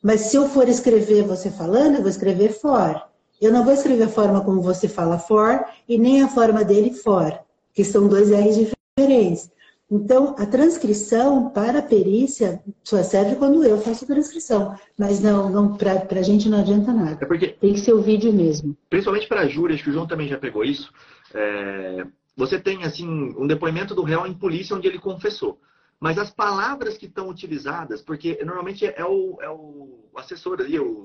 Mas 0.03 0.23
se 0.23 0.37
eu 0.37 0.49
for 0.49 0.69
escrever 0.69 1.25
você 1.25 1.51
falando, 1.51 1.97
eu 1.97 2.01
vou 2.01 2.11
escrever 2.11 2.53
for. 2.53 3.03
Eu 3.41 3.53
não 3.53 3.65
vou 3.65 3.73
escrever 3.73 4.05
a 4.05 4.09
forma 4.09 4.43
como 4.43 4.63
você 4.63 4.89
fala 4.89 5.19
for 5.19 5.65
e 5.89 5.99
nem 5.99 6.23
a 6.23 6.29
forma 6.29 6.65
dele 6.65 6.93
for, 6.93 7.39
que 7.75 7.85
são 7.85 8.09
dois 8.09 8.31
R's 8.31 8.57
diferentes. 8.57 9.51
Então, 9.91 10.35
a 10.39 10.45
transcrição 10.45 11.49
para 11.49 11.79
a 11.79 11.83
perícia 11.83 12.63
só 12.85 13.03
serve 13.03 13.37
quando 13.37 13.65
eu 13.65 13.79
faço 13.81 14.05
a 14.05 14.09
transcrição. 14.09 14.79
Mas 14.99 15.21
não, 15.21 15.49
não 15.49 15.77
para 15.77 16.07
a 16.11 16.23
gente 16.23 16.49
não 16.49 16.59
adianta 16.59 16.93
nada. 16.93 17.19
É 17.21 17.27
porque, 17.27 17.49
Tem 17.49 17.73
que 17.73 17.81
ser 17.81 17.95
o 17.95 18.03
vídeo 18.03 18.31
mesmo. 18.33 18.77
Principalmente 18.91 19.27
para 19.27 19.43
a 19.43 19.49
júri, 19.49 19.75
acho 19.75 19.85
que 19.85 19.91
o 19.91 19.93
João 19.93 20.07
também 20.07 20.29
já 20.29 20.37
pegou 20.37 20.63
isso. 20.63 20.93
É, 21.35 22.07
você 22.37 22.59
tem 22.59 22.85
assim 22.85 23.35
um 23.39 23.47
depoimento 23.47 23.95
do 23.95 24.03
réu 24.03 24.27
em 24.27 24.35
polícia 24.35 24.77
onde 24.77 24.87
ele 24.87 24.99
confessou. 24.99 25.59
Mas 25.99 26.19
as 26.19 26.31
palavras 26.31 26.97
que 26.97 27.07
estão 27.07 27.29
utilizadas, 27.29 28.03
porque 28.03 28.39
normalmente 28.45 28.87
é 28.87 29.05
o, 29.05 29.39
é 29.41 29.51
o 29.51 30.11
assessor 30.17 30.61
ali, 30.61 30.79
o, 30.79 31.03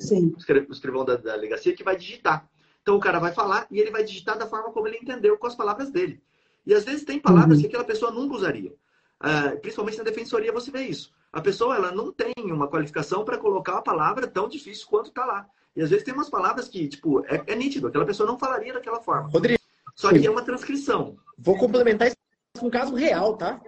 escrivão 0.70 1.04
da, 1.04 1.16
da 1.16 1.36
delegacia, 1.36 1.76
que 1.76 1.84
vai 1.84 1.96
digitar. 1.96 2.48
Então 2.82 2.98
o 2.98 3.00
cara 3.00 3.18
vai 3.18 3.32
falar 3.32 3.66
e 3.72 3.80
ele 3.80 3.90
vai 3.90 4.04
digitar 4.04 4.38
da 4.38 4.46
forma 4.46 4.72
como 4.72 4.88
ele 4.88 4.98
entendeu 4.98 5.38
com 5.38 5.48
as 5.48 5.56
palavras 5.56 5.90
dele. 5.90 6.22
E 6.66 6.74
às 6.74 6.84
vezes 6.84 7.04
tem 7.04 7.20
palavras 7.20 7.58
uhum. 7.58 7.62
que 7.62 7.68
aquela 7.68 7.84
pessoa 7.84 8.12
nunca 8.12 8.36
usaria. 8.36 8.74
Uh, 9.22 9.60
principalmente 9.62 9.98
na 9.98 10.04
defensoria 10.04 10.52
você 10.52 10.72
vê 10.72 10.84
isso. 10.84 11.12
A 11.32 11.42
pessoa 11.42 11.76
ela 11.76 11.92
não 11.92 12.12
tem 12.12 12.34
uma 12.40 12.68
qualificação 12.68 13.24
para 13.24 13.38
colocar 13.38 13.74
uma 13.74 13.82
palavra 13.82 14.28
tão 14.28 14.48
difícil 14.48 14.88
quanto 14.88 15.08
está 15.08 15.26
lá. 15.26 15.48
E 15.76 15.82
às 15.82 15.90
vezes 15.90 16.06
tem 16.06 16.14
umas 16.14 16.30
palavras 16.30 16.68
que, 16.68 16.88
tipo, 16.88 17.26
é, 17.26 17.44
é 17.48 17.56
nítido, 17.56 17.88
aquela 17.88 18.06
pessoa 18.06 18.28
não 18.28 18.38
falaria 18.38 18.74
daquela 18.74 19.02
forma. 19.02 19.30
Rodrigo. 19.30 19.60
Só 19.96 20.10
que 20.10 20.26
é 20.26 20.30
uma 20.30 20.44
transcrição. 20.44 21.18
Vou 21.38 21.58
complementar 21.58 22.08
isso 22.08 22.18
com 22.60 22.68
um 22.68 22.72
caso 22.72 22.94
real, 22.96 23.36
tá? 23.38 23.62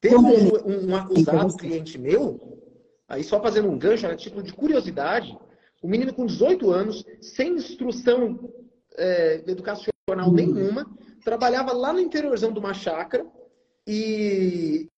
Teve 0.00 0.16
um, 0.16 0.88
um 0.90 0.96
acusado, 0.96 1.56
cliente 1.56 1.98
meu, 1.98 2.58
aí 3.08 3.22
só 3.22 3.40
fazendo 3.40 3.68
um 3.68 3.78
gancho, 3.78 4.06
a 4.06 4.16
título 4.16 4.42
de 4.42 4.52
curiosidade, 4.52 5.38
um 5.82 5.88
menino 5.88 6.12
com 6.12 6.26
18 6.26 6.70
anos, 6.70 7.04
sem 7.20 7.54
instrução 7.54 8.52
é, 8.96 9.42
educacional 9.46 9.92
hum. 10.28 10.32
nenhuma, 10.32 10.86
trabalhava 11.22 11.72
lá 11.72 11.92
no 11.92 12.00
interiorzão 12.00 12.52
de 12.52 12.58
uma 12.58 12.74
chácara 12.74 13.26
e 13.86 14.88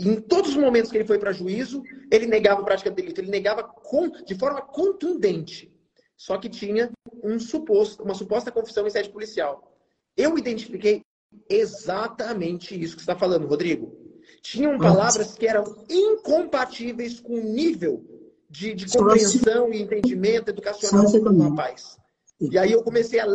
em 0.00 0.20
todos 0.20 0.50
os 0.50 0.56
momentos 0.56 0.90
que 0.90 0.96
ele 0.96 1.06
foi 1.06 1.18
para 1.18 1.32
juízo, 1.32 1.82
ele 2.10 2.26
negava 2.26 2.62
a 2.62 2.64
prática 2.64 2.90
de 2.90 2.96
delito, 2.96 3.20
ele 3.20 3.30
negava 3.30 3.62
com, 3.62 4.08
de 4.08 4.34
forma 4.34 4.60
contundente. 4.60 5.72
Só 6.16 6.36
que 6.36 6.48
tinha 6.48 6.90
um 7.22 7.38
suposto, 7.38 8.02
uma 8.02 8.14
suposta 8.14 8.50
confissão 8.50 8.86
em 8.86 8.90
sede 8.90 9.10
policial. 9.10 9.76
Eu 10.16 10.36
identifiquei 10.36 11.02
exatamente 11.48 12.74
isso 12.80 12.96
que 12.96 13.02
você 13.02 13.10
está 13.10 13.16
falando, 13.16 13.46
Rodrigo 13.46 14.08
tinham 14.42 14.78
palavras 14.78 15.34
que 15.34 15.46
eram 15.46 15.64
incompatíveis 15.88 17.20
com 17.20 17.34
o 17.34 17.42
nível 17.42 18.04
de, 18.48 18.74
de 18.74 18.86
compreensão 18.90 19.72
e 19.72 19.82
entendimento 19.82 20.48
educacional 20.50 21.10
do 21.10 21.38
rapaz. 21.50 21.96
E 22.40 22.56
aí 22.58 22.72
eu 22.72 22.82
comecei 22.82 23.20
a 23.20 23.26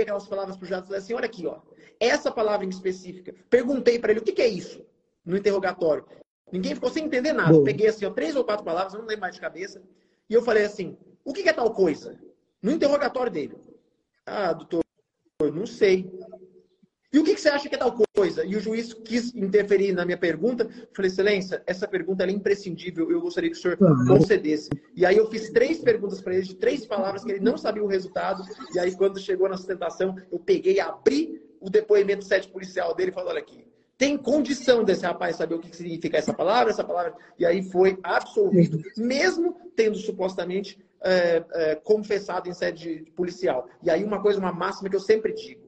aquelas 0.00 0.26
palavras 0.26 0.56
para 0.56 0.64
o 0.64 0.66
e 0.66 0.82
falei 0.82 0.98
assim, 0.98 1.14
olha 1.14 1.26
aqui, 1.26 1.46
ó, 1.46 1.60
essa 2.00 2.30
palavra 2.30 2.66
em 2.66 2.70
específica. 2.70 3.34
Perguntei 3.48 3.98
para 3.98 4.10
ele, 4.10 4.20
o 4.20 4.24
que, 4.24 4.32
que, 4.32 4.42
é 4.42 4.48
isso? 4.48 4.84
No 5.24 5.36
interrogatório. 5.36 6.04
Ninguém 6.50 6.74
ficou 6.74 6.90
sem 6.90 7.04
entender 7.04 7.32
nada. 7.32 7.54
Eu 7.54 7.62
peguei 7.62 7.86
assim, 7.86 8.04
ó, 8.04 8.10
três 8.10 8.34
ou 8.34 8.44
quatro 8.44 8.64
palavras, 8.64 8.94
não 8.94 9.02
lembro 9.02 9.20
mais 9.20 9.34
de 9.34 9.40
cabeça. 9.40 9.82
E 10.28 10.34
eu 10.34 10.42
falei 10.42 10.64
assim, 10.64 10.96
o 11.24 11.32
que, 11.32 11.42
que 11.42 11.48
é 11.48 11.52
tal 11.52 11.72
coisa? 11.72 12.18
No 12.60 12.72
interrogatório 12.72 13.30
dele. 13.30 13.56
Ah, 14.26 14.52
doutor, 14.52 14.82
não 15.52 15.66
sei. 15.66 16.10
E 17.12 17.18
o 17.18 17.24
que, 17.24 17.34
que, 17.34 17.40
você 17.40 17.50
acha 17.50 17.68
que 17.68 17.74
é 17.74 17.78
tal 17.78 17.94
coisa? 18.14 18.42
E 18.44 18.56
o 18.56 18.60
juiz 18.60 18.94
quis 18.94 19.34
interferir 19.34 19.92
na 19.92 20.04
minha 20.06 20.16
pergunta. 20.16 20.66
falei, 20.94 21.10
excelência, 21.10 21.62
essa 21.66 21.86
pergunta 21.86 22.24
é 22.24 22.30
imprescindível. 22.30 23.10
Eu 23.10 23.20
gostaria 23.20 23.50
que 23.50 23.56
o 23.56 23.60
senhor 23.60 23.76
concedesse. 24.06 24.70
E 24.96 25.04
aí 25.04 25.18
eu 25.18 25.28
fiz 25.30 25.50
três 25.50 25.78
perguntas 25.80 26.22
para 26.22 26.34
ele, 26.34 26.44
de 26.44 26.54
três 26.54 26.86
palavras, 26.86 27.22
que 27.22 27.30
ele 27.30 27.40
não 27.40 27.58
sabia 27.58 27.84
o 27.84 27.86
resultado. 27.86 28.42
E 28.74 28.78
aí, 28.78 28.96
quando 28.96 29.20
chegou 29.20 29.46
na 29.46 29.58
sustentação, 29.58 30.16
eu 30.30 30.38
peguei, 30.38 30.80
abri 30.80 31.42
o 31.60 31.68
depoimento 31.68 32.24
sete 32.24 32.48
policial 32.48 32.94
dele 32.94 33.10
e 33.10 33.14
falei, 33.14 33.30
olha 33.30 33.40
aqui, 33.40 33.66
tem 33.98 34.16
condição 34.16 34.82
desse 34.82 35.04
rapaz 35.04 35.36
saber 35.36 35.54
o 35.54 35.60
que 35.60 35.76
significa 35.76 36.16
essa 36.16 36.32
palavra, 36.32 36.72
essa 36.72 36.82
palavra. 36.82 37.14
E 37.38 37.44
aí 37.44 37.62
foi 37.62 37.98
absolvido, 38.02 38.82
mesmo 38.96 39.54
tendo 39.76 39.96
supostamente 39.96 40.76
é, 41.00 41.44
é, 41.52 41.74
confessado 41.76 42.48
em 42.48 42.54
sede 42.54 43.12
policial. 43.14 43.68
E 43.82 43.90
aí 43.90 44.02
uma 44.02 44.20
coisa, 44.20 44.40
uma 44.40 44.52
máxima 44.52 44.88
que 44.88 44.96
eu 44.96 45.00
sempre 45.00 45.32
digo. 45.34 45.61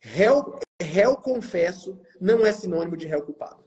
Réu, 0.00 0.58
réu 0.80 1.16
confesso 1.16 1.98
não 2.20 2.46
é 2.46 2.52
sinônimo 2.52 2.96
de 2.96 3.06
réu 3.06 3.22
culpado. 3.22 3.58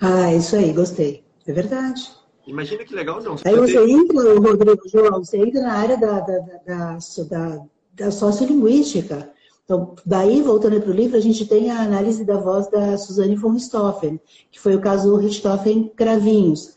Ah, 0.00 0.32
isso 0.34 0.56
aí, 0.56 0.72
gostei. 0.72 1.24
É 1.46 1.52
verdade. 1.52 2.10
Imagina 2.46 2.84
que 2.84 2.94
legal, 2.94 3.20
João. 3.20 3.36
Você 3.36 3.48
aí 3.48 3.56
você 3.56 3.72
ter... 3.74 3.90
entra, 3.90 4.34
Rodrigo, 4.34 4.88
João, 4.88 5.24
você 5.24 5.38
entra 5.38 5.62
na 5.62 5.74
área 5.74 5.96
da, 5.96 6.20
da, 6.20 6.38
da, 6.38 6.98
da, 7.28 7.66
da 7.94 8.10
sociolinguística. 8.10 9.32
Então, 9.64 9.94
daí, 10.04 10.42
voltando 10.42 10.80
para 10.80 10.90
o 10.90 10.94
livro, 10.94 11.16
a 11.16 11.20
gente 11.20 11.46
tem 11.46 11.70
a 11.70 11.80
análise 11.80 12.24
da 12.24 12.36
voz 12.36 12.68
da 12.68 12.98
Suzane 12.98 13.36
von 13.36 13.52
Richthofen, 13.52 14.20
que 14.50 14.60
foi 14.60 14.74
o 14.74 14.80
caso 14.80 15.08
do 15.08 15.16
Richthofen 15.16 15.92
Cravinhos. 15.94 16.76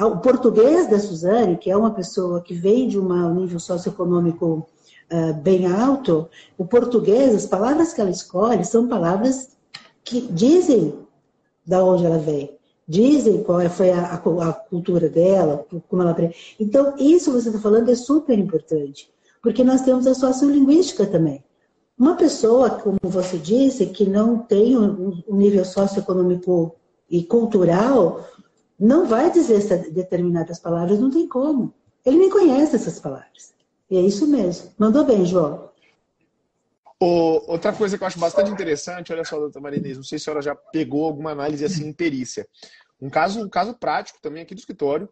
O 0.00 0.16
português 0.18 0.88
da 0.88 0.98
Suzane, 0.98 1.58
que 1.58 1.70
é 1.70 1.76
uma 1.76 1.92
pessoa 1.92 2.42
que 2.42 2.54
vem 2.54 2.88
de 2.88 2.98
um 2.98 3.34
nível 3.34 3.60
socioeconômico 3.60 4.66
uh, 5.12 5.34
bem 5.34 5.66
alto, 5.66 6.28
o 6.56 6.64
português, 6.64 7.34
as 7.34 7.46
palavras 7.46 7.92
que 7.92 8.00
ela 8.00 8.10
escolhe 8.10 8.64
são 8.64 8.88
palavras 8.88 9.56
que 10.02 10.20
dizem 10.20 10.94
da 11.66 11.84
onde 11.84 12.04
ela 12.04 12.18
vem, 12.18 12.58
dizem 12.88 13.42
qual 13.42 13.60
é, 13.60 13.68
foi 13.68 13.90
a, 13.90 14.14
a 14.14 14.52
cultura 14.52 15.08
dela, 15.08 15.64
como 15.88 16.02
ela 16.02 16.16
Então, 16.58 16.94
isso 16.98 17.32
você 17.32 17.48
está 17.48 17.60
falando 17.60 17.90
é 17.90 17.94
super 17.94 18.38
importante, 18.38 19.10
porque 19.42 19.62
nós 19.62 19.82
temos 19.82 20.06
a 20.06 20.14
sociolinguística 20.14 21.06
também. 21.06 21.44
Uma 21.98 22.16
pessoa, 22.16 22.70
como 22.70 22.98
você 23.02 23.38
disse, 23.38 23.86
que 23.86 24.04
não 24.04 24.38
tem 24.38 24.76
um 24.76 25.22
nível 25.28 25.64
socioeconômico 25.64 26.74
e 27.08 27.22
cultural, 27.22 28.26
não 28.78 29.06
vai 29.06 29.30
dizer 29.30 29.62
determinadas 29.92 30.58
palavras, 30.58 30.98
não 30.98 31.10
tem 31.10 31.28
como. 31.28 31.72
Ele 32.04 32.18
nem 32.18 32.30
conhece 32.30 32.74
essas 32.74 32.98
palavras. 32.98 33.52
E 33.92 33.96
é 33.98 34.00
isso 34.00 34.26
mesmo. 34.26 34.72
Mandou 34.78 35.04
bem, 35.04 35.26
João. 35.26 35.70
outra 36.98 37.74
coisa 37.74 37.98
que 37.98 38.02
eu 38.02 38.06
acho 38.06 38.18
bastante 38.18 38.50
interessante, 38.50 39.12
olha 39.12 39.22
só, 39.22 39.38
doutora 39.38 39.62
Marinês, 39.62 39.98
não 39.98 40.02
sei 40.02 40.18
se 40.18 40.22
a 40.22 40.24
senhora 40.24 40.40
já 40.42 40.54
pegou 40.54 41.04
alguma 41.04 41.32
análise 41.32 41.62
assim 41.62 41.88
em 41.88 41.92
perícia. 41.92 42.48
Um 42.98 43.10
caso, 43.10 43.38
um 43.38 43.50
caso 43.50 43.74
prático 43.74 44.18
também 44.22 44.42
aqui 44.42 44.54
do 44.54 44.60
escritório, 44.60 45.10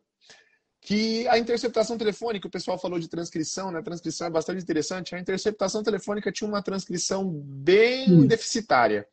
que 0.80 1.28
a 1.28 1.38
interceptação 1.38 1.98
telefônica, 1.98 2.48
o 2.48 2.50
pessoal 2.50 2.78
falou 2.78 2.98
de 2.98 3.06
transcrição, 3.06 3.70
né? 3.70 3.80
A 3.80 3.82
transcrição 3.82 4.28
é 4.28 4.30
bastante 4.30 4.62
interessante. 4.62 5.14
A 5.14 5.20
interceptação 5.20 5.82
telefônica 5.82 6.32
tinha 6.32 6.48
uma 6.48 6.62
transcrição 6.62 7.28
bem 7.28 8.10
hum. 8.10 8.26
deficitária. 8.26 9.06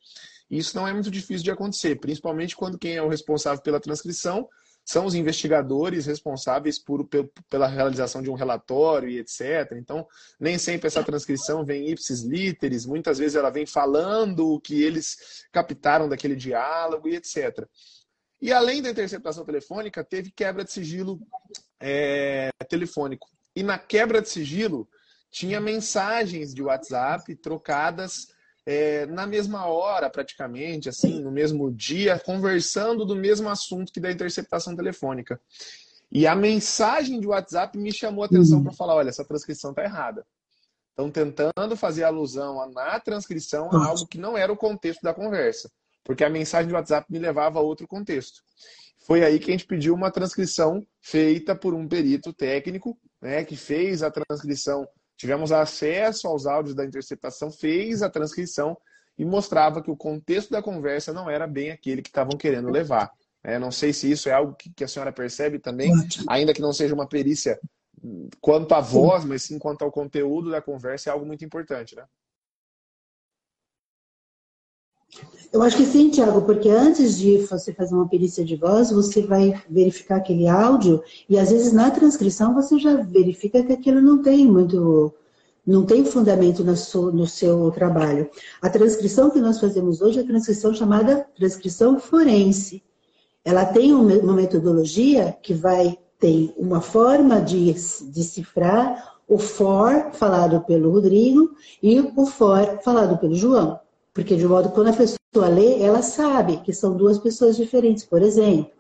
Isso 0.50 0.78
não 0.78 0.88
é 0.88 0.94
muito 0.94 1.12
difícil 1.12 1.44
de 1.44 1.52
acontecer, 1.52 2.00
principalmente 2.00 2.56
quando 2.56 2.80
quem 2.80 2.96
é 2.96 3.04
o 3.04 3.10
responsável 3.10 3.62
pela 3.62 3.82
transcrição 3.82 4.48
são 4.88 5.06
os 5.06 5.14
investigadores 5.14 6.06
responsáveis 6.06 6.80
por, 6.80 7.06
pela 7.50 7.68
realização 7.68 8.22
de 8.22 8.30
um 8.30 8.36
relatório 8.36 9.10
e 9.10 9.20
etc. 9.20 9.74
Então, 9.74 10.08
nem 10.40 10.58
sempre 10.58 10.88
essa 10.88 11.04
transcrição 11.04 11.66
vem 11.66 11.90
ipsis 11.90 12.22
literis, 12.22 12.86
muitas 12.86 13.18
vezes 13.18 13.36
ela 13.36 13.50
vem 13.50 13.66
falando 13.66 14.48
o 14.48 14.62
que 14.62 14.82
eles 14.82 15.46
captaram 15.52 16.08
daquele 16.08 16.38
diálogo 16.38 17.10
e 17.10 17.18
etc. 17.18 17.68
E 18.42 18.54
além 18.54 18.82
da 18.82 18.90
interceptação 18.90 19.44
telefônica, 19.44 20.02
teve 20.06 20.32
quebra 20.32 20.64
de 20.64 20.72
sigilo 20.72 21.20
é, 21.82 22.50
telefônico. 22.70 23.28
E 23.54 23.64
na 23.64 23.78
quebra 23.78 24.22
de 24.22 24.30
sigilo, 24.30 24.88
tinha 25.30 25.60
mensagens 25.60 26.54
de 26.54 26.64
WhatsApp 26.64 27.36
trocadas 27.36 28.30
é, 28.68 29.06
na 29.06 29.26
mesma 29.26 29.66
hora, 29.66 30.10
praticamente, 30.10 30.90
assim, 30.90 31.22
no 31.22 31.32
mesmo 31.32 31.72
dia, 31.72 32.20
conversando 32.20 33.06
do 33.06 33.16
mesmo 33.16 33.50
assunto 33.50 33.92
que 33.92 34.00
da 34.00 34.12
interceptação 34.12 34.76
telefônica. 34.76 35.40
E 36.12 36.28
a 36.28 36.36
mensagem 36.36 37.20
de 37.20 37.28
WhatsApp 37.28 37.78
me 37.78 37.92
chamou 37.92 38.24
a 38.24 38.28
atenção 38.28 38.60
uhum. 38.60 38.66
para 38.66 38.74
falar: 38.74 38.96
olha, 38.96 39.10
essa 39.10 39.26
transcrição 39.26 39.72
está 39.72 39.84
errada. 39.84 40.26
Estão 40.90 41.10
tentando 41.10 41.78
fazer 41.78 42.04
alusão 42.04 42.70
na 42.72 43.00
transcrição 43.00 43.70
a 43.72 43.86
algo 43.86 44.08
que 44.08 44.18
não 44.18 44.38
era 44.38 44.52
o 44.52 44.58
contexto 44.58 45.02
da 45.02 45.14
conversa 45.14 45.70
porque 46.08 46.24
a 46.24 46.30
mensagem 46.30 46.70
do 46.70 46.76
WhatsApp 46.76 47.06
me 47.12 47.20
levava 47.20 47.60
a 47.60 47.62
outro 47.62 47.86
contexto. 47.86 48.42
Foi 49.06 49.26
aí 49.26 49.38
que 49.40 49.52
a 49.52 49.54
gente 49.54 49.66
pediu 49.66 49.94
uma 49.94 50.10
transcrição 50.10 50.82
feita 51.02 51.54
por 51.54 51.74
um 51.74 51.86
perito 51.86 52.32
técnico, 52.32 52.98
né, 53.22 53.44
que 53.44 53.58
fez 53.58 54.02
a 54.02 54.10
transcrição. 54.10 54.88
Tivemos 55.18 55.52
acesso 55.52 56.28
aos 56.28 56.46
áudios 56.46 56.76
da 56.76 56.86
interceptação, 56.86 57.52
fez 57.52 58.04
a 58.04 58.10
transcrição 58.10 58.78
e 59.18 59.26
mostrava 59.26 59.82
que 59.82 59.90
o 59.90 59.98
contexto 59.98 60.52
da 60.52 60.62
conversa 60.62 61.12
não 61.12 61.30
era 61.30 61.48
bem 61.48 61.72
aquele 61.72 62.02
que 62.02 62.10
estavam 62.10 62.38
querendo 62.38 62.70
levar. 62.70 63.12
É, 63.44 63.58
não 63.58 63.72
sei 63.72 63.92
se 63.94 64.10
isso 64.12 64.30
é 64.30 64.34
algo 64.34 64.56
que, 64.56 64.84
a 64.84 64.88
senhora 64.88 65.12
percebe 65.12 65.58
também, 65.58 65.92
ainda 66.28 66.54
que 66.54 66.62
não 66.62 66.72
seja 66.72 66.94
uma 66.94 67.08
perícia 67.08 67.60
quanto 68.40 68.74
à 68.76 68.80
voz, 68.80 69.26
mas 69.26 69.44
sim 69.44 69.58
quanto 69.58 69.84
ao 69.84 69.92
conteúdo 69.92 70.52
da 70.52 70.62
conversa, 70.62 71.10
é 71.10 71.14
algo 71.14 71.26
muito 71.26 71.44
importante, 71.44 71.96
né? 71.96 72.04
Eu 75.52 75.62
acho 75.62 75.78
que 75.78 75.86
sim, 75.86 76.10
Tiago, 76.10 76.42
porque 76.42 76.70
antes 76.70 77.18
de 77.18 77.38
você 77.40 77.74
fazer 77.74 77.96
uma 77.96 78.08
perícia 78.08 78.44
de 78.44 78.56
voz, 78.56 78.92
você 78.92 79.22
vai 79.22 79.60
verificar 79.70 80.18
aquele 80.18 80.48
áudio 80.48 81.02
e 81.30 81.40
às 81.40 81.50
vezes 81.50 81.72
na 81.72 81.90
transcrição 81.90 82.54
você 82.54 82.78
já 82.78 82.96
verifica 82.98 83.64
que 83.64 83.72
aquilo 83.72 84.02
não 84.02 84.22
tem 84.22 84.46
muito, 84.46 85.14
não 85.66 85.86
tem 85.86 86.04
fundamento 86.04 86.64
no 86.64 86.76
seu, 86.76 87.12
no 87.14 87.26
seu 87.26 87.72
trabalho. 87.72 88.30
A 88.62 88.70
transcrição 88.70 89.30
que 89.30 89.40
nós 89.40 89.60
fazemos 89.60 90.02
hoje 90.02 90.20
é 90.20 90.22
a 90.22 90.28
transcrição 90.28 90.74
chamada 90.74 91.26
transcrição 91.36 91.98
forense. 91.98 92.84
Ela 93.44 93.66
tem 93.66 93.94
uma 93.94 94.34
metodologia 94.34 95.38
que 95.42 95.54
vai 95.54 95.98
ter 96.20 96.54
uma 96.58 96.82
forma 96.82 97.40
de 97.42 97.74
decifrar 98.12 99.16
o 99.28 99.38
for 99.38 100.12
falado 100.12 100.62
pelo 100.66 100.92
Rodrigo 100.92 101.52
e 101.82 102.00
o 102.00 102.26
for 102.26 102.80
falado 102.84 103.18
pelo 103.18 103.34
João. 103.34 103.80
Porque, 104.18 104.36
de 104.36 104.48
modo 104.48 104.70
quando 104.70 104.88
a 104.88 104.94
pessoa 104.94 105.48
lê, 105.48 105.80
ela 105.80 106.02
sabe 106.02 106.58
que 106.66 106.74
são 106.74 106.98
duas 106.98 107.20
pessoas 107.20 107.56
diferentes, 107.56 108.04
por 108.04 108.24
exemplo. 108.24 108.72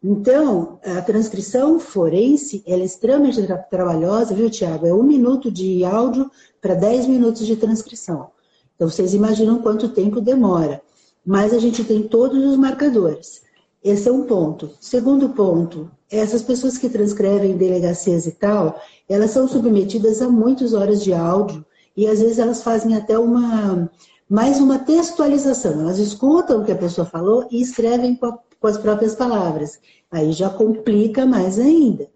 Então, 0.00 0.78
a 0.84 1.02
transcrição 1.02 1.80
forense 1.80 2.62
é 2.64 2.78
extremamente 2.78 3.44
tra 3.44 3.58
trabalhosa, 3.58 4.32
viu, 4.32 4.48
Tiago? 4.48 4.86
É 4.86 4.94
um 4.94 5.02
minuto 5.02 5.50
de 5.50 5.84
áudio 5.84 6.30
para 6.62 6.76
dez 6.76 7.04
minutos 7.04 7.44
de 7.44 7.56
transcrição. 7.56 8.30
Então, 8.76 8.88
vocês 8.88 9.12
imaginam 9.12 9.60
quanto 9.60 9.88
tempo 9.88 10.20
demora. 10.20 10.80
Mas 11.26 11.52
a 11.52 11.58
gente 11.58 11.82
tem 11.82 12.04
todos 12.04 12.40
os 12.40 12.56
marcadores. 12.56 13.42
Esse 13.82 14.08
é 14.08 14.12
um 14.12 14.22
ponto. 14.22 14.70
Segundo 14.80 15.30
ponto, 15.30 15.90
essas 16.08 16.44
pessoas 16.44 16.78
que 16.78 16.88
transcrevem 16.88 17.56
delegacias 17.56 18.24
e 18.24 18.30
tal, 18.30 18.80
elas 19.08 19.32
são 19.32 19.48
submetidas 19.48 20.22
a 20.22 20.28
muitas 20.28 20.74
horas 20.74 21.02
de 21.02 21.12
áudio 21.12 21.66
e 21.96 22.06
às 22.06 22.20
vezes 22.20 22.38
elas 22.38 22.62
fazem 22.62 22.94
até 22.94 23.18
uma 23.18 23.90
mais 24.30 24.60
uma 24.60 24.78
textualização. 24.78 25.80
Elas 25.80 25.98
escutam 25.98 26.60
o 26.60 26.64
que 26.64 26.70
a 26.70 26.76
pessoa 26.76 27.04
falou 27.04 27.48
e 27.50 27.60
escrevem 27.60 28.14
com, 28.14 28.26
a, 28.26 28.38
com 28.60 28.66
as 28.68 28.78
próprias 28.78 29.16
palavras. 29.16 29.80
Aí 30.08 30.30
já 30.30 30.48
complica 30.48 31.26
mais 31.26 31.58
ainda. 31.58 32.08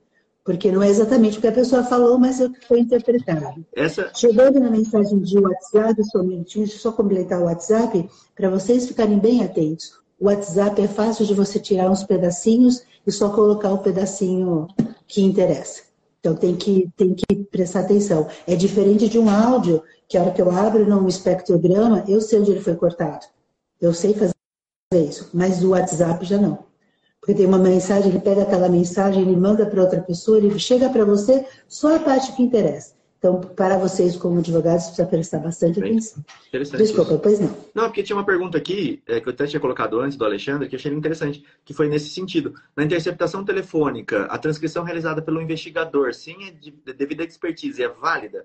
Porque 0.44 0.70
não 0.70 0.82
é 0.82 0.88
exatamente 0.88 1.38
o 1.38 1.40
que 1.40 1.48
a 1.48 1.52
pessoa 1.52 1.82
falou, 1.82 2.18
mas 2.18 2.38
é 2.38 2.44
o 2.44 2.52
que 2.52 2.64
foi 2.68 2.78
interpretado. 2.78 3.64
Essa... 3.74 4.12
Chegando 4.14 4.60
na 4.60 4.70
mensagem 4.70 5.18
de 5.18 5.38
WhatsApp, 5.38 6.04
só 6.04 6.20
um 6.20 6.24
minutinho, 6.24 6.66
deixa 6.66 6.78
eu 6.78 6.82
só 6.82 6.92
completar 6.92 7.40
o 7.40 7.46
WhatsApp, 7.46 8.08
para 8.36 8.50
vocês 8.50 8.86
ficarem 8.86 9.18
bem 9.18 9.42
atentos. 9.42 9.98
O 10.20 10.26
WhatsApp 10.26 10.80
é 10.82 10.86
fácil 10.86 11.26
de 11.26 11.34
você 11.34 11.58
tirar 11.58 11.90
uns 11.90 12.04
pedacinhos 12.04 12.84
e 13.06 13.10
só 13.10 13.30
colocar 13.30 13.72
o 13.72 13.78
pedacinho 13.78 14.68
que 15.08 15.22
interessa. 15.22 15.82
Então 16.24 16.34
tem 16.34 16.56
que, 16.56 16.90
tem 16.96 17.12
que 17.12 17.36
prestar 17.50 17.80
atenção. 17.80 18.26
É 18.46 18.56
diferente 18.56 19.10
de 19.10 19.18
um 19.18 19.28
áudio 19.28 19.82
que 20.08 20.16
a 20.16 20.22
hora 20.22 20.30
que 20.30 20.40
eu 20.40 20.50
abro 20.50 20.88
no 20.88 21.06
espectrograma, 21.06 22.02
eu 22.08 22.18
sei 22.18 22.40
onde 22.40 22.50
ele 22.50 22.62
foi 22.62 22.74
cortado. 22.76 23.26
Eu 23.78 23.92
sei 23.92 24.14
fazer 24.14 24.32
isso, 25.06 25.28
mas 25.34 25.62
o 25.62 25.72
WhatsApp 25.72 26.24
já 26.24 26.38
não. 26.38 26.64
Porque 27.20 27.34
tem 27.34 27.44
uma 27.44 27.58
mensagem, 27.58 28.08
ele 28.08 28.20
pega 28.20 28.40
aquela 28.40 28.70
mensagem, 28.70 29.20
ele 29.20 29.36
manda 29.36 29.66
para 29.66 29.82
outra 29.82 30.00
pessoa, 30.00 30.38
ele 30.38 30.58
chega 30.58 30.88
para 30.88 31.04
você 31.04 31.46
só 31.68 31.94
a 31.94 31.98
parte 31.98 32.32
que 32.32 32.42
interessa. 32.42 32.93
Então, 33.24 33.40
para 33.40 33.78
vocês, 33.78 34.16
como 34.16 34.40
advogados, 34.40 34.84
precisa 34.84 35.06
prestar 35.08 35.38
bastante 35.38 35.80
Bem, 35.80 35.92
atenção. 35.92 36.22
Desculpa, 36.76 37.12
isso. 37.14 37.20
pois 37.22 37.40
não. 37.40 37.56
Não, 37.74 37.84
porque 37.84 38.02
tinha 38.02 38.14
uma 38.14 38.24
pergunta 38.24 38.58
aqui, 38.58 39.02
é, 39.06 39.18
que 39.18 39.26
eu 39.26 39.32
até 39.32 39.46
tinha 39.46 39.58
colocado 39.58 39.98
antes 39.98 40.18
do 40.18 40.26
Alexandre, 40.26 40.68
que 40.68 40.74
eu 40.74 40.78
achei 40.78 40.92
interessante, 40.92 41.42
que 41.64 41.72
foi 41.72 41.88
nesse 41.88 42.10
sentido. 42.10 42.52
Na 42.76 42.84
interceptação 42.84 43.42
telefônica, 43.42 44.26
a 44.26 44.36
transcrição 44.36 44.84
realizada 44.84 45.22
pelo 45.22 45.40
investigador, 45.40 46.12
sem 46.12 46.36
a 46.86 46.92
devida 46.92 47.24
expertise, 47.24 47.82
é 47.82 47.88
válida? 47.88 48.44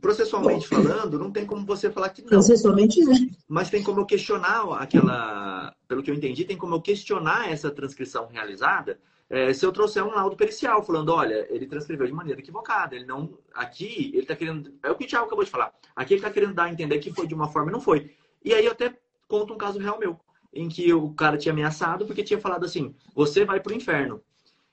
Processualmente 0.00 0.66
Bom, 0.70 0.82
falando, 0.82 1.18
não 1.18 1.30
tem 1.30 1.44
como 1.44 1.66
você 1.66 1.90
falar 1.90 2.08
que 2.08 2.22
não. 2.22 2.28
Processualmente, 2.30 3.02
é. 3.02 3.28
Mas 3.46 3.68
tem 3.68 3.82
como 3.82 4.00
eu 4.00 4.06
questionar 4.06 4.62
aquela. 4.80 5.74
Pelo 5.86 6.02
que 6.02 6.10
eu 6.10 6.14
entendi, 6.14 6.46
tem 6.46 6.56
como 6.56 6.74
eu 6.74 6.80
questionar 6.80 7.50
essa 7.50 7.70
transcrição 7.70 8.28
realizada 8.28 8.98
é, 9.30 9.52
se 9.52 9.64
eu 9.64 9.72
trouxer 9.72 10.02
um 10.02 10.14
laudo 10.14 10.36
pericial 10.36 10.82
falando, 10.82 11.10
olha, 11.10 11.46
ele 11.50 11.66
transcreveu 11.66 12.06
de 12.06 12.12
maneira 12.12 12.40
equivocada, 12.40 12.96
ele 12.96 13.04
não. 13.04 13.38
Aqui, 13.52 14.10
ele 14.12 14.22
está 14.22 14.34
querendo. 14.34 14.72
É 14.82 14.90
o 14.90 14.94
que 14.94 15.04
o 15.04 15.06
Thiago 15.06 15.26
acabou 15.26 15.44
de 15.44 15.50
falar. 15.50 15.72
Aqui 15.94 16.14
ele 16.14 16.20
está 16.20 16.30
querendo 16.30 16.54
dar 16.54 16.64
a 16.64 16.72
entender 16.72 16.98
que 16.98 17.12
foi 17.12 17.26
de 17.26 17.34
uma 17.34 17.48
forma 17.48 17.70
e 17.70 17.72
não 17.72 17.80
foi. 17.80 18.14
E 18.42 18.54
aí 18.54 18.64
eu 18.64 18.72
até 18.72 18.98
conto 19.26 19.52
um 19.52 19.58
caso 19.58 19.78
real 19.78 19.98
meu, 19.98 20.18
em 20.52 20.68
que 20.68 20.92
o 20.94 21.12
cara 21.12 21.36
tinha 21.36 21.52
ameaçado 21.52 22.06
porque 22.06 22.24
tinha 22.24 22.40
falado 22.40 22.64
assim: 22.64 22.94
você 23.14 23.44
vai 23.44 23.60
para 23.60 23.72
o 23.72 23.76
inferno. 23.76 24.22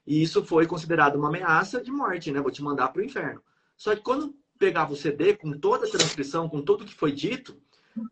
E 0.07 0.21
isso 0.21 0.45
foi 0.45 0.65
considerado 0.65 1.15
uma 1.15 1.27
ameaça 1.27 1.81
de 1.81 1.91
morte, 1.91 2.31
né? 2.31 2.39
Vou 2.39 2.51
te 2.51 2.63
mandar 2.63 2.89
para 2.89 3.01
o 3.01 3.05
inferno. 3.05 3.41
Só 3.75 3.93
que 3.93 4.01
quando 4.01 4.35
pegava 4.57 4.93
o 4.93 4.95
CD 4.95 5.35
com 5.35 5.51
toda 5.51 5.85
a 5.85 5.89
transcrição, 5.89 6.47
com 6.47 6.61
tudo 6.61 6.85
que 6.85 6.93
foi 6.93 7.11
dito, 7.11 7.57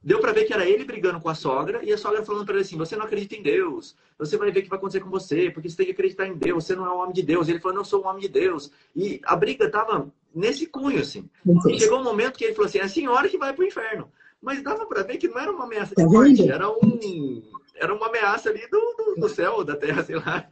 deu 0.02 0.20
para 0.20 0.32
ver 0.32 0.46
que 0.46 0.54
era 0.54 0.68
ele 0.68 0.86
brigando 0.86 1.20
com 1.20 1.30
a 1.30 1.36
sogra 1.36 1.84
e 1.84 1.92
a 1.92 1.98
sogra 1.98 2.24
falando 2.24 2.46
para 2.46 2.56
ele 2.56 2.64
assim: 2.64 2.78
você 2.78 2.96
não 2.96 3.06
acredita 3.06 3.36
em 3.36 3.42
Deus, 3.42 3.96
você 4.18 4.38
vai 4.38 4.52
ver 4.52 4.62
o 4.62 4.64
que 4.64 4.70
vai 4.70 4.78
acontecer 4.78 5.02
com 5.02 5.10
você, 5.10 5.50
porque 5.50 5.70
você 5.70 5.78
tem 5.78 5.86
que 5.86 5.92
acreditar 5.92 6.28
em 6.28 6.36
Deus, 6.36 6.66
você 6.66 6.76
não 6.76 6.86
é 6.86 6.92
um 6.92 7.00
homem 7.00 7.14
de 7.14 7.24
Deus. 7.24 7.48
E 7.48 7.52
ele 7.52 7.60
falou: 7.60 7.78
não 7.78 7.84
sou 7.84 8.04
um 8.04 8.08
homem 8.08 8.22
de 8.22 8.30
Deus. 8.30 8.72
E 8.96 9.20
a 9.26 9.36
briga 9.36 9.70
tava 9.70 10.12
nesse 10.34 10.66
cunho, 10.66 11.00
assim. 11.00 11.30
E 11.68 11.80
chegou 11.80 12.00
um 12.00 12.04
momento 12.04 12.38
que 12.38 12.46
ele 12.46 12.54
falou 12.54 12.68
assim: 12.68 12.80
é 12.80 12.84
a 12.84 12.90
senhora 12.90 13.30
que 13.30 13.38
vai 13.38 13.54
para 13.54 13.64
o 13.64 13.68
inferno. 13.68 14.12
Mas 14.42 14.62
dava 14.62 14.86
para 14.86 15.04
ver 15.04 15.18
que 15.18 15.28
não 15.28 15.40
era 15.40 15.52
uma 15.52 15.64
ameaça 15.64 15.96
de 15.96 16.04
tá 16.04 16.06
morte, 16.06 16.50
era 16.50 16.70
um 16.70 17.42
era 17.76 17.94
uma 17.94 18.08
ameaça 18.08 18.50
ali 18.50 18.62
do, 18.70 18.96
do, 18.98 19.22
do, 19.22 19.30
céu, 19.30 19.64
da 19.64 19.76
terra, 19.76 20.04
sei 20.04 20.16
lá. 20.16 20.48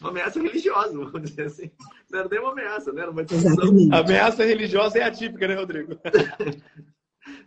Uma 0.00 0.10
ameaça 0.10 0.40
religiosa, 0.40 0.92
vamos 0.92 1.30
dizer 1.30 1.46
assim. 1.46 1.70
Não 2.10 2.20
era 2.20 2.28
nem 2.28 2.40
uma 2.40 2.50
ameaça, 2.50 2.92
né? 2.92 3.02
Era 3.02 3.10
uma 3.10 3.24
discussão. 3.24 3.74
Ameaça 3.92 4.44
religiosa 4.44 4.98
é 4.98 5.02
atípica, 5.02 5.46
né, 5.46 5.54
Rodrigo? 5.54 5.96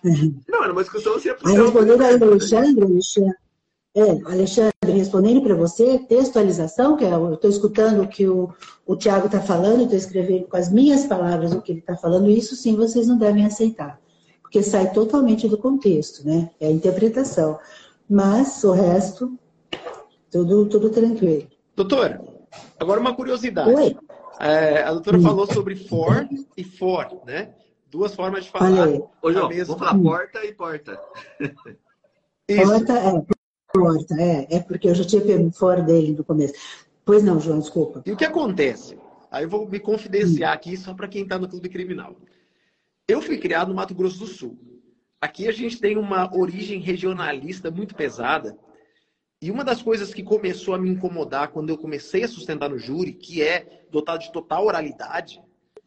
Não, 0.47 0.63
era 0.63 0.71
uma 0.71 0.83
discussão 0.83 1.19
se 1.19 1.29
é. 1.29 1.37
Respondendo 1.43 2.01
aí 2.01 2.15
Alexandre, 2.21 2.83
Alexandre, 2.83 3.35
é, 3.95 4.11
Alexandre, 4.31 4.91
respondendo 4.91 5.41
para 5.41 5.55
você, 5.55 5.97
textualização, 5.99 6.95
que 6.95 7.03
é, 7.03 7.11
eu 7.11 7.33
estou 7.33 7.49
escutando 7.49 8.03
o 8.03 8.07
que 8.07 8.27
o, 8.27 8.53
o 8.85 8.95
Tiago 8.95 9.25
está 9.25 9.41
falando, 9.41 9.81
estou 9.81 9.97
escrevendo 9.97 10.47
com 10.47 10.55
as 10.55 10.71
minhas 10.71 11.05
palavras 11.05 11.51
o 11.51 11.61
que 11.61 11.71
ele 11.71 11.79
está 11.79 11.97
falando, 11.97 12.29
isso 12.29 12.55
sim 12.55 12.75
vocês 12.75 13.07
não 13.07 13.17
devem 13.17 13.43
aceitar, 13.43 13.99
porque 14.41 14.61
sai 14.61 14.91
totalmente 14.93 15.47
do 15.47 15.57
contexto, 15.57 16.23
né? 16.23 16.51
É 16.59 16.67
a 16.67 16.71
interpretação. 16.71 17.57
Mas 18.07 18.63
o 18.63 18.71
resto, 18.71 19.37
tudo, 20.31 20.67
tudo 20.67 20.91
tranquilo. 20.91 21.47
Doutora, 21.75 22.21
agora 22.79 22.99
uma 22.99 23.15
curiosidade. 23.15 23.73
Oi. 23.73 23.97
É, 24.39 24.83
a 24.83 24.91
doutora 24.93 25.19
falou 25.19 25.51
sobre 25.51 25.75
for 25.75 26.27
e 26.55 26.63
for, 26.63 27.21
né? 27.25 27.49
Duas 27.89 28.13
formas 28.13 28.45
de 28.45 28.51
falar. 28.51 28.89
Ô, 29.21 29.31
João, 29.31 29.49
mesma... 29.49 29.75
vamos 29.75 29.87
falar 29.87 30.01
porta 30.01 30.45
e 30.45 30.53
porta. 30.53 30.99
Porta, 32.47 32.93
é. 32.93 33.25
Porta, 33.73 34.15
é. 34.21 34.47
É 34.49 34.59
porque 34.61 34.87
eu 34.87 34.95
já 34.95 35.03
tinha 35.03 35.21
pego 35.21 35.51
fora 35.51 35.81
dele 35.81 36.13
no 36.13 36.23
começo. 36.23 36.53
Pois 37.03 37.21
não, 37.21 37.41
João, 37.41 37.59
desculpa. 37.59 38.01
E 38.05 38.11
o 38.13 38.15
que 38.15 38.23
acontece? 38.23 38.97
Aí 39.29 39.43
eu 39.43 39.49
vou 39.49 39.67
me 39.67 39.79
confidenciar 39.81 40.53
aqui 40.53 40.77
só 40.77 40.93
para 40.93 41.09
quem 41.09 41.23
está 41.23 41.37
no 41.37 41.49
clube 41.49 41.67
criminal. 41.67 42.15
Eu 43.05 43.21
fui 43.21 43.37
criado 43.37 43.67
no 43.67 43.75
Mato 43.75 43.93
Grosso 43.93 44.19
do 44.19 44.27
Sul. 44.27 44.57
Aqui 45.19 45.47
a 45.47 45.51
gente 45.51 45.79
tem 45.79 45.97
uma 45.97 46.33
origem 46.33 46.79
regionalista 46.79 47.69
muito 47.69 47.95
pesada. 47.95 48.57
E 49.41 49.51
uma 49.51 49.63
das 49.63 49.81
coisas 49.81 50.13
que 50.13 50.23
começou 50.23 50.73
a 50.73 50.77
me 50.77 50.89
incomodar 50.89 51.49
quando 51.49 51.69
eu 51.69 51.77
comecei 51.77 52.23
a 52.23 52.27
sustentar 52.29 52.69
no 52.69 52.79
júri, 52.79 53.11
que 53.11 53.41
é 53.41 53.85
dotado 53.91 54.19
de 54.19 54.31
total 54.31 54.65
oralidade, 54.65 55.41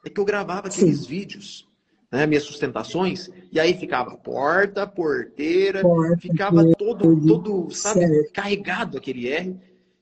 é 0.04 0.10
que 0.10 0.20
eu 0.20 0.24
gravava 0.26 0.68
aqueles 0.68 1.00
Sim. 1.00 1.06
vídeos 1.06 1.69
né, 2.10 2.26
minhas 2.26 2.42
sustentações, 2.42 3.30
e 3.52 3.60
aí 3.60 3.74
ficava 3.74 4.16
porta, 4.16 4.86
porteira, 4.86 5.82
porta, 5.82 6.16
ficava 6.18 6.64
todo, 6.76 7.20
todo, 7.26 7.70
sabe, 7.70 8.00
certo. 8.00 8.32
carregado 8.32 8.98
aquele 8.98 9.28
R. 9.28 9.56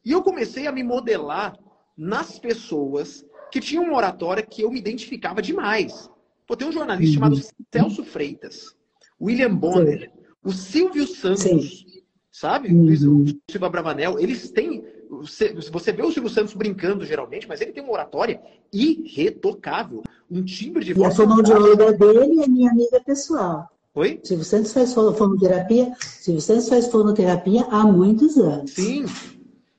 E 0.04 0.12
eu 0.12 0.22
comecei 0.22 0.66
a 0.66 0.72
me 0.72 0.82
modelar 0.82 1.58
nas 1.96 2.38
pessoas 2.38 3.26
que 3.52 3.60
tinham 3.60 3.84
uma 3.84 3.96
oratória 3.96 4.42
que 4.42 4.62
eu 4.62 4.70
me 4.70 4.78
identificava 4.78 5.42
demais. 5.42 6.10
Pô, 6.46 6.56
tem 6.56 6.66
um 6.66 6.72
jornalista 6.72 7.14
chamado 7.14 7.36
uhum. 7.36 7.42
Celso 7.70 8.04
Freitas, 8.04 8.74
William 9.20 9.54
Bonner, 9.54 10.10
Sim. 10.10 10.22
o 10.42 10.52
Silvio 10.52 11.06
Santos, 11.06 11.42
Sim. 11.42 12.02
sabe? 12.30 12.68
Uhum. 12.68 13.24
O 13.24 13.26
Silva 13.50 13.68
Bravanel, 13.68 14.18
eles 14.18 14.50
têm 14.50 14.82
você 15.10 15.92
vê 15.92 16.02
o 16.02 16.12
Silvio 16.12 16.30
Santos 16.30 16.54
brincando 16.54 17.04
geralmente, 17.04 17.48
mas 17.48 17.60
ele 17.60 17.72
tem 17.72 17.82
uma 17.82 17.92
oratória 17.92 18.40
irretocável, 18.72 20.02
um 20.30 20.44
timbre 20.44 20.84
de 20.84 20.92
voz. 20.92 21.06
E 21.08 21.12
a 21.12 21.14
fonoaudióloga 21.14 21.92
dele 21.92 22.42
é 22.42 22.48
minha 22.48 22.70
amiga 22.70 23.00
pessoal. 23.00 23.68
Oi? 23.94 24.20
Silvio 24.22 24.44
Santos 24.44 24.72
faz 24.72 24.94
fonoterapia, 24.94 25.92
Silvio 25.98 26.40
Santos 26.40 26.68
faz 26.68 26.86
fonoterapia 26.86 27.64
há 27.70 27.84
muitos 27.84 28.36
anos. 28.38 28.72
Sim. 28.72 29.06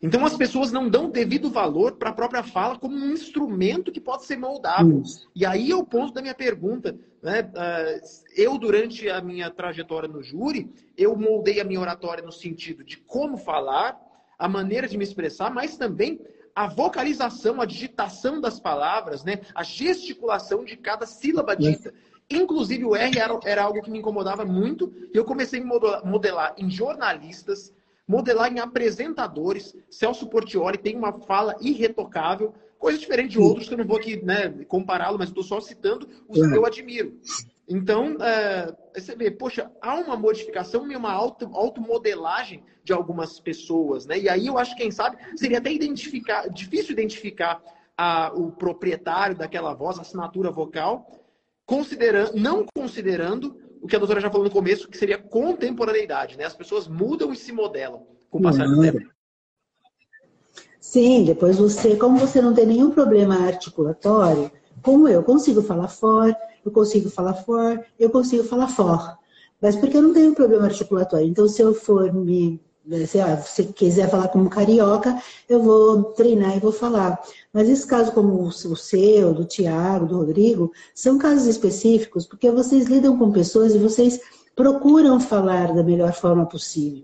Então 0.02 0.26
as 0.26 0.36
pessoas 0.36 0.72
não 0.72 0.90
dão 0.90 1.10
devido 1.10 1.50
valor 1.50 1.94
para 1.94 2.10
a 2.10 2.14
própria 2.14 2.42
fala 2.42 2.78
como 2.78 2.96
um 2.96 3.12
instrumento 3.12 3.92
que 3.92 4.00
pode 4.00 4.26
ser 4.26 4.38
moldável. 4.38 5.02
Isso. 5.02 5.30
E 5.36 5.46
aí 5.46 5.72
é 5.72 5.76
o 5.76 5.86
ponto 5.86 6.14
da 6.14 6.22
minha 6.22 6.34
pergunta. 6.34 6.98
Né? 7.22 7.50
Ah, 7.56 8.00
eu, 8.36 8.58
durante 8.58 9.10
a 9.10 9.22
minha 9.22 9.50
trajetória 9.50 10.08
no 10.08 10.24
júri, 10.24 10.72
eu 10.98 11.16
moldei 11.16 11.60
a 11.60 11.66
minha 11.66 11.80
oratória 11.80 12.24
no 12.24 12.32
sentido 12.32 12.84
de 12.84 12.98
como 12.98 13.38
falar, 13.38 14.00
a 14.38 14.48
maneira 14.48 14.88
de 14.88 14.98
me 14.98 15.04
expressar, 15.04 15.54
mas 15.54 15.76
também 15.76 16.20
a 16.60 16.68
vocalização, 16.68 17.62
a 17.62 17.66
digitação 17.66 18.42
das 18.42 18.60
palavras, 18.60 19.24
né? 19.24 19.40
a 19.56 19.64
gesticulação 19.64 20.66
de 20.66 20.76
cada 20.76 21.06
sílaba 21.06 21.56
dita. 21.56 21.94
Inclusive, 22.30 22.84
o 22.84 22.98
R 22.98 23.18
era, 23.18 23.40
era 23.46 23.64
algo 23.64 23.82
que 23.82 23.90
me 23.90 24.00
incomodava 24.00 24.44
muito, 24.44 24.94
e 25.14 25.18
eu 25.18 25.24
comecei 25.24 25.62
a 25.62 26.06
modelar 26.06 26.54
em 26.58 26.70
jornalistas, 26.70 27.74
modelar 28.06 28.52
em 28.52 28.60
apresentadores. 28.60 29.74
Celso 29.90 30.28
Portioli 30.28 30.78
tem 30.78 30.98
uma 30.98 31.14
fala 31.22 31.56
irretocável, 31.62 32.54
coisa 32.78 33.00
diferente 33.00 33.32
de 33.32 33.40
outros 33.40 33.70
que 33.70 33.74
eu 33.74 33.78
não 33.78 33.88
vou 33.88 33.96
aqui 33.96 34.22
né, 34.22 34.50
compará-lo, 34.68 35.18
mas 35.18 35.30
estou 35.30 35.44
só 35.44 35.62
citando 35.62 36.10
os 36.28 36.46
que 36.46 36.58
eu 36.58 36.66
admiro. 36.66 37.18
Então, 37.70 38.18
é, 38.20 38.76
você 38.96 39.16
vê, 39.16 39.30
poxa, 39.30 39.72
há 39.80 39.94
uma 39.96 40.18
modificação 40.18 40.92
e 40.92 40.96
uma 40.96 41.12
auto, 41.12 41.48
automodelagem 41.54 42.64
de 42.84 42.92
algumas 42.92 43.40
pessoas, 43.40 44.08
né? 44.08 44.18
E 44.18 44.28
aí 44.28 44.48
eu 44.48 44.58
acho 44.58 44.76
que, 44.76 44.82
quem 44.82 44.90
sabe, 44.90 45.18
seria 45.38 45.60
até 45.60 45.72
identificar, 45.72 46.50
difícil 46.50 46.94
identificar 46.94 47.62
a, 47.96 48.34
o 48.34 48.52
proprietário 48.52 49.38
daquela 49.38 49.76
voz, 49.76 50.00
a 50.00 50.02
assinatura 50.02 50.50
vocal, 50.50 51.12
considerando, 51.64 52.34
não 52.36 52.66
considerando 52.76 53.56
o 53.80 53.88
que 53.88 53.96
a 53.96 54.00
doutora 54.00 54.20
já 54.20 54.32
falou 54.32 54.48
no 54.48 54.52
começo, 54.52 54.90
que 54.90 54.98
seria 54.98 55.20
contemporaneidade, 55.20 56.38
né? 56.38 56.46
As 56.46 56.56
pessoas 56.56 56.88
mudam 56.88 57.32
e 57.32 57.36
se 57.36 57.52
modelam 57.52 58.08
com 58.32 58.40
o 58.40 58.42
passar 58.42 58.66
do 58.66 58.82
tempo. 58.82 59.00
Sim, 60.80 61.24
depois 61.24 61.60
você, 61.60 61.96
como 61.96 62.18
você 62.18 62.42
não 62.42 62.52
tem 62.52 62.66
nenhum 62.66 62.90
problema 62.90 63.36
articulatório, 63.46 64.52
como 64.82 65.08
eu 65.08 65.22
consigo 65.22 65.62
falar 65.62 65.88
fora, 65.88 66.36
eu 66.66 66.72
consigo 66.72 67.10
falar 67.10 67.34
for, 67.34 67.84
eu 68.00 68.10
consigo 68.10 68.44
falar 68.44 68.68
for. 68.68 69.18
Mas 69.62 69.76
porque 69.76 69.98
eu 69.98 70.02
não 70.02 70.14
tenho 70.14 70.34
problema 70.34 70.66
articulatório. 70.66 71.28
Então, 71.28 71.48
se 71.48 71.62
eu 71.62 71.74
for 71.74 72.14
me. 72.14 72.60
Se 73.08 73.20
você 73.22 73.66
quiser 73.66 74.10
falar 74.10 74.30
como 74.30 74.50
carioca, 74.50 75.22
eu 75.48 75.62
vou 75.62 76.06
treinar 76.14 76.58
e 76.58 76.60
vou 76.60 76.72
falar. 76.72 77.22
Mas 77.54 77.70
esse 77.70 77.86
caso, 77.86 78.12
como 78.14 78.42
o 78.42 78.52
seu, 78.52 79.32
do 79.32 79.46
Tiago, 79.46 80.08
do 80.08 80.18
Rodrigo, 80.18 80.72
são 80.96 81.20
casos 81.20 81.46
específicos, 81.46 82.26
porque 82.26 82.50
vocês 82.50 82.88
lidam 82.88 83.16
com 83.16 83.32
pessoas 83.32 83.76
e 83.76 83.78
vocês 83.78 84.20
procuram 84.56 85.20
falar 85.20 85.72
da 85.76 85.84
melhor 85.84 86.14
forma 86.14 86.48
possível. 86.48 87.04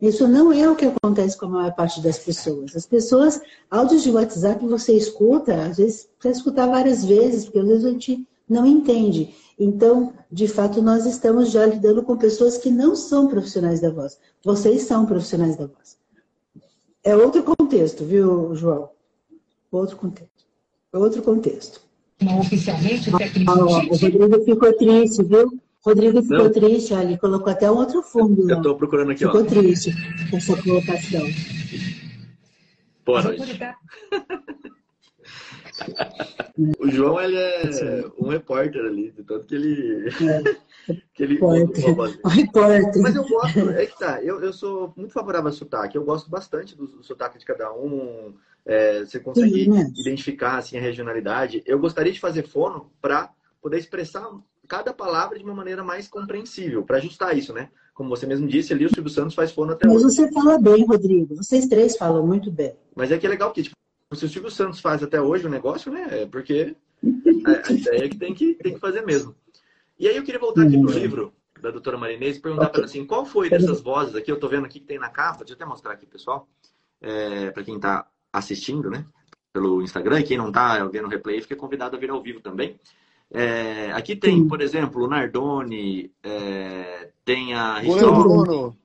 Isso 0.00 0.26
não 0.26 0.52
é 0.52 0.68
o 0.68 0.74
que 0.74 0.86
acontece 0.86 1.38
com 1.38 1.46
a 1.46 1.50
maior 1.50 1.74
parte 1.74 2.00
das 2.02 2.18
pessoas. 2.18 2.74
As 2.74 2.84
pessoas, 2.84 3.40
áudios 3.70 4.02
de 4.02 4.10
WhatsApp, 4.10 4.66
você 4.66 4.94
escuta, 4.94 5.66
às 5.66 5.76
vezes, 5.76 6.08
você 6.18 6.30
escutar 6.30 6.66
várias 6.66 7.04
vezes, 7.04 7.44
porque 7.44 7.60
às 7.60 7.68
vezes 7.68 7.84
a 7.84 7.90
gente 7.90 8.26
não 8.48 8.66
entende. 8.66 9.34
Então, 9.58 10.12
de 10.30 10.48
fato, 10.48 10.82
nós 10.82 11.06
estamos 11.06 11.50
já 11.50 11.64
lidando 11.64 12.02
com 12.02 12.16
pessoas 12.16 12.58
que 12.58 12.70
não 12.70 12.96
são 12.96 13.28
profissionais 13.28 13.80
da 13.80 13.90
voz. 13.90 14.18
Vocês 14.44 14.82
são 14.82 15.06
profissionais 15.06 15.56
da 15.56 15.66
voz. 15.66 15.96
É 17.02 17.14
outro 17.16 17.42
contexto, 17.42 18.04
viu, 18.04 18.54
João? 18.54 18.90
Outro 19.70 19.96
contexto. 19.96 20.44
Outro 20.92 21.22
contexto. 21.22 21.80
Não 22.20 22.40
oficialmente, 22.40 23.10
tecnicamente. 23.10 23.48
Ah, 23.48 23.64
o 23.64 23.96
Rodrigo 23.96 24.44
ficou 24.44 24.72
triste, 24.72 25.22
viu? 25.22 25.60
Rodrigo 25.84 26.22
ficou 26.22 26.44
não. 26.44 26.52
triste, 26.52 26.94
ali 26.94 27.18
colocou 27.18 27.52
até 27.52 27.70
um 27.70 27.76
outro 27.76 28.02
fundo. 28.02 28.50
Eu 28.50 28.56
estou 28.56 28.74
procurando 28.76 29.10
aqui, 29.10 29.24
ficou 29.24 29.42
ó. 29.42 29.44
Ficou 29.44 29.62
triste 29.62 29.92
com 30.30 30.36
essa 30.36 30.62
colocação. 30.62 31.22
Boa 33.04 33.22
noite. 33.22 33.58
O 36.78 36.88
João, 36.88 37.20
ele 37.20 37.36
é 37.36 38.04
um 38.18 38.28
repórter 38.28 38.84
ali, 38.84 39.10
de 39.10 39.24
tanto 39.24 39.46
que 39.46 39.54
ele... 39.54 40.08
É. 40.08 40.94
que 41.12 41.22
ele 41.22 41.34
repórter. 41.34 42.20
Repórter. 42.24 43.02
Mas 43.02 43.16
eu 43.16 43.26
gosto, 43.26 43.70
é 43.70 43.86
que 43.86 43.98
tá, 43.98 44.22
eu, 44.22 44.40
eu 44.40 44.52
sou 44.52 44.92
muito 44.96 45.12
favorável 45.12 45.48
ao 45.48 45.54
sotaque, 45.54 45.96
eu 45.96 46.04
gosto 46.04 46.30
bastante 46.30 46.76
do, 46.76 46.86
do 46.86 47.02
sotaque 47.02 47.38
de 47.38 47.44
cada 47.44 47.72
um, 47.72 48.34
é, 48.64 49.00
você 49.00 49.20
consegue 49.20 49.64
Sim, 49.64 49.92
identificar 49.96 50.58
assim, 50.58 50.76
a 50.76 50.80
regionalidade. 50.80 51.62
Eu 51.66 51.78
gostaria 51.78 52.12
de 52.12 52.20
fazer 52.20 52.46
fono 52.46 52.90
para 53.00 53.30
poder 53.60 53.78
expressar 53.78 54.26
cada 54.66 54.92
palavra 54.92 55.38
de 55.38 55.44
uma 55.44 55.54
maneira 55.54 55.82
mais 55.82 56.08
compreensível, 56.08 56.82
para 56.82 56.98
ajustar 56.98 57.36
isso, 57.36 57.52
né? 57.52 57.68
Como 57.92 58.08
você 58.08 58.26
mesmo 58.26 58.48
disse, 58.48 58.72
ali 58.72 58.84
o 58.84 58.92
Silvio 58.92 59.10
Santos 59.10 59.34
faz 59.34 59.52
fono 59.52 59.72
até 59.72 59.86
Mas 59.86 59.96
hoje. 59.96 60.04
Mas 60.04 60.14
você 60.16 60.32
fala 60.32 60.58
bem, 60.58 60.84
Rodrigo. 60.84 61.36
Vocês 61.36 61.66
três 61.66 61.96
falam 61.96 62.26
muito 62.26 62.50
bem. 62.50 62.74
Mas 62.94 63.12
é 63.12 63.18
que 63.18 63.26
é 63.26 63.30
legal 63.30 63.52
que, 63.52 63.62
tipo, 63.62 63.76
se 64.14 64.24
o 64.24 64.28
Silvio 64.28 64.50
Santos 64.50 64.80
faz 64.80 65.02
até 65.02 65.20
hoje 65.20 65.46
o 65.46 65.50
negócio, 65.50 65.90
né? 65.92 66.22
É 66.22 66.26
porque 66.26 66.76
a, 67.44 67.68
a 67.68 67.72
ideia 67.72 68.04
é 68.04 68.08
que 68.08 68.16
tem, 68.16 68.34
que 68.34 68.54
tem 68.54 68.74
que 68.74 68.80
fazer 68.80 69.02
mesmo. 69.02 69.34
E 69.98 70.08
aí 70.08 70.16
eu 70.16 70.24
queria 70.24 70.40
voltar 70.40 70.62
aqui 70.62 70.78
pro 70.78 70.90
uhum. 70.90 70.98
livro 70.98 71.32
da 71.60 71.70
doutora 71.70 71.96
Marinês 71.96 72.36
e 72.36 72.40
perguntar 72.40 72.68
para 72.68 72.80
ela 72.80 72.86
assim, 72.86 73.06
qual 73.06 73.24
foi 73.24 73.48
dessas 73.48 73.80
vozes 73.80 74.14
aqui, 74.14 74.30
eu 74.30 74.38
tô 74.38 74.48
vendo 74.48 74.66
aqui 74.66 74.80
que 74.80 74.86
tem 74.86 74.98
na 74.98 75.08
capa, 75.08 75.38
deixa 75.38 75.52
eu 75.52 75.56
até 75.56 75.64
mostrar 75.64 75.92
aqui, 75.92 76.04
pessoal, 76.04 76.46
é, 77.00 77.50
para 77.50 77.64
quem 77.64 77.76
está 77.76 78.06
assistindo, 78.32 78.90
né? 78.90 79.06
Pelo 79.52 79.80
Instagram, 79.82 80.20
e 80.20 80.24
quem 80.24 80.36
não 80.36 80.48
está 80.48 80.84
vendo 80.86 81.06
o 81.06 81.08
replay, 81.08 81.40
fica 81.40 81.56
convidado 81.56 81.96
a 81.96 81.98
vir 81.98 82.10
ao 82.10 82.22
vivo 82.22 82.40
também. 82.40 82.78
É, 83.30 83.90
aqui 83.92 84.14
tem, 84.14 84.46
por 84.46 84.60
exemplo, 84.60 85.04
o 85.04 85.08
Nardoni, 85.08 86.10
é, 86.22 87.10
tem 87.24 87.54
a 87.54 87.80
Bruno. 87.80 88.76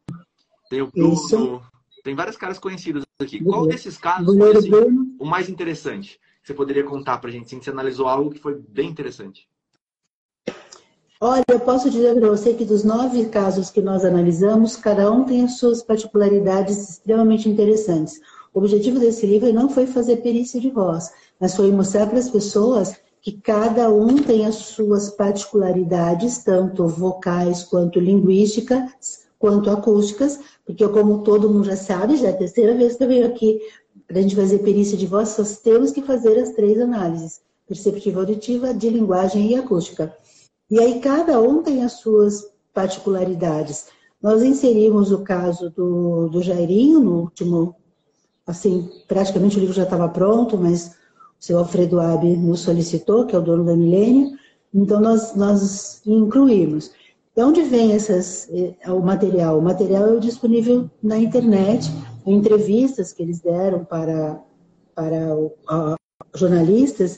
tem 0.69 0.81
o 0.81 0.87
Bruno. 0.87 1.61
Tem 2.03 2.15
vários 2.15 2.37
caras 2.37 2.59
conhecidos 2.59 3.03
aqui. 3.19 3.43
Qual 3.43 3.67
desses 3.67 3.97
casos 3.97 4.37
foi 4.37 4.57
assim, 4.57 4.71
o 5.19 5.25
mais 5.25 5.49
interessante? 5.49 6.19
Você 6.43 6.53
poderia 6.53 6.83
contar 6.83 7.17
para 7.19 7.29
a 7.29 7.33
gente, 7.33 7.49
sim, 7.49 7.61
você 7.61 7.69
analisou 7.69 8.07
algo 8.07 8.31
que 8.31 8.39
foi 8.39 8.55
bem 8.55 8.89
interessante. 8.89 9.47
Olha, 11.21 11.43
eu 11.51 11.59
posso 11.59 11.89
dizer 11.89 12.15
para 12.15 12.29
você 12.29 12.53
que 12.53 12.63
dos 12.63 12.85
nove 12.85 13.25
casos 13.25 13.69
que 13.69 13.81
nós 13.81 14.05
analisamos, 14.05 14.77
cada 14.77 15.11
um 15.11 15.25
tem 15.25 15.43
as 15.43 15.57
suas 15.57 15.83
particularidades 15.83 16.91
extremamente 16.91 17.49
interessantes. 17.49 18.21
O 18.53 18.59
objetivo 18.59 18.99
desse 18.99 19.27
livro 19.27 19.51
não 19.51 19.69
foi 19.69 19.85
fazer 19.85 20.17
perícia 20.17 20.61
de 20.61 20.69
voz, 20.69 21.11
mas 21.37 21.55
foi 21.55 21.71
mostrar 21.71 22.07
para 22.07 22.19
as 22.19 22.29
pessoas 22.29 22.95
que 23.21 23.33
cada 23.33 23.89
um 23.89 24.15
tem 24.23 24.45
as 24.45 24.55
suas 24.55 25.09
particularidades, 25.09 26.37
tanto 26.37 26.87
vocais 26.87 27.63
quanto 27.63 27.99
linguísticas, 27.99 29.27
quanto 29.37 29.69
acústicas, 29.69 30.39
porque 30.69 30.87
como 30.87 31.23
todo 31.23 31.49
mundo 31.49 31.65
já 31.65 31.75
sabe, 31.75 32.15
já 32.15 32.27
é 32.27 32.29
a 32.29 32.37
terceira 32.37 32.75
vez 32.75 32.95
que 32.95 33.03
eu 33.03 33.07
venho 33.07 33.25
aqui 33.25 33.59
para 34.05 34.19
a 34.19 34.21
gente 34.21 34.35
fazer 34.35 34.59
perícia 34.59 34.95
de 34.95 35.07
voz, 35.07 35.35
nós 35.35 35.57
temos 35.57 35.91
que 35.91 36.03
fazer 36.03 36.37
as 36.37 36.51
três 36.51 36.79
análises, 36.79 37.41
perceptiva 37.67 38.19
auditiva, 38.19 38.71
de 38.71 38.87
linguagem 38.87 39.49
e 39.49 39.55
acústica. 39.55 40.15
E 40.69 40.79
aí 40.79 40.99
cada 40.99 41.41
um 41.41 41.63
tem 41.63 41.83
as 41.83 41.93
suas 41.93 42.45
particularidades. 42.71 43.87
Nós 44.21 44.43
inserimos 44.43 45.11
o 45.11 45.23
caso 45.23 45.71
do, 45.71 46.27
do 46.27 46.43
Jairinho 46.43 46.99
no 46.99 47.21
último 47.21 47.75
assim, 48.45 48.87
praticamente 49.07 49.57
o 49.57 49.59
livro 49.59 49.73
já 49.73 49.83
estava 49.83 50.07
pronto, 50.07 50.55
mas 50.55 50.89
o 51.39 51.43
seu 51.43 51.57
Alfredo 51.57 51.99
Abi 51.99 52.37
nos 52.37 52.59
solicitou, 52.59 53.25
que 53.25 53.35
é 53.35 53.39
o 53.39 53.41
dono 53.41 53.65
da 53.65 53.75
Milênio, 53.75 54.37
então 54.71 54.99
nós, 54.99 55.35
nós 55.35 56.03
incluímos. 56.05 56.91
De 57.39 57.45
onde 57.45 57.61
vem 57.61 57.93
essas, 57.93 58.49
eh, 58.51 58.91
o 58.91 58.99
material? 58.99 59.59
O 59.59 59.61
material 59.61 60.13
é 60.13 60.19
disponível 60.19 60.89
na 61.01 61.17
internet, 61.17 61.89
em 62.25 62.35
entrevistas 62.35 63.13
que 63.13 63.23
eles 63.23 63.39
deram 63.39 63.85
para, 63.85 64.43
para 64.93 65.37
jornalistas, 66.35 67.17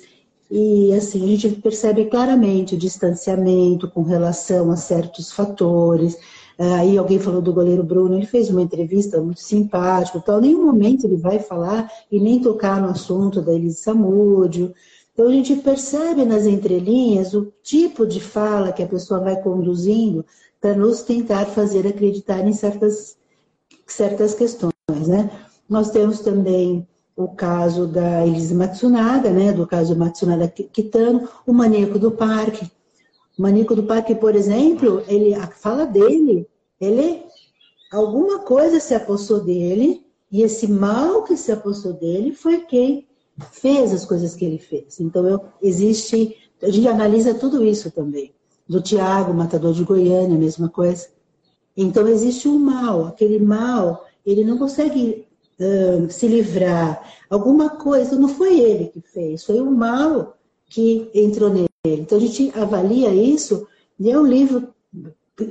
e 0.51 0.93
assim, 0.93 1.23
a 1.23 1.27
gente 1.35 1.59
percebe 1.59 2.05
claramente 2.05 2.75
o 2.75 2.77
distanciamento 2.77 3.89
com 3.89 4.03
relação 4.03 4.69
a 4.69 4.75
certos 4.75 5.31
fatores, 5.31 6.15
Aí 6.59 6.95
alguém 6.95 7.17
falou 7.17 7.41
do 7.41 7.51
goleiro 7.51 7.83
Bruno, 7.83 8.15
ele 8.15 8.27
fez 8.27 8.51
uma 8.51 8.61
entrevista 8.61 9.19
muito 9.19 9.41
simpática, 9.41 10.19
tal. 10.19 10.39
nenhum 10.39 10.63
momento 10.63 11.05
ele 11.05 11.17
vai 11.17 11.39
falar 11.39 11.89
e 12.11 12.19
nem 12.19 12.39
tocar 12.39 12.79
no 12.79 12.89
assunto 12.89 13.41
da 13.41 13.51
Elise 13.51 13.81
Samúdio. 13.81 14.71
Então 15.13 15.27
a 15.27 15.31
gente 15.31 15.55
percebe 15.57 16.25
nas 16.25 16.45
entrelinhas 16.45 17.33
o 17.33 17.51
tipo 17.61 18.05
de 18.05 18.19
fala 18.19 18.71
que 18.71 18.81
a 18.81 18.87
pessoa 18.87 19.19
vai 19.19 19.41
conduzindo 19.41 20.25
para 20.59 20.75
nos 20.75 21.01
tentar 21.01 21.45
fazer 21.47 21.85
acreditar 21.85 22.47
em 22.47 22.53
certas, 22.53 23.17
certas 23.85 24.33
questões, 24.33 24.71
né? 25.07 25.29
Nós 25.67 25.91
temos 25.91 26.19
também 26.19 26.87
o 27.15 27.27
caso 27.27 27.87
da 27.87 28.25
Elise 28.25 28.55
Matsunaga, 28.55 29.31
né? 29.31 29.51
Do 29.51 29.67
caso 29.67 29.95
Matsunaga 29.95 30.47
Kitano, 30.47 31.27
o 31.45 31.53
maníaco 31.53 31.99
do 31.99 32.11
parque. 32.11 32.65
O 33.37 33.41
maníaco 33.41 33.75
do 33.75 33.83
parque, 33.83 34.15
por 34.15 34.35
exemplo, 34.35 35.03
ele, 35.07 35.33
a 35.33 35.47
fala 35.47 35.85
dele 35.85 36.47
ele, 36.81 37.23
alguma 37.91 38.39
coisa 38.39 38.79
se 38.79 38.95
apossou 38.95 39.41
dele, 39.41 40.03
e 40.31 40.41
esse 40.41 40.67
mal 40.67 41.23
que 41.23 41.37
se 41.37 41.51
apossou 41.51 41.93
dele 41.93 42.33
foi 42.33 42.61
quem 42.61 43.07
fez 43.51 43.93
as 43.93 44.05
coisas 44.05 44.35
que 44.35 44.45
ele 44.45 44.57
fez. 44.57 44.99
Então, 44.99 45.27
eu, 45.27 45.41
existe, 45.61 46.35
a 46.61 46.69
gente 46.69 46.87
analisa 46.87 47.33
tudo 47.33 47.65
isso 47.65 47.91
também. 47.91 48.33
Do 48.67 48.81
Tiago, 48.81 49.33
matador 49.33 49.73
de 49.73 49.83
Goiânia, 49.83 50.35
a 50.35 50.39
mesma 50.39 50.69
coisa. 50.69 51.07
Então, 51.75 52.07
existe 52.07 52.47
um 52.47 52.57
mal, 52.57 53.07
aquele 53.07 53.39
mal, 53.39 54.05
ele 54.25 54.43
não 54.43 54.57
consegue 54.57 55.25
uh, 55.59 56.09
se 56.09 56.27
livrar. 56.27 57.01
Alguma 57.29 57.71
coisa, 57.71 58.15
não 58.17 58.29
foi 58.29 58.59
ele 58.59 58.87
que 58.87 59.01
fez, 59.01 59.43
foi 59.43 59.59
o 59.59 59.71
mal 59.71 60.37
que 60.67 61.09
entrou 61.13 61.49
nele. 61.49 61.67
Então, 61.85 62.17
a 62.17 62.21
gente 62.21 62.51
avalia 62.57 63.13
isso, 63.13 63.67
e 63.99 64.11
é 64.11 64.19
um 64.19 64.25
livro 64.25 64.69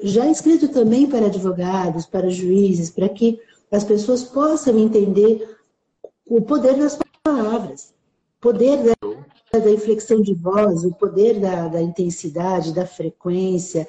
já 0.03 0.27
escrito 0.31 0.69
também 0.69 1.07
para 1.07 1.27
advogados, 1.27 2.07
para 2.07 2.31
juízes, 2.31 2.91
para 2.91 3.09
que 3.09 3.41
as 3.71 3.85
pessoas 3.85 4.23
possam 4.23 4.79
entender 4.79 5.57
o 6.27 6.41
poder 6.41 6.77
das 6.77 6.97
o 7.27 7.77
poder 8.41 8.79
da, 8.79 9.59
da 9.59 9.71
inflexão 9.71 10.23
de 10.23 10.35
voz, 10.35 10.85
o 10.85 10.93
poder 10.93 11.39
da, 11.39 11.69
da 11.69 11.83
intensidade, 11.83 12.75
da 12.75 12.87
frequência. 12.87 13.87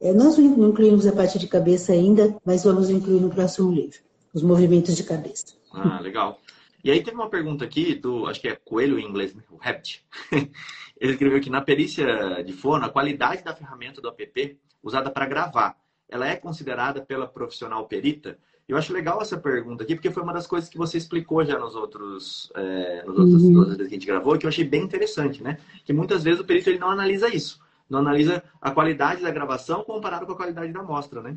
É, 0.00 0.12
nós 0.12 0.36
não 0.36 0.68
incluímos 0.68 1.06
a 1.06 1.12
parte 1.12 1.38
de 1.38 1.46
cabeça 1.46 1.92
ainda, 1.92 2.36
mas 2.44 2.64
vamos 2.64 2.90
incluir 2.90 3.20
no 3.20 3.30
próximo 3.30 3.70
livro, 3.70 3.98
os 4.34 4.42
movimentos 4.42 4.96
de 4.96 5.04
cabeça. 5.04 5.54
Ah, 5.72 6.00
legal. 6.00 6.40
E 6.82 6.90
aí 6.90 7.02
teve 7.02 7.16
uma 7.16 7.30
pergunta 7.30 7.64
aqui 7.64 7.94
do, 7.94 8.26
acho 8.26 8.40
que 8.40 8.48
é 8.48 8.56
coelho 8.56 8.98
em 8.98 9.06
inglês, 9.06 9.32
né? 9.32 9.42
o 9.50 9.56
Rabbit. 9.56 10.04
Ele 11.00 11.12
escreveu 11.12 11.40
que 11.40 11.50
na 11.50 11.60
perícia 11.60 12.42
de 12.42 12.52
fono, 12.52 12.84
a 12.84 12.88
qualidade 12.88 13.44
da 13.44 13.54
ferramenta 13.54 14.00
do 14.00 14.08
app 14.08 14.58
usada 14.82 15.10
para 15.10 15.26
gravar, 15.26 15.76
ela 16.08 16.26
é 16.28 16.36
considerada 16.36 17.00
pela 17.00 17.26
profissional 17.26 17.86
perita? 17.86 18.38
Eu 18.72 18.78
acho 18.78 18.92
legal 18.92 19.20
essa 19.20 19.36
pergunta 19.36 19.84
aqui, 19.84 19.94
porque 19.94 20.10
foi 20.10 20.22
uma 20.22 20.32
das 20.32 20.46
coisas 20.46 20.68
que 20.70 20.78
você 20.78 20.96
explicou 20.96 21.44
já 21.44 21.58
nos 21.58 21.74
outros, 21.74 22.50
é, 22.56 23.04
nos 23.06 23.18
outros, 23.18 23.42
uhum. 23.42 23.64
vezes 23.64 23.76
que 23.76 23.82
a 23.82 23.88
gente 23.88 24.06
gravou, 24.06 24.38
que 24.38 24.46
eu 24.46 24.48
achei 24.48 24.64
bem 24.64 24.82
interessante, 24.82 25.42
né? 25.42 25.58
Que 25.84 25.92
muitas 25.92 26.22
vezes 26.22 26.40
o 26.40 26.44
perito 26.44 26.70
ele 26.70 26.78
não 26.78 26.88
analisa 26.88 27.28
isso, 27.28 27.60
não 27.88 27.98
analisa 27.98 28.42
a 28.62 28.70
qualidade 28.70 29.22
da 29.22 29.30
gravação 29.30 29.84
comparado 29.84 30.24
com 30.24 30.32
a 30.32 30.36
qualidade 30.36 30.72
da 30.72 30.80
amostra, 30.80 31.20
né? 31.20 31.36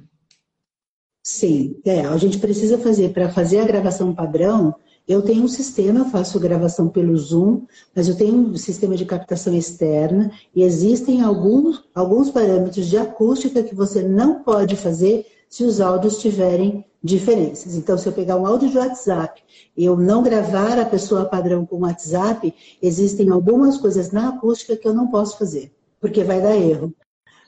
Sim, 1.21 1.75
é, 1.83 2.05
a 2.05 2.15
gente 2.15 2.39
precisa 2.39 2.77
fazer, 2.77 3.11
para 3.11 3.29
fazer 3.29 3.59
a 3.59 3.65
gravação 3.65 4.15
padrão, 4.15 4.73
eu 5.05 5.21
tenho 5.21 5.43
um 5.43 5.47
sistema, 5.47 6.09
faço 6.09 6.39
gravação 6.39 6.87
pelo 6.87 7.17
Zoom, 7.17 7.65
mas 7.93 8.07
eu 8.07 8.15
tenho 8.15 8.33
um 8.33 8.55
sistema 8.55 8.95
de 8.95 9.05
captação 9.05 9.53
externa 9.53 10.31
e 10.55 10.63
existem 10.63 11.21
alguns, 11.21 11.83
alguns 11.93 12.29
parâmetros 12.29 12.87
de 12.87 12.97
acústica 12.97 13.61
que 13.61 13.75
você 13.75 14.01
não 14.01 14.41
pode 14.41 14.77
fazer 14.77 15.25
se 15.49 15.63
os 15.63 15.79
áudios 15.79 16.17
tiverem 16.19 16.85
diferenças. 17.05 17.75
Então, 17.75 17.97
se 17.97 18.07
eu 18.07 18.13
pegar 18.13 18.35
um 18.35 18.47
áudio 18.47 18.69
de 18.69 18.77
WhatsApp 18.77 19.41
e 19.77 19.85
eu 19.85 19.95
não 19.95 20.23
gravar 20.23 20.79
a 20.79 20.85
pessoa 20.85 21.25
padrão 21.25 21.65
com 21.65 21.81
WhatsApp, 21.81 22.53
existem 22.81 23.29
algumas 23.29 23.77
coisas 23.77 24.11
na 24.11 24.29
acústica 24.29 24.75
que 24.75 24.87
eu 24.87 24.93
não 24.93 25.07
posso 25.07 25.37
fazer, 25.37 25.71
porque 26.01 26.23
vai 26.23 26.41
dar 26.41 26.55
erro. 26.55 26.91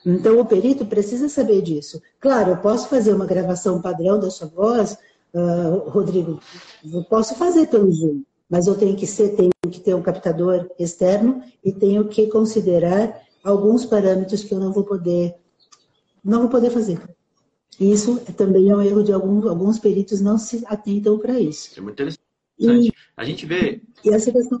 Então, 0.06 0.38
o 0.38 0.46
perito 0.46 0.86
precisa 0.86 1.28
saber 1.28 1.60
disso. 1.60 2.00
Claro, 2.20 2.52
eu 2.52 2.56
posso 2.58 2.88
fazer 2.88 3.12
uma 3.12 3.26
gravação 3.26 3.82
padrão 3.82 4.20
da 4.20 4.30
sua 4.30 4.46
voz, 4.46 4.96
uh, 5.34 5.90
Rodrigo, 5.90 6.40
eu 6.84 7.02
posso 7.04 7.34
fazer 7.34 7.66
pelo 7.66 7.90
Zoom, 7.90 8.22
mas 8.48 8.68
eu 8.68 8.76
tenho 8.76 8.96
que 8.96 9.06
ser, 9.06 9.30
tenho 9.30 9.50
que 9.68 9.80
ter 9.80 9.94
um 9.94 10.02
captador 10.02 10.70
externo 10.78 11.42
e 11.64 11.72
tenho 11.72 12.06
que 12.06 12.28
considerar 12.28 13.22
alguns 13.42 13.84
parâmetros 13.84 14.44
que 14.44 14.54
eu 14.54 14.60
não 14.60 14.72
vou 14.72 14.84
poder, 14.84 15.34
não 16.24 16.42
vou 16.42 16.48
poder 16.48 16.70
fazer. 16.70 17.00
Isso 17.78 18.18
também 18.36 18.70
é 18.70 18.76
um 18.76 18.82
erro 18.82 19.04
de 19.04 19.12
alguns, 19.12 19.46
alguns 19.46 19.78
peritos 19.78 20.20
não 20.20 20.36
se 20.36 20.64
atentam 20.66 21.18
para 21.18 21.38
isso. 21.38 21.78
É 21.78 21.80
muito 21.80 21.94
interessante. 21.94 22.28
E, 22.58 22.92
a 23.16 23.24
gente 23.24 23.46
vê. 23.46 23.80
E 24.04 24.10
essa 24.10 24.32
questão 24.32 24.58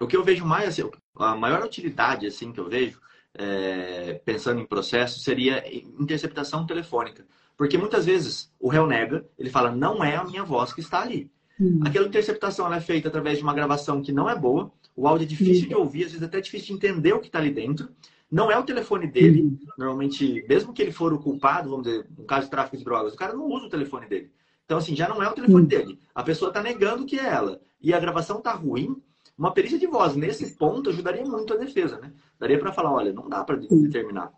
O 0.00 0.06
que 0.06 0.16
eu 0.16 0.24
vejo 0.24 0.44
mais, 0.44 0.68
assim, 0.68 0.90
a 1.14 1.36
maior 1.36 1.64
utilidade 1.64 2.26
assim 2.26 2.52
que 2.52 2.58
eu 2.58 2.68
vejo, 2.68 3.00
é, 3.34 4.20
pensando 4.24 4.60
em 4.60 4.66
processo, 4.66 5.20
seria 5.20 5.62
interceptação 6.00 6.66
telefônica. 6.66 7.24
Porque 7.56 7.78
muitas 7.78 8.04
vezes 8.04 8.52
o 8.58 8.68
réu 8.68 8.86
nega, 8.86 9.24
ele 9.38 9.48
fala, 9.48 9.70
não 9.70 10.04
é 10.04 10.16
a 10.16 10.24
minha 10.24 10.44
voz 10.44 10.72
que 10.72 10.80
está 10.80 11.02
ali. 11.02 11.30
Hum. 11.58 11.80
Aquela 11.84 12.06
interceptação 12.06 12.72
é 12.72 12.80
feita 12.80 13.08
através 13.08 13.38
de 13.38 13.44
uma 13.44 13.54
gravação 13.54 14.02
que 14.02 14.12
não 14.12 14.28
é 14.28 14.36
boa, 14.36 14.70
O 14.94 15.06
áudio 15.06 15.24
é 15.24 15.28
difícil 15.28 15.68
de 15.68 15.74
ouvir, 15.74 16.04
às 16.04 16.12
vezes 16.12 16.26
até 16.26 16.40
difícil 16.40 16.68
de 16.68 16.72
entender 16.74 17.12
o 17.12 17.20
que 17.20 17.26
está 17.26 17.38
ali 17.38 17.50
dentro. 17.50 17.88
Não 18.30 18.50
é 18.50 18.58
o 18.58 18.64
telefone 18.64 19.06
dele. 19.06 19.42
Uhum. 19.42 19.58
Normalmente, 19.78 20.44
mesmo 20.48 20.72
que 20.72 20.82
ele 20.82 20.92
for 20.92 21.12
o 21.12 21.18
culpado, 21.18 21.70
vamos 21.70 21.86
dizer, 21.86 22.06
no 22.16 22.24
caso 22.24 22.46
de 22.46 22.50
tráfico 22.50 22.76
de 22.76 22.84
drogas, 22.84 23.14
o 23.14 23.16
cara 23.16 23.32
não 23.32 23.46
usa 23.46 23.66
o 23.66 23.70
telefone 23.70 24.06
dele. 24.06 24.30
Então, 24.64 24.78
assim, 24.78 24.96
já 24.96 25.08
não 25.08 25.22
é 25.22 25.28
o 25.28 25.34
telefone 25.34 25.62
uhum. 25.62 25.68
dele. 25.68 25.98
A 26.14 26.22
pessoa 26.22 26.48
está 26.48 26.62
negando 26.62 27.06
que 27.06 27.18
é 27.18 27.26
ela. 27.26 27.60
E 27.80 27.94
a 27.94 28.00
gravação 28.00 28.38
está 28.38 28.52
ruim. 28.52 29.00
Uma 29.38 29.52
perícia 29.52 29.78
de 29.78 29.86
voz 29.86 30.16
nesse 30.16 30.56
ponto 30.56 30.90
ajudaria 30.90 31.24
muito 31.24 31.52
a 31.52 31.56
defesa, 31.56 31.98
né? 31.98 32.12
Daria 32.38 32.58
para 32.58 32.72
falar, 32.72 32.92
olha, 32.92 33.12
não 33.12 33.28
dá 33.28 33.44
para 33.44 33.56
determinar. 33.56 34.32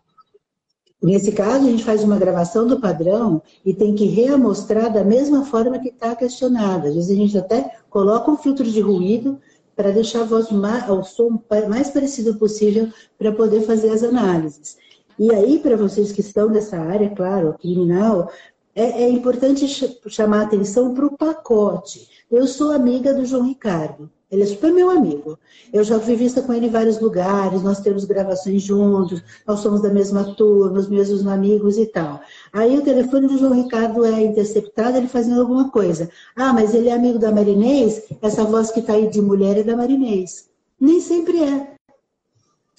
Nesse 1.01 1.31
caso, 1.31 1.65
a 1.65 1.69
gente 1.69 1.85
faz 1.85 2.03
uma 2.03 2.17
gravação 2.17 2.67
do 2.67 2.79
padrão 2.79 3.41
e 3.65 3.73
tem 3.73 3.95
que 3.95 4.05
reamostrar 4.05 4.91
da 4.91 5.03
mesma 5.03 5.45
forma 5.45 5.79
que 5.79 5.87
está 5.87 6.13
questionada. 6.13 6.89
Às 6.89 6.95
vezes 6.95 7.11
a 7.11 7.15
gente 7.15 7.37
até 7.37 7.77
coloca 7.89 8.29
um 8.29 8.37
filtro 8.37 8.69
de 8.69 8.81
ruído 8.81 9.39
para 9.79 9.91
deixar 9.91 10.23
a 10.23 10.25
voz 10.25 10.51
mais, 10.51 10.89
o 10.89 11.01
som 11.05 11.41
mais 11.69 11.89
parecido 11.89 12.35
possível 12.35 12.91
para 13.17 13.31
poder 13.31 13.61
fazer 13.61 13.89
as 13.91 14.03
análises. 14.03 14.77
E 15.17 15.33
aí, 15.33 15.57
para 15.57 15.77
vocês 15.77 16.11
que 16.11 16.19
estão 16.19 16.49
nessa 16.49 16.77
área, 16.77 17.09
claro, 17.11 17.55
criminal, 17.57 18.29
é, 18.75 19.03
é 19.03 19.09
importante 19.09 19.65
chamar 20.09 20.41
atenção 20.41 20.93
para 20.93 21.05
o 21.05 21.17
pacote. 21.17 22.09
Eu 22.29 22.45
sou 22.45 22.73
amiga 22.73 23.13
do 23.13 23.25
João 23.25 23.47
Ricardo. 23.47 24.11
Ele 24.31 24.43
é 24.43 24.45
super 24.45 24.71
meu 24.71 24.91
amigo. 24.91 25.39
Eu 25.73 25.83
já 25.83 25.99
fui 25.99 26.15
vista 26.15 26.41
com 26.41 26.53
ele 26.53 26.67
em 26.67 26.69
vários 26.69 26.99
lugares, 26.99 27.63
nós 27.63 27.79
temos 27.79 28.05
gravações 28.05 28.61
juntos, 28.61 29.23
nós 29.45 29.59
somos 29.59 29.81
da 29.81 29.89
mesma 29.89 30.35
turma, 30.35 30.79
os 30.79 30.87
mesmos 30.87 31.25
amigos 31.25 31.77
e 31.77 31.87
tal. 31.87 32.21
Aí 32.53 32.77
o 32.77 32.83
telefone 32.83 33.27
do 33.27 33.37
João 33.37 33.53
Ricardo 33.53 34.05
é 34.05 34.21
interceptado, 34.21 34.97
ele 34.97 35.07
fazendo 35.07 35.41
alguma 35.41 35.71
coisa. 35.71 36.09
Ah, 36.35 36.53
mas 36.53 36.75
ele 36.75 36.89
é 36.89 36.93
amigo 36.93 37.17
da 37.17 37.31
Marinês? 37.31 38.03
Essa 38.21 38.43
voz 38.43 38.69
que 38.71 38.81
está 38.81 38.93
aí 38.93 39.07
de 39.07 39.21
mulher 39.21 39.57
é 39.57 39.63
da 39.63 39.75
Marinês. 39.75 40.47
Nem 40.79 41.01
sempre 41.01 41.43
é. 41.43 41.73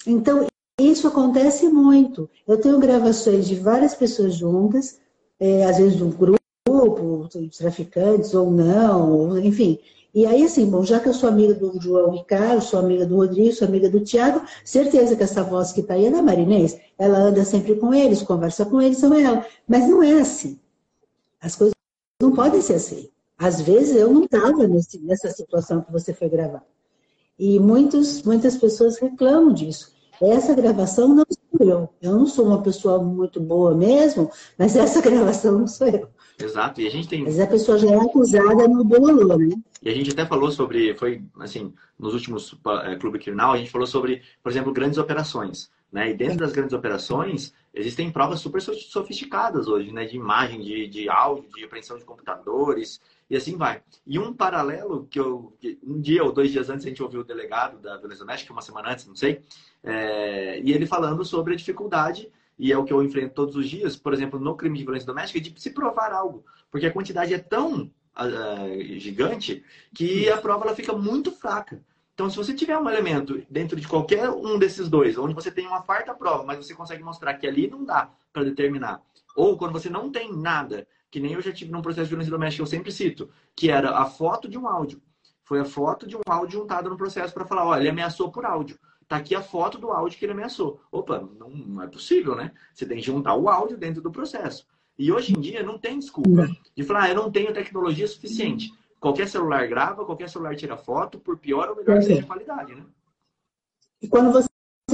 Então, 0.07 0.47
isso 0.79 1.07
acontece 1.07 1.67
muito. 1.67 2.29
Eu 2.47 2.59
tenho 2.59 2.79
gravações 2.79 3.47
de 3.47 3.55
várias 3.55 3.93
pessoas 3.93 4.35
juntas, 4.35 4.99
é, 5.39 5.65
às 5.65 5.77
vezes 5.77 5.97
de 5.97 6.03
um 6.03 6.11
grupo, 6.11 7.27
de 7.29 7.57
traficantes 7.57 8.33
ou 8.33 8.49
não, 8.49 9.37
enfim. 9.37 9.79
E 10.13 10.25
aí, 10.25 10.43
assim, 10.43 10.69
bom, 10.69 10.83
já 10.83 10.99
que 10.99 11.07
eu 11.07 11.13
sou 11.13 11.29
amiga 11.29 11.53
do 11.53 11.79
João 11.79 12.11
Ricardo, 12.11 12.61
sou 12.61 12.79
amiga 12.79 13.05
do 13.05 13.15
Rodrigo, 13.15 13.53
sou 13.53 13.67
amiga 13.67 13.89
do 13.89 14.01
Tiago, 14.01 14.45
certeza 14.65 15.15
que 15.15 15.23
essa 15.23 15.41
voz 15.41 15.71
que 15.71 15.79
está 15.79 15.93
aí 15.93 16.07
é 16.07 16.11
da 16.11 16.21
Marinês. 16.21 16.77
Ela 16.97 17.17
anda 17.17 17.45
sempre 17.45 17.75
com 17.75 17.93
eles, 17.93 18.21
conversa 18.21 18.65
com 18.65 18.81
eles, 18.81 18.97
são 18.97 19.13
ela. 19.13 19.45
Mas 19.67 19.87
não 19.87 20.03
é 20.03 20.19
assim. 20.19 20.59
As 21.39 21.55
coisas 21.55 21.73
não 22.21 22.33
podem 22.33 22.61
ser 22.61 22.73
assim. 22.73 23.09
Às 23.37 23.61
vezes 23.61 23.95
eu 23.95 24.11
não 24.13 24.25
estava 24.25 24.67
nessa 24.67 25.31
situação 25.31 25.81
que 25.81 25.91
você 25.91 26.13
foi 26.13 26.29
gravar. 26.29 26.63
E 27.39 27.57
muitos, 27.59 28.21
muitas 28.23 28.57
pessoas 28.57 28.99
reclamam 28.99 29.53
disso. 29.53 29.93
Essa 30.21 30.53
gravação 30.53 31.07
não 31.07 31.25
sou 31.27 31.67
eu. 31.67 31.89
Eu 31.99 32.15
não 32.15 32.27
sou 32.27 32.45
uma 32.45 32.61
pessoa 32.61 33.01
muito 33.01 33.39
boa 33.39 33.73
mesmo, 33.73 34.29
mas 34.57 34.75
essa 34.75 35.01
gravação 35.01 35.57
não 35.57 35.67
sou 35.67 35.87
eu. 35.87 36.07
Exato, 36.45 36.81
e 36.81 36.87
a 36.87 36.91
gente 36.91 37.07
tem. 37.07 37.23
Mas 37.23 37.39
a 37.39 37.47
pessoa 37.47 37.77
já 37.77 37.89
é 37.89 37.95
acusada 37.95 38.67
no 38.67 38.83
bololô, 38.83 39.37
né? 39.37 39.55
E 39.81 39.89
a 39.89 39.93
gente 39.93 40.11
até 40.11 40.25
falou 40.25 40.51
sobre, 40.51 40.95
foi 40.95 41.23
assim, 41.39 41.73
nos 41.97 42.13
últimos 42.13 42.55
é, 42.83 42.95
Clube 42.95 43.19
Criminal, 43.19 43.53
a 43.53 43.57
gente 43.57 43.71
falou 43.71 43.87
sobre, 43.87 44.21
por 44.43 44.51
exemplo, 44.51 44.71
grandes 44.71 44.97
operações. 44.97 45.69
Né? 45.91 46.11
E 46.11 46.13
dentro 46.13 46.37
das 46.37 46.53
grandes 46.53 46.73
operações, 46.73 47.53
existem 47.73 48.09
provas 48.09 48.39
super 48.39 48.61
sofisticadas 48.61 49.67
hoje, 49.67 49.91
né? 49.91 50.05
De 50.05 50.15
imagem, 50.15 50.61
de, 50.61 50.87
de 50.87 51.09
áudio, 51.09 51.49
de 51.53 51.65
apreensão 51.65 51.97
de 51.97 52.05
computadores, 52.05 53.01
e 53.29 53.35
assim 53.35 53.57
vai. 53.57 53.81
E 54.05 54.17
um 54.17 54.33
paralelo 54.33 55.07
que 55.09 55.19
eu, 55.19 55.53
um 55.83 55.99
dia 55.99 56.23
ou 56.23 56.31
dois 56.31 56.51
dias 56.51 56.69
antes, 56.69 56.85
a 56.85 56.89
gente 56.89 57.03
ouviu 57.03 57.21
o 57.21 57.25
delegado 57.25 57.77
da 57.79 57.97
violência 57.97 58.25
doméstica, 58.25 58.53
uma 58.53 58.61
semana 58.61 58.91
antes, 58.91 59.05
não 59.05 59.15
sei, 59.15 59.41
é, 59.83 60.61
e 60.61 60.71
ele 60.71 60.85
falando 60.85 61.25
sobre 61.25 61.53
a 61.53 61.57
dificuldade 61.57 62.29
e 62.57 62.71
é 62.71 62.77
o 62.77 62.83
que 62.83 62.93
eu 62.93 63.03
enfrento 63.03 63.33
todos 63.33 63.55
os 63.55 63.69
dias, 63.69 63.95
por 63.95 64.13
exemplo, 64.13 64.39
no 64.39 64.55
crime 64.55 64.77
de 64.77 64.83
violência 64.83 65.07
doméstica, 65.07 65.39
de 65.39 65.59
se 65.59 65.71
provar 65.71 66.11
algo. 66.11 66.45
Porque 66.69 66.85
a 66.85 66.91
quantidade 66.91 67.33
é 67.33 67.39
tão 67.39 67.91
uh, 68.15 68.99
gigante 68.99 69.63
que 69.93 70.29
a 70.29 70.37
prova 70.37 70.65
ela 70.65 70.75
fica 70.75 70.93
muito 70.93 71.31
fraca. 71.31 71.81
Então, 72.13 72.29
se 72.29 72.37
você 72.37 72.53
tiver 72.53 72.77
um 72.77 72.89
elemento 72.89 73.41
dentro 73.49 73.79
de 73.79 73.87
qualquer 73.87 74.29
um 74.29 74.59
desses 74.59 74.89
dois, 74.89 75.17
onde 75.17 75.33
você 75.33 75.49
tem 75.49 75.65
uma 75.65 75.81
farta 75.81 76.13
prova, 76.13 76.43
mas 76.43 76.57
você 76.57 76.75
consegue 76.75 77.03
mostrar 77.03 77.33
que 77.35 77.47
ali 77.47 77.67
não 77.67 77.83
dá 77.83 78.11
para 78.31 78.43
determinar, 78.43 79.01
ou 79.35 79.57
quando 79.57 79.73
você 79.73 79.89
não 79.89 80.11
tem 80.11 80.31
nada, 80.31 80.87
que 81.09 81.19
nem 81.19 81.33
eu 81.33 81.41
já 81.41 81.51
tive 81.51 81.71
num 81.71 81.81
processo 81.81 82.05
de 82.05 82.09
violência 82.09 82.31
doméstica, 82.31 82.61
eu 82.61 82.67
sempre 82.67 82.91
cito, 82.91 83.29
que 83.55 83.71
era 83.71 83.97
a 83.97 84.05
foto 84.05 84.47
de 84.47 84.57
um 84.57 84.67
áudio. 84.67 85.01
Foi 85.43 85.59
a 85.59 85.65
foto 85.65 86.07
de 86.07 86.15
um 86.15 86.21
áudio 86.27 86.59
juntado 86.59 86.89
no 86.89 86.97
processo 86.97 87.33
para 87.33 87.45
falar, 87.45 87.65
olha, 87.65 87.81
ele 87.81 87.89
ameaçou 87.89 88.31
por 88.31 88.45
áudio. 88.45 88.77
Tá 89.11 89.17
aqui 89.17 89.35
a 89.35 89.41
foto 89.41 89.77
do 89.77 89.91
áudio 89.91 90.17
que 90.17 90.23
ele 90.23 90.31
ameaçou. 90.31 90.79
Opa, 90.89 91.27
não, 91.37 91.49
não 91.49 91.83
é 91.83 91.87
possível, 91.87 92.33
né? 92.33 92.53
Você 92.73 92.85
tem 92.85 92.97
que 92.97 93.05
juntar 93.05 93.35
o 93.35 93.49
áudio 93.49 93.77
dentro 93.77 94.01
do 94.01 94.09
processo. 94.09 94.65
E 94.97 95.11
hoje 95.11 95.33
em 95.33 95.41
dia 95.41 95.61
não 95.61 95.77
tem 95.77 95.99
desculpa 95.99 96.47
de 96.73 96.81
falar, 96.81 97.03
ah, 97.03 97.09
eu 97.09 97.15
não 97.15 97.29
tenho 97.29 97.53
tecnologia 97.53 98.07
suficiente. 98.07 98.71
Qualquer 99.01 99.27
celular 99.27 99.67
grava, 99.67 100.05
qualquer 100.05 100.29
celular 100.29 100.55
tira 100.55 100.77
foto, 100.77 101.19
por 101.19 101.37
pior 101.37 101.67
ou 101.67 101.75
melhor 101.75 101.99
que 101.99 102.05
seja 102.05 102.21
a 102.21 102.25
qualidade, 102.25 102.73
né? 102.73 102.85
E 104.01 104.07
quando 104.07 104.31
você 104.31 104.47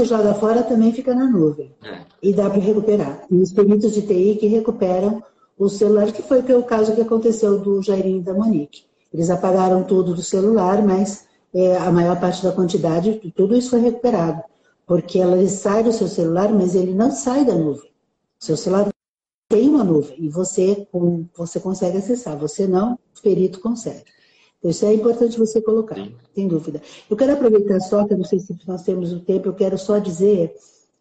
joga 0.03 0.33
fora, 0.33 0.63
também 0.63 0.91
fica 0.91 1.13
na 1.13 1.29
nuvem. 1.29 1.75
É. 1.83 2.03
E 2.19 2.33
dá 2.33 2.49
para 2.49 2.59
recuperar. 2.59 3.27
Tem 3.27 3.39
os 3.39 3.53
peritos 3.53 3.93
de 3.93 4.01
TI 4.01 4.37
que 4.39 4.47
recuperam 4.47 5.23
o 5.59 5.69
celular, 5.69 6.11
que 6.11 6.23
foi 6.23 6.39
o 6.55 6.63
caso 6.63 6.95
que 6.95 7.01
aconteceu 7.01 7.59
do 7.59 7.83
Jairinho 7.83 8.21
e 8.21 8.23
da 8.23 8.33
Monique. 8.33 8.83
Eles 9.13 9.29
apagaram 9.29 9.83
tudo 9.83 10.15
do 10.15 10.23
celular, 10.23 10.81
mas 10.81 11.26
é, 11.53 11.77
a 11.77 11.91
maior 11.91 12.19
parte 12.19 12.43
da 12.43 12.51
quantidade, 12.51 13.21
tudo 13.35 13.55
isso 13.55 13.69
foi 13.69 13.79
recuperado. 13.79 14.43
Porque 14.85 15.19
ela 15.19 15.45
sai 15.47 15.83
do 15.83 15.91
seu 15.91 16.07
celular, 16.07 16.51
mas 16.53 16.75
ele 16.75 16.93
não 16.93 17.11
sai 17.11 17.43
da 17.43 17.53
nuvem. 17.53 17.91
Seu 18.39 18.55
celular 18.55 18.89
tem 19.49 19.69
uma 19.69 19.83
nuvem 19.83 20.17
e 20.19 20.29
você, 20.29 20.87
você 21.35 21.59
consegue 21.59 21.97
acessar. 21.97 22.37
Você 22.37 22.67
não, 22.67 22.93
o 22.93 23.21
perito 23.21 23.59
consegue. 23.59 24.03
Então, 24.59 24.71
isso 24.71 24.85
é 24.85 24.93
importante 24.93 25.37
você 25.37 25.61
colocar, 25.61 25.95
Sim. 25.95 26.13
sem 26.33 26.47
dúvida. 26.47 26.81
Eu 27.09 27.15
quero 27.15 27.33
aproveitar 27.33 27.79
só, 27.79 28.05
que 28.05 28.13
eu 28.13 28.17
não 28.17 28.25
sei 28.25 28.39
se 28.39 28.57
nós 28.67 28.83
temos 28.83 29.13
o 29.13 29.19
tempo, 29.19 29.47
eu 29.47 29.53
quero 29.53 29.77
só 29.77 29.99
dizer 29.99 30.55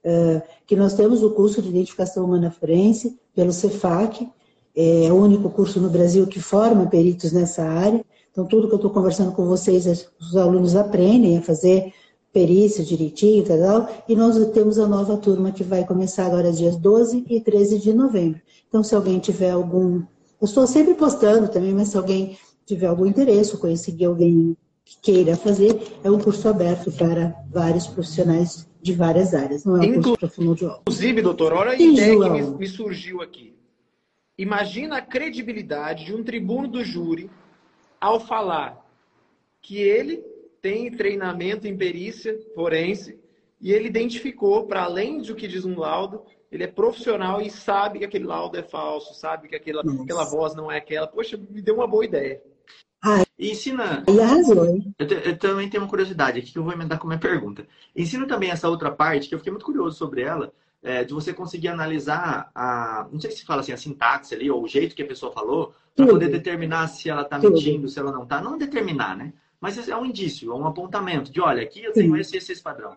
uh, 0.05 0.43
que 0.67 0.77
nós 0.77 0.95
temos 0.95 1.23
o 1.23 1.31
curso 1.31 1.63
de 1.63 1.69
identificação 1.69 2.25
humana 2.25 2.51
forense 2.51 3.19
pelo 3.35 3.53
CEFAC, 3.53 4.29
é 4.77 5.11
o 5.11 5.17
único 5.17 5.49
curso 5.49 5.81
no 5.81 5.89
Brasil 5.89 6.27
que 6.27 6.39
forma 6.39 6.87
peritos 6.87 7.33
nessa 7.33 7.63
área. 7.63 8.05
Então, 8.37 8.45
tudo 8.45 8.69
que 8.69 8.75
eu 8.75 8.77
estou 8.77 8.91
conversando 8.91 9.33
com 9.33 9.47
vocês, 9.47 9.87
os 10.21 10.37
alunos 10.37 10.77
aprendem 10.77 11.39
a 11.39 11.43
fazer 11.43 11.91
perícia 12.35 12.85
direitinho 12.85 13.43
e 13.43 13.47
tal. 13.47 13.89
E 14.07 14.15
nós 14.15 14.37
temos 14.51 14.79
a 14.79 14.87
nova 14.87 15.17
turma 15.17 15.53
que 15.53 15.65
vai 15.65 15.87
começar 15.87 16.27
agora 16.27 16.53
dias 16.53 16.77
12 16.77 17.25
e 17.31 17.41
13 17.41 17.79
de 17.79 17.95
novembro. 17.95 18.39
Então, 18.69 18.85
se 18.85 18.95
alguém 18.95 19.19
tiver 19.19 19.53
algum. 19.53 20.03
Eu 20.39 20.45
estou 20.45 20.67
sempre 20.67 20.93
postando 20.93 21.49
também, 21.49 21.73
mas 21.73 21.89
se 21.89 21.97
alguém 21.97 22.37
tiver 22.67 22.89
algum 22.89 23.07
interesse 23.07 23.55
ou 23.55 23.59
conhecer 23.59 24.05
alguém 24.05 24.55
que 24.85 24.99
queira 25.01 25.35
fazer, 25.35 25.97
é 26.05 26.11
um 26.11 26.19
curso 26.19 26.47
aberto 26.47 26.93
para 26.93 27.35
vários 27.51 27.87
profissionais 27.87 28.69
de 28.83 28.93
várias 28.93 29.33
áreas, 29.33 29.65
não 29.65 29.83
é 29.83 29.87
um 29.87 29.95
curso 29.95 30.19
para 30.19 30.29
fonoaudiólogo. 30.29 30.83
Inclusive, 30.83 31.23
doutor, 31.23 31.55
olha 31.55 31.71
a 31.71 31.75
ideia 31.75 32.21
que 32.21 32.29
me, 32.29 32.59
me 32.59 32.67
surgiu 32.67 33.23
aqui. 33.23 33.57
Imagina 34.37 34.99
a 34.99 35.01
credibilidade 35.01 36.05
de 36.05 36.15
um 36.15 36.23
tribuno 36.23 36.69
do 36.69 36.85
júri 36.85 37.31
ao 38.01 38.21
falar 38.21 38.85
que 39.61 39.79
ele 39.79 40.25
tem 40.61 40.91
treinamento 40.91 41.67
em 41.67 41.77
perícia 41.77 42.39
forense 42.55 43.19
e 43.61 43.73
ele 43.73 43.89
identificou, 43.89 44.67
para 44.67 44.83
além 44.83 45.23
do 45.23 45.35
que 45.35 45.49
diz 45.49 45.65
um 45.65 45.79
laudo, 45.79 46.23
ele 46.51 46.65
é 46.65 46.67
profissional 46.67 47.41
e 47.41 47.51
sabe 47.51 47.99
que 47.99 48.05
aquele 48.05 48.25
laudo 48.25 48.57
é 48.57 48.63
falso, 48.63 49.15
sabe 49.15 49.49
que 49.49 49.57
aquela, 49.57 49.83
aquela 50.03 50.25
voz 50.25 50.55
não 50.55 50.71
é 50.71 50.79
aquela. 50.79 51.07
Poxa, 51.07 51.37
me 51.37 51.61
deu 51.61 51.77
uma 51.77 51.87
boa 51.87 52.05
ideia. 52.05 52.43
Ah, 53.03 53.25
ensina. 53.39 54.05
Eu, 54.99 55.07
te, 55.07 55.15
eu, 55.29 55.39
também 55.39 55.69
tenho 55.69 55.83
uma 55.83 55.89
curiosidade 55.89 56.39
aqui 56.39 56.53
que 56.53 56.59
eu 56.59 56.65
vou 56.65 56.73
emendar 56.73 56.99
com 56.99 57.07
a 57.07 57.09
minha 57.09 57.21
pergunta. 57.21 57.67
Ensina 57.95 58.27
também 58.27 58.51
essa 58.51 58.69
outra 58.69 58.91
parte, 58.91 59.29
que 59.29 59.35
eu 59.35 59.39
fiquei 59.39 59.53
muito 59.53 59.67
curioso 59.67 59.97
sobre 59.97 60.23
ela, 60.23 60.53
é, 60.87 61.03
de 61.03 61.13
você 61.13 61.35
conseguir 61.35 61.67
analisar 61.67 62.49
a. 62.55 63.09
Não 63.11 63.21
sei 63.21 63.33
se 63.33 63.45
fala 63.45 63.61
assim, 63.61 63.73
a 63.73 63.77
sintaxe 63.77 64.37
ali, 64.37 64.49
ou 64.49 64.63
o 64.63 64.69
jeito 64.69 64.95
que 64.95 65.03
a 65.03 65.07
pessoa 65.07 65.33
falou, 65.33 65.75
para 65.97 66.07
poder 66.07 66.29
determinar 66.29 66.87
se 66.87 67.11
ela 67.11 67.23
está 67.23 67.41
mentindo, 67.41 67.89
se 67.89 67.99
ela 67.99 68.13
não 68.13 68.23
está. 68.23 68.41
Não 68.41 68.57
determinar, 68.57 69.17
né? 69.17 69.33
Mas 69.61 69.89
é 69.89 69.97
um 69.97 70.07
indício, 70.07 70.53
é 70.53 70.55
um 70.55 70.65
apontamento 70.65 71.33
de, 71.33 71.41
olha, 71.41 71.61
aqui 71.61 71.83
eu 71.83 71.93
tenho 71.93 72.15
Sim. 72.23 72.37
esse, 72.37 72.53
esse 72.53 72.63
padrão. 72.63 72.97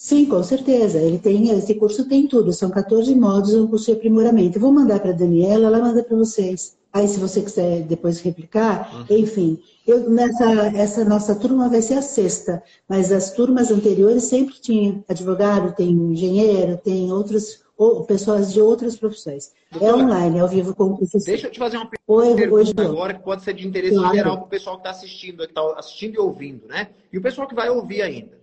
Sim, 0.00 0.24
com 0.24 0.42
certeza. 0.42 0.96
Ele 0.98 1.18
tem, 1.18 1.50
esse 1.50 1.74
curso 1.74 2.08
tem 2.08 2.26
tudo. 2.26 2.54
São 2.54 2.70
14 2.70 3.14
módulos, 3.14 3.54
um 3.54 3.66
curso 3.66 3.84
de 3.84 3.92
aprimoramento. 3.92 4.56
Eu 4.56 4.62
vou 4.62 4.72
mandar 4.72 4.98
para 4.98 5.10
a 5.10 5.14
Daniela, 5.14 5.66
ela 5.66 5.78
manda 5.78 6.02
para 6.02 6.16
vocês. 6.16 6.74
Aí, 6.90 7.06
se 7.06 7.20
você 7.20 7.42
quiser 7.42 7.82
depois 7.82 8.18
replicar, 8.18 9.06
uhum. 9.10 9.18
enfim. 9.18 9.62
Eu, 9.86 10.08
nessa, 10.08 10.44
essa 10.74 11.04
nossa 11.04 11.34
turma 11.34 11.68
vai 11.68 11.82
ser 11.82 11.98
a 11.98 12.02
sexta, 12.02 12.62
mas 12.88 13.12
as 13.12 13.32
turmas 13.32 13.70
anteriores 13.70 14.24
sempre 14.24 14.54
tinha 14.58 15.04
advogado, 15.06 15.76
tem 15.76 15.90
engenheiro, 15.90 16.78
tem 16.78 17.12
outros 17.12 17.60
ou 17.76 18.02
pessoas 18.04 18.54
de 18.54 18.60
outras 18.60 18.96
profissões. 18.96 19.52
É 19.70 19.78
Doutora, 19.78 20.02
online, 20.02 20.38
é 20.38 20.40
ao 20.40 20.48
vivo 20.48 20.74
com 20.74 20.84
o 20.84 20.96
professor. 20.96 21.26
Deixa 21.26 21.46
eu 21.46 21.50
te 21.50 21.58
fazer 21.58 21.76
uma 21.76 21.90
Oi, 22.06 22.34
pergunta 22.34 22.72
João. 22.74 22.92
agora 22.92 23.12
que 23.12 23.22
pode 23.22 23.44
ser 23.44 23.52
de 23.52 23.68
interesse 23.68 23.96
Claro. 23.96 24.14
geral 24.14 24.36
para 24.38 24.46
o 24.46 24.48
pessoal 24.48 24.76
que 24.76 24.80
está 24.80 24.90
assistindo, 24.90 25.44
que 25.44 25.50
está 25.50 25.60
assistindo 25.78 26.14
e 26.14 26.18
ouvindo, 26.18 26.66
né? 26.66 26.88
E 27.12 27.18
o 27.18 27.22
pessoal 27.22 27.46
que 27.46 27.54
vai 27.54 27.68
ouvir 27.68 28.00
ainda. 28.00 28.39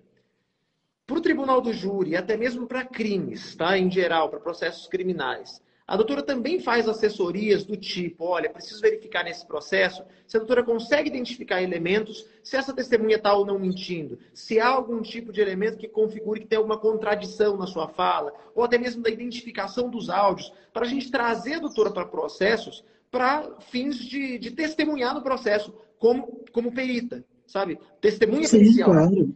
Para 1.08 1.18
o 1.18 1.22
tribunal 1.22 1.62
do 1.62 1.72
júri, 1.72 2.18
até 2.18 2.36
mesmo 2.36 2.68
para 2.68 2.84
crimes, 2.84 3.56
tá? 3.56 3.78
Em 3.78 3.90
geral, 3.90 4.30
para 4.30 4.42
processos 4.42 4.88
criminais. 4.88 5.62
A 5.88 5.96
doutora 5.96 6.22
também 6.22 6.60
faz 6.60 6.86
assessorias 6.86 7.64
do 7.64 7.78
tipo, 7.78 8.26
olha, 8.26 8.50
preciso 8.50 8.82
verificar 8.82 9.24
nesse 9.24 9.48
processo 9.48 10.04
se 10.28 10.36
a 10.36 10.40
doutora 10.42 10.62
consegue 10.62 11.08
identificar 11.08 11.64
elementos, 11.64 12.28
se 12.44 12.58
essa 12.58 12.74
testemunha 12.74 13.16
está 13.16 13.34
ou 13.34 13.46
não 13.46 13.58
mentindo, 13.58 14.20
se 14.34 14.60
há 14.60 14.68
algum 14.68 15.02
tipo 15.02 15.32
de 15.32 15.40
elemento 15.40 15.78
que 15.78 15.88
configure 15.88 16.42
que 16.42 16.48
tem 16.48 16.58
alguma 16.58 16.78
contradição 16.78 17.56
na 17.56 17.66
sua 17.66 17.88
fala, 17.88 18.34
ou 18.54 18.66
até 18.66 18.78
mesmo 18.78 19.02
da 19.02 19.10
identificação 19.10 19.90
dos 19.90 20.10
áudios, 20.10 20.52
para 20.74 20.86
a 20.86 20.90
gente 20.90 21.10
trazer 21.10 21.54
a 21.54 21.60
doutora 21.60 21.90
para 21.90 22.06
processos 22.06 22.84
para 23.10 23.50
fins 23.62 23.98
de, 23.98 24.38
de 24.38 24.52
testemunhar 24.52 25.16
no 25.16 25.24
processo, 25.24 25.74
como, 25.98 26.44
como 26.52 26.74
perita, 26.74 27.24
sabe? 27.46 27.80
Testemunha 28.02 28.46
Sim, 28.46 28.84
claro. 28.84 29.34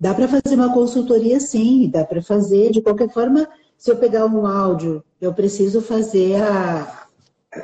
Dá 0.00 0.14
para 0.14 0.28
fazer 0.28 0.54
uma 0.54 0.72
consultoria, 0.72 1.40
sim, 1.40 1.90
dá 1.90 2.04
para 2.04 2.22
fazer. 2.22 2.70
De 2.70 2.80
qualquer 2.80 3.12
forma, 3.12 3.48
se 3.76 3.90
eu 3.90 3.96
pegar 3.96 4.26
um 4.26 4.46
áudio, 4.46 5.02
eu 5.20 5.34
preciso 5.34 5.80
fazer 5.82 6.36
a. 6.40 7.06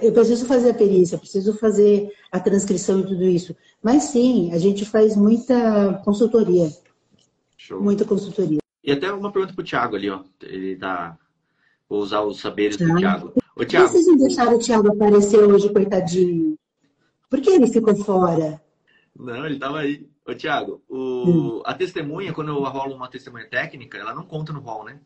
Eu 0.03 0.13
preciso 0.13 0.47
fazer 0.47 0.71
a 0.71 0.75
perícia, 0.75 1.15
eu 1.15 1.21
preciso 1.21 1.55
fazer 1.59 2.11
a 2.33 2.41
transcrição 2.41 3.01
e 3.01 3.07
tudo 3.07 3.23
isso. 3.25 3.55
Mas 3.83 4.05
sim, 4.05 4.51
a 4.53 4.59
gente 4.59 4.85
faz 4.85 5.15
muita 5.15 6.01
consultoria. 6.05 6.71
Show. 7.57 7.81
Muita 7.81 8.05
consultoria. 8.05 8.59
E 8.83 8.91
até 8.91 9.13
uma 9.13 9.31
pergunta 9.31 9.55
pro 9.55 9.65
Thiago 9.65 9.95
ali, 9.97 10.11
ó. 10.11 10.23
Ele 10.43 10.77
tá. 10.77 11.17
Vou 11.89 12.01
usar 12.01 12.23
os 12.23 12.41
saberes 12.41 12.77
do 12.77 12.89
Tá. 12.89 12.97
Thiago. 12.97 13.29
Ô, 13.29 13.41
Por 13.55 13.67
que 13.67 13.71
Thiago, 13.73 13.89
vocês 13.89 14.07
não 14.07 14.17
deixaram 14.17 14.55
o 14.57 14.59
Thiago 14.59 14.89
aparecer 14.89 15.39
hoje, 15.45 15.73
coitadinho? 15.73 16.59
Por 17.31 17.41
que 17.41 17.51
ele 17.51 17.67
ficou 17.69 17.95
fora? 17.95 18.61
Não, 19.17 19.47
ele 19.47 19.59
tava 19.59 19.81
aí. 19.81 20.09
Ô, 20.27 20.35
Thiago, 20.35 20.83
o... 20.89 21.59
Hum. 21.59 21.63
a 21.65 21.75
testemunha, 21.75 22.33
quando 22.33 22.49
eu 22.49 22.63
rolo 22.63 22.95
uma 22.95 23.09
testemunha 23.09 23.49
técnica, 23.49 23.99
ela 23.99 24.15
não 24.15 24.25
conta 24.25 24.53
no 24.53 24.61
rol, 24.61 24.85
né? 24.85 24.99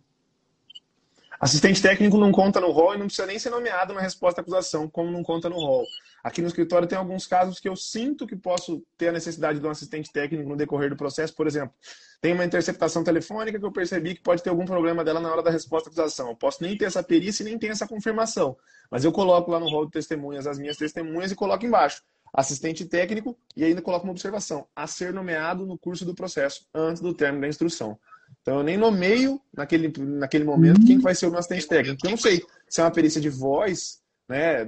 Assistente 1.41 1.81
técnico 1.81 2.19
não 2.19 2.33
conta 2.33 2.61
no 2.61 2.73
rol 2.73 2.95
e 2.95 2.99
não 2.99 3.07
precisa 3.07 3.27
nem 3.27 3.39
ser 3.39 3.51
nomeado 3.51 3.95
na 3.95 4.01
resposta 4.01 4.41
à 4.41 4.43
acusação, 4.43 4.89
como 4.89 5.11
não 5.11 5.23
conta 5.23 5.49
no 5.49 5.55
rol. 5.57 5.85
Aqui 6.23 6.43
no 6.43 6.49
escritório 6.49 6.89
tem 6.89 6.99
alguns 6.99 7.29
casos 7.29 7.61
que 7.61 7.69
eu 7.69 7.77
sinto 7.77 8.27
que 8.27 8.35
posso 8.35 8.85
ter 8.97 9.09
a 9.09 9.12
necessidade 9.12 9.61
de 9.61 9.66
um 9.66 9.71
assistente 9.71 10.12
técnico 10.12 10.49
no 10.49 10.57
decorrer 10.57 10.91
do 10.91 10.97
processo. 10.97 11.33
Por 11.37 11.47
exemplo, 11.47 11.73
tem 12.21 12.33
uma 12.33 12.45
interceptação 12.45 13.05
telefônica 13.05 13.57
que 13.57 13.64
eu 13.64 13.71
percebi 13.71 14.16
que 14.16 14.21
pode 14.21 14.43
ter 14.43 14.51
algum 14.51 14.64
problema 14.64 15.05
dela 15.05 15.21
na 15.21 15.31
hora 15.31 15.43
da 15.43 15.51
resposta 15.51 15.89
à 15.89 15.91
acusação. 15.91 16.29
Eu 16.29 16.37
posso 16.37 16.61
nem 16.61 16.77
ter 16.77 16.87
essa 16.87 17.05
perícia 17.05 17.45
e 17.45 17.47
nem 17.47 17.57
ter 17.57 17.69
essa 17.69 17.87
confirmação. 17.87 18.57
Mas 18.91 19.05
eu 19.05 19.12
coloco 19.12 19.49
lá 19.49 19.61
no 19.61 19.69
rol 19.69 19.87
de 19.87 19.93
testemunhas 19.93 20.45
as 20.45 20.59
minhas 20.59 20.77
testemunhas 20.77 21.31
e 21.31 21.37
coloco 21.37 21.64
embaixo. 21.64 22.03
Assistente 22.33 22.85
técnico 22.85 23.37
e 23.57 23.64
ainda 23.64 23.83
coloco 23.83 24.05
uma 24.05 24.12
observação. 24.12 24.66
A 24.74 24.87
ser 24.87 25.12
nomeado 25.12 25.66
no 25.66 25.79
curso 25.79 26.05
do 26.05 26.14
processo, 26.14 26.66
antes 26.74 27.03
do 27.03 27.14
término 27.14 27.43
da 27.43 27.49
instrução. 27.49 27.99
Então 28.43 28.59
eu 28.59 28.62
nem 28.62 28.76
nomeio 28.76 29.41
naquele, 29.55 29.93
naquele 29.99 30.45
momento 30.45 30.85
quem 30.87 30.99
que 30.99 31.03
vai 31.03 31.14
ser 31.14 31.26
o 31.26 31.31
meu 31.31 31.39
assistente 31.39 31.66
técnico. 31.66 32.07
Eu 32.07 32.11
não 32.11 32.18
sei 32.18 32.43
se 32.68 32.81
é 32.81 32.85
uma 32.85 32.91
perícia 32.91 33.20
de 33.20 33.31
voz, 33.31 34.01
né, 34.29 34.66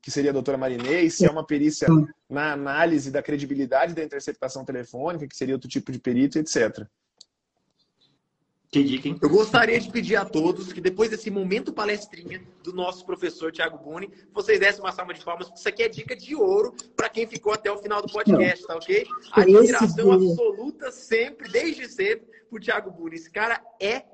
que 0.00 0.10
seria 0.10 0.30
a 0.30 0.32
doutora 0.32 0.56
Marinês, 0.56 1.14
se 1.14 1.26
é 1.26 1.30
uma 1.30 1.44
perícia 1.44 1.88
na 2.28 2.52
análise 2.52 3.10
da 3.10 3.22
credibilidade 3.22 3.94
da 3.94 4.04
interceptação 4.04 4.64
telefônica, 4.64 5.26
que 5.26 5.36
seria 5.36 5.54
outro 5.54 5.68
tipo 5.68 5.90
de 5.90 5.98
perito, 5.98 6.38
etc. 6.38 6.86
Que 8.72 8.84
dica, 8.84 9.08
hein? 9.08 9.18
Eu 9.20 9.28
gostaria 9.28 9.80
de 9.80 9.90
pedir 9.90 10.14
a 10.14 10.24
todos 10.24 10.72
que 10.72 10.80
depois 10.80 11.10
desse 11.10 11.28
momento 11.28 11.72
palestrinha 11.72 12.40
do 12.62 12.72
nosso 12.72 13.04
professor 13.04 13.50
Tiago 13.50 13.78
Buni, 13.78 14.08
vocês 14.32 14.60
dessem 14.60 14.80
uma 14.80 14.92
salva 14.92 15.12
de 15.12 15.24
palmas, 15.24 15.48
porque 15.48 15.58
isso 15.58 15.68
aqui 15.68 15.82
é 15.82 15.88
dica 15.88 16.14
de 16.14 16.36
ouro 16.36 16.72
para 16.94 17.08
quem 17.08 17.26
ficou 17.26 17.52
até 17.52 17.68
o 17.72 17.78
final 17.78 18.00
do 18.00 18.12
podcast, 18.12 18.64
tá 18.64 18.76
ok? 18.76 19.04
Admiração 19.32 20.18
dia. 20.18 20.30
absoluta 20.30 20.92
sempre, 20.92 21.50
desde 21.50 21.88
sempre, 21.88 22.28
por 22.48 22.60
Tiago 22.60 22.92
Buni. 22.92 23.16
Esse 23.16 23.28
cara 23.28 23.60
é 23.80 24.04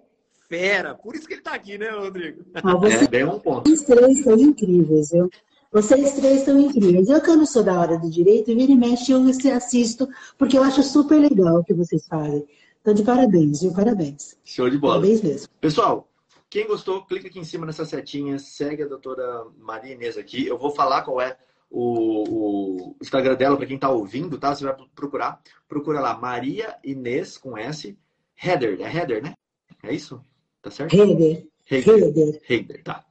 fera. 0.48 0.94
Por 0.94 1.14
isso 1.14 1.26
que 1.26 1.34
ele 1.34 1.42
tá 1.42 1.52
aqui, 1.52 1.76
né, 1.76 1.90
Rodrigo? 1.90 2.42
Ah, 2.54 2.76
vocês 2.76 3.02
É, 3.02 3.08
bem 3.08 3.24
um 3.24 3.38
ponto. 3.38 3.84
três 3.84 4.22
são 4.22 4.38
incríveis, 4.38 5.10
viu? 5.10 5.28
Vocês 5.70 6.14
três 6.14 6.42
são 6.42 6.58
incríveis. 6.58 7.10
Eu 7.10 7.20
que 7.20 7.28
eu 7.28 7.36
não 7.36 7.44
sou 7.44 7.62
da 7.62 7.78
hora 7.78 7.98
do 7.98 8.08
direito, 8.08 8.54
vira 8.54 8.72
e 8.72 8.76
mexe, 8.76 9.12
eu 9.12 9.20
assisto, 9.54 10.08
porque 10.38 10.56
eu 10.56 10.62
acho 10.62 10.82
super 10.82 11.18
legal 11.20 11.58
o 11.58 11.64
que 11.64 11.74
vocês 11.74 12.06
fazem. 12.06 12.46
Então, 12.86 12.94
de 12.94 13.02
parabéns, 13.02 13.62
viu? 13.62 13.72
Parabéns. 13.72 14.38
Show 14.44 14.70
de 14.70 14.78
bola. 14.78 15.00
Parabéns 15.00 15.20
mesmo. 15.20 15.48
Pessoal, 15.60 16.08
quem 16.48 16.68
gostou, 16.68 17.04
clica 17.04 17.26
aqui 17.26 17.40
em 17.40 17.44
cima 17.44 17.66
nessa 17.66 17.84
setinha, 17.84 18.38
segue 18.38 18.84
a 18.84 18.86
doutora 18.86 19.44
Maria 19.58 19.94
Inês 19.94 20.16
aqui. 20.16 20.46
Eu 20.46 20.56
vou 20.56 20.70
falar 20.70 21.02
qual 21.02 21.20
é 21.20 21.36
o, 21.68 22.92
o 22.92 22.96
Instagram 23.02 23.34
dela 23.34 23.56
para 23.56 23.66
quem 23.66 23.76
tá 23.76 23.90
ouvindo, 23.90 24.38
tá? 24.38 24.54
Você 24.54 24.62
vai 24.62 24.76
procurar. 24.94 25.42
Procura 25.68 25.98
lá, 25.98 26.16
Maria 26.16 26.76
Inês 26.84 27.36
com 27.36 27.58
S. 27.58 27.98
Heather, 28.40 28.80
é 28.80 28.96
Heather, 28.96 29.20
né? 29.20 29.34
É 29.82 29.92
isso? 29.92 30.24
Tá 30.62 30.70
certo? 30.70 30.94
Reder. 30.94 31.44
Heather. 31.68 32.04
Reder. 32.04 32.40
Heather, 32.48 32.84
tá. 32.84 33.04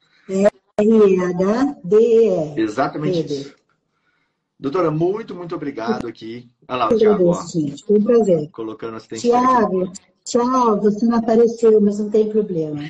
R-E-H-D-E-R. 0.80 2.62
Exatamente 2.62 3.20
Heather. 3.20 3.42
isso. 3.42 3.65
Doutora, 4.60 4.90
muito, 4.90 5.36
muito 5.36 5.54
obrigado 5.54 6.08
aqui. 6.08 6.50
Olha 6.68 6.78
lá 6.78 6.90
o 6.90 6.98
Thiago, 6.98 7.28
ó, 7.28 7.46
gente. 7.46 7.84
Foi 7.86 8.00
um 8.00 8.04
prazer. 8.04 8.50
colocando 8.52 8.96
assistente. 8.96 9.22
Tiago, 9.22 9.92
tchau. 10.24 10.80
Você 10.82 11.06
não 11.06 11.18
apareceu, 11.18 11.82
mas 11.82 12.00
não 12.00 12.10
tem 12.10 12.30
problema. 12.30 12.90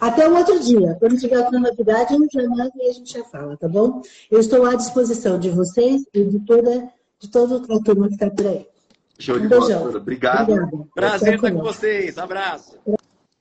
Até 0.00 0.28
um 0.28 0.36
outro 0.36 0.60
dia. 0.60 0.94
Quando 1.00 1.16
tiver 1.16 1.38
outra 1.38 1.58
novidade, 1.58 2.14
eu 2.14 2.20
já 2.30 2.48
mando 2.48 2.70
e 2.76 2.90
a 2.90 2.92
gente 2.92 3.12
já 3.12 3.24
fala, 3.24 3.56
tá 3.56 3.66
bom? 3.66 4.02
Eu 4.30 4.40
estou 4.40 4.66
à 4.66 4.74
disposição 4.74 5.38
de 5.38 5.48
vocês 5.50 6.02
e 6.12 6.22
de 6.24 6.38
toda, 6.40 6.86
de 7.18 7.30
toda 7.30 7.56
a 7.74 7.80
turma 7.82 8.08
que 8.08 8.14
está 8.14 8.30
por 8.30 8.46
aí. 8.46 8.66
Show 9.18 9.38
de 9.38 9.46
Um 9.46 9.48
bola, 9.48 9.68
doutora. 9.68 9.96
Obrigado. 9.98 10.52
Obrigada. 10.52 10.88
Prazer 10.94 11.34
estar 11.36 11.50
com 11.50 11.62
vocês. 11.62 12.18
Abraço. 12.18 12.76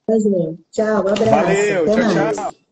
Prazer. 0.07 0.55
Tchau, 0.71 0.85
um 0.85 0.97
abraço. 0.99 1.25
Valeu, 1.25 1.83
Até 1.83 2.01
tchau, 2.01 2.13
mais. 2.15 2.35
tchau. 2.37 2.64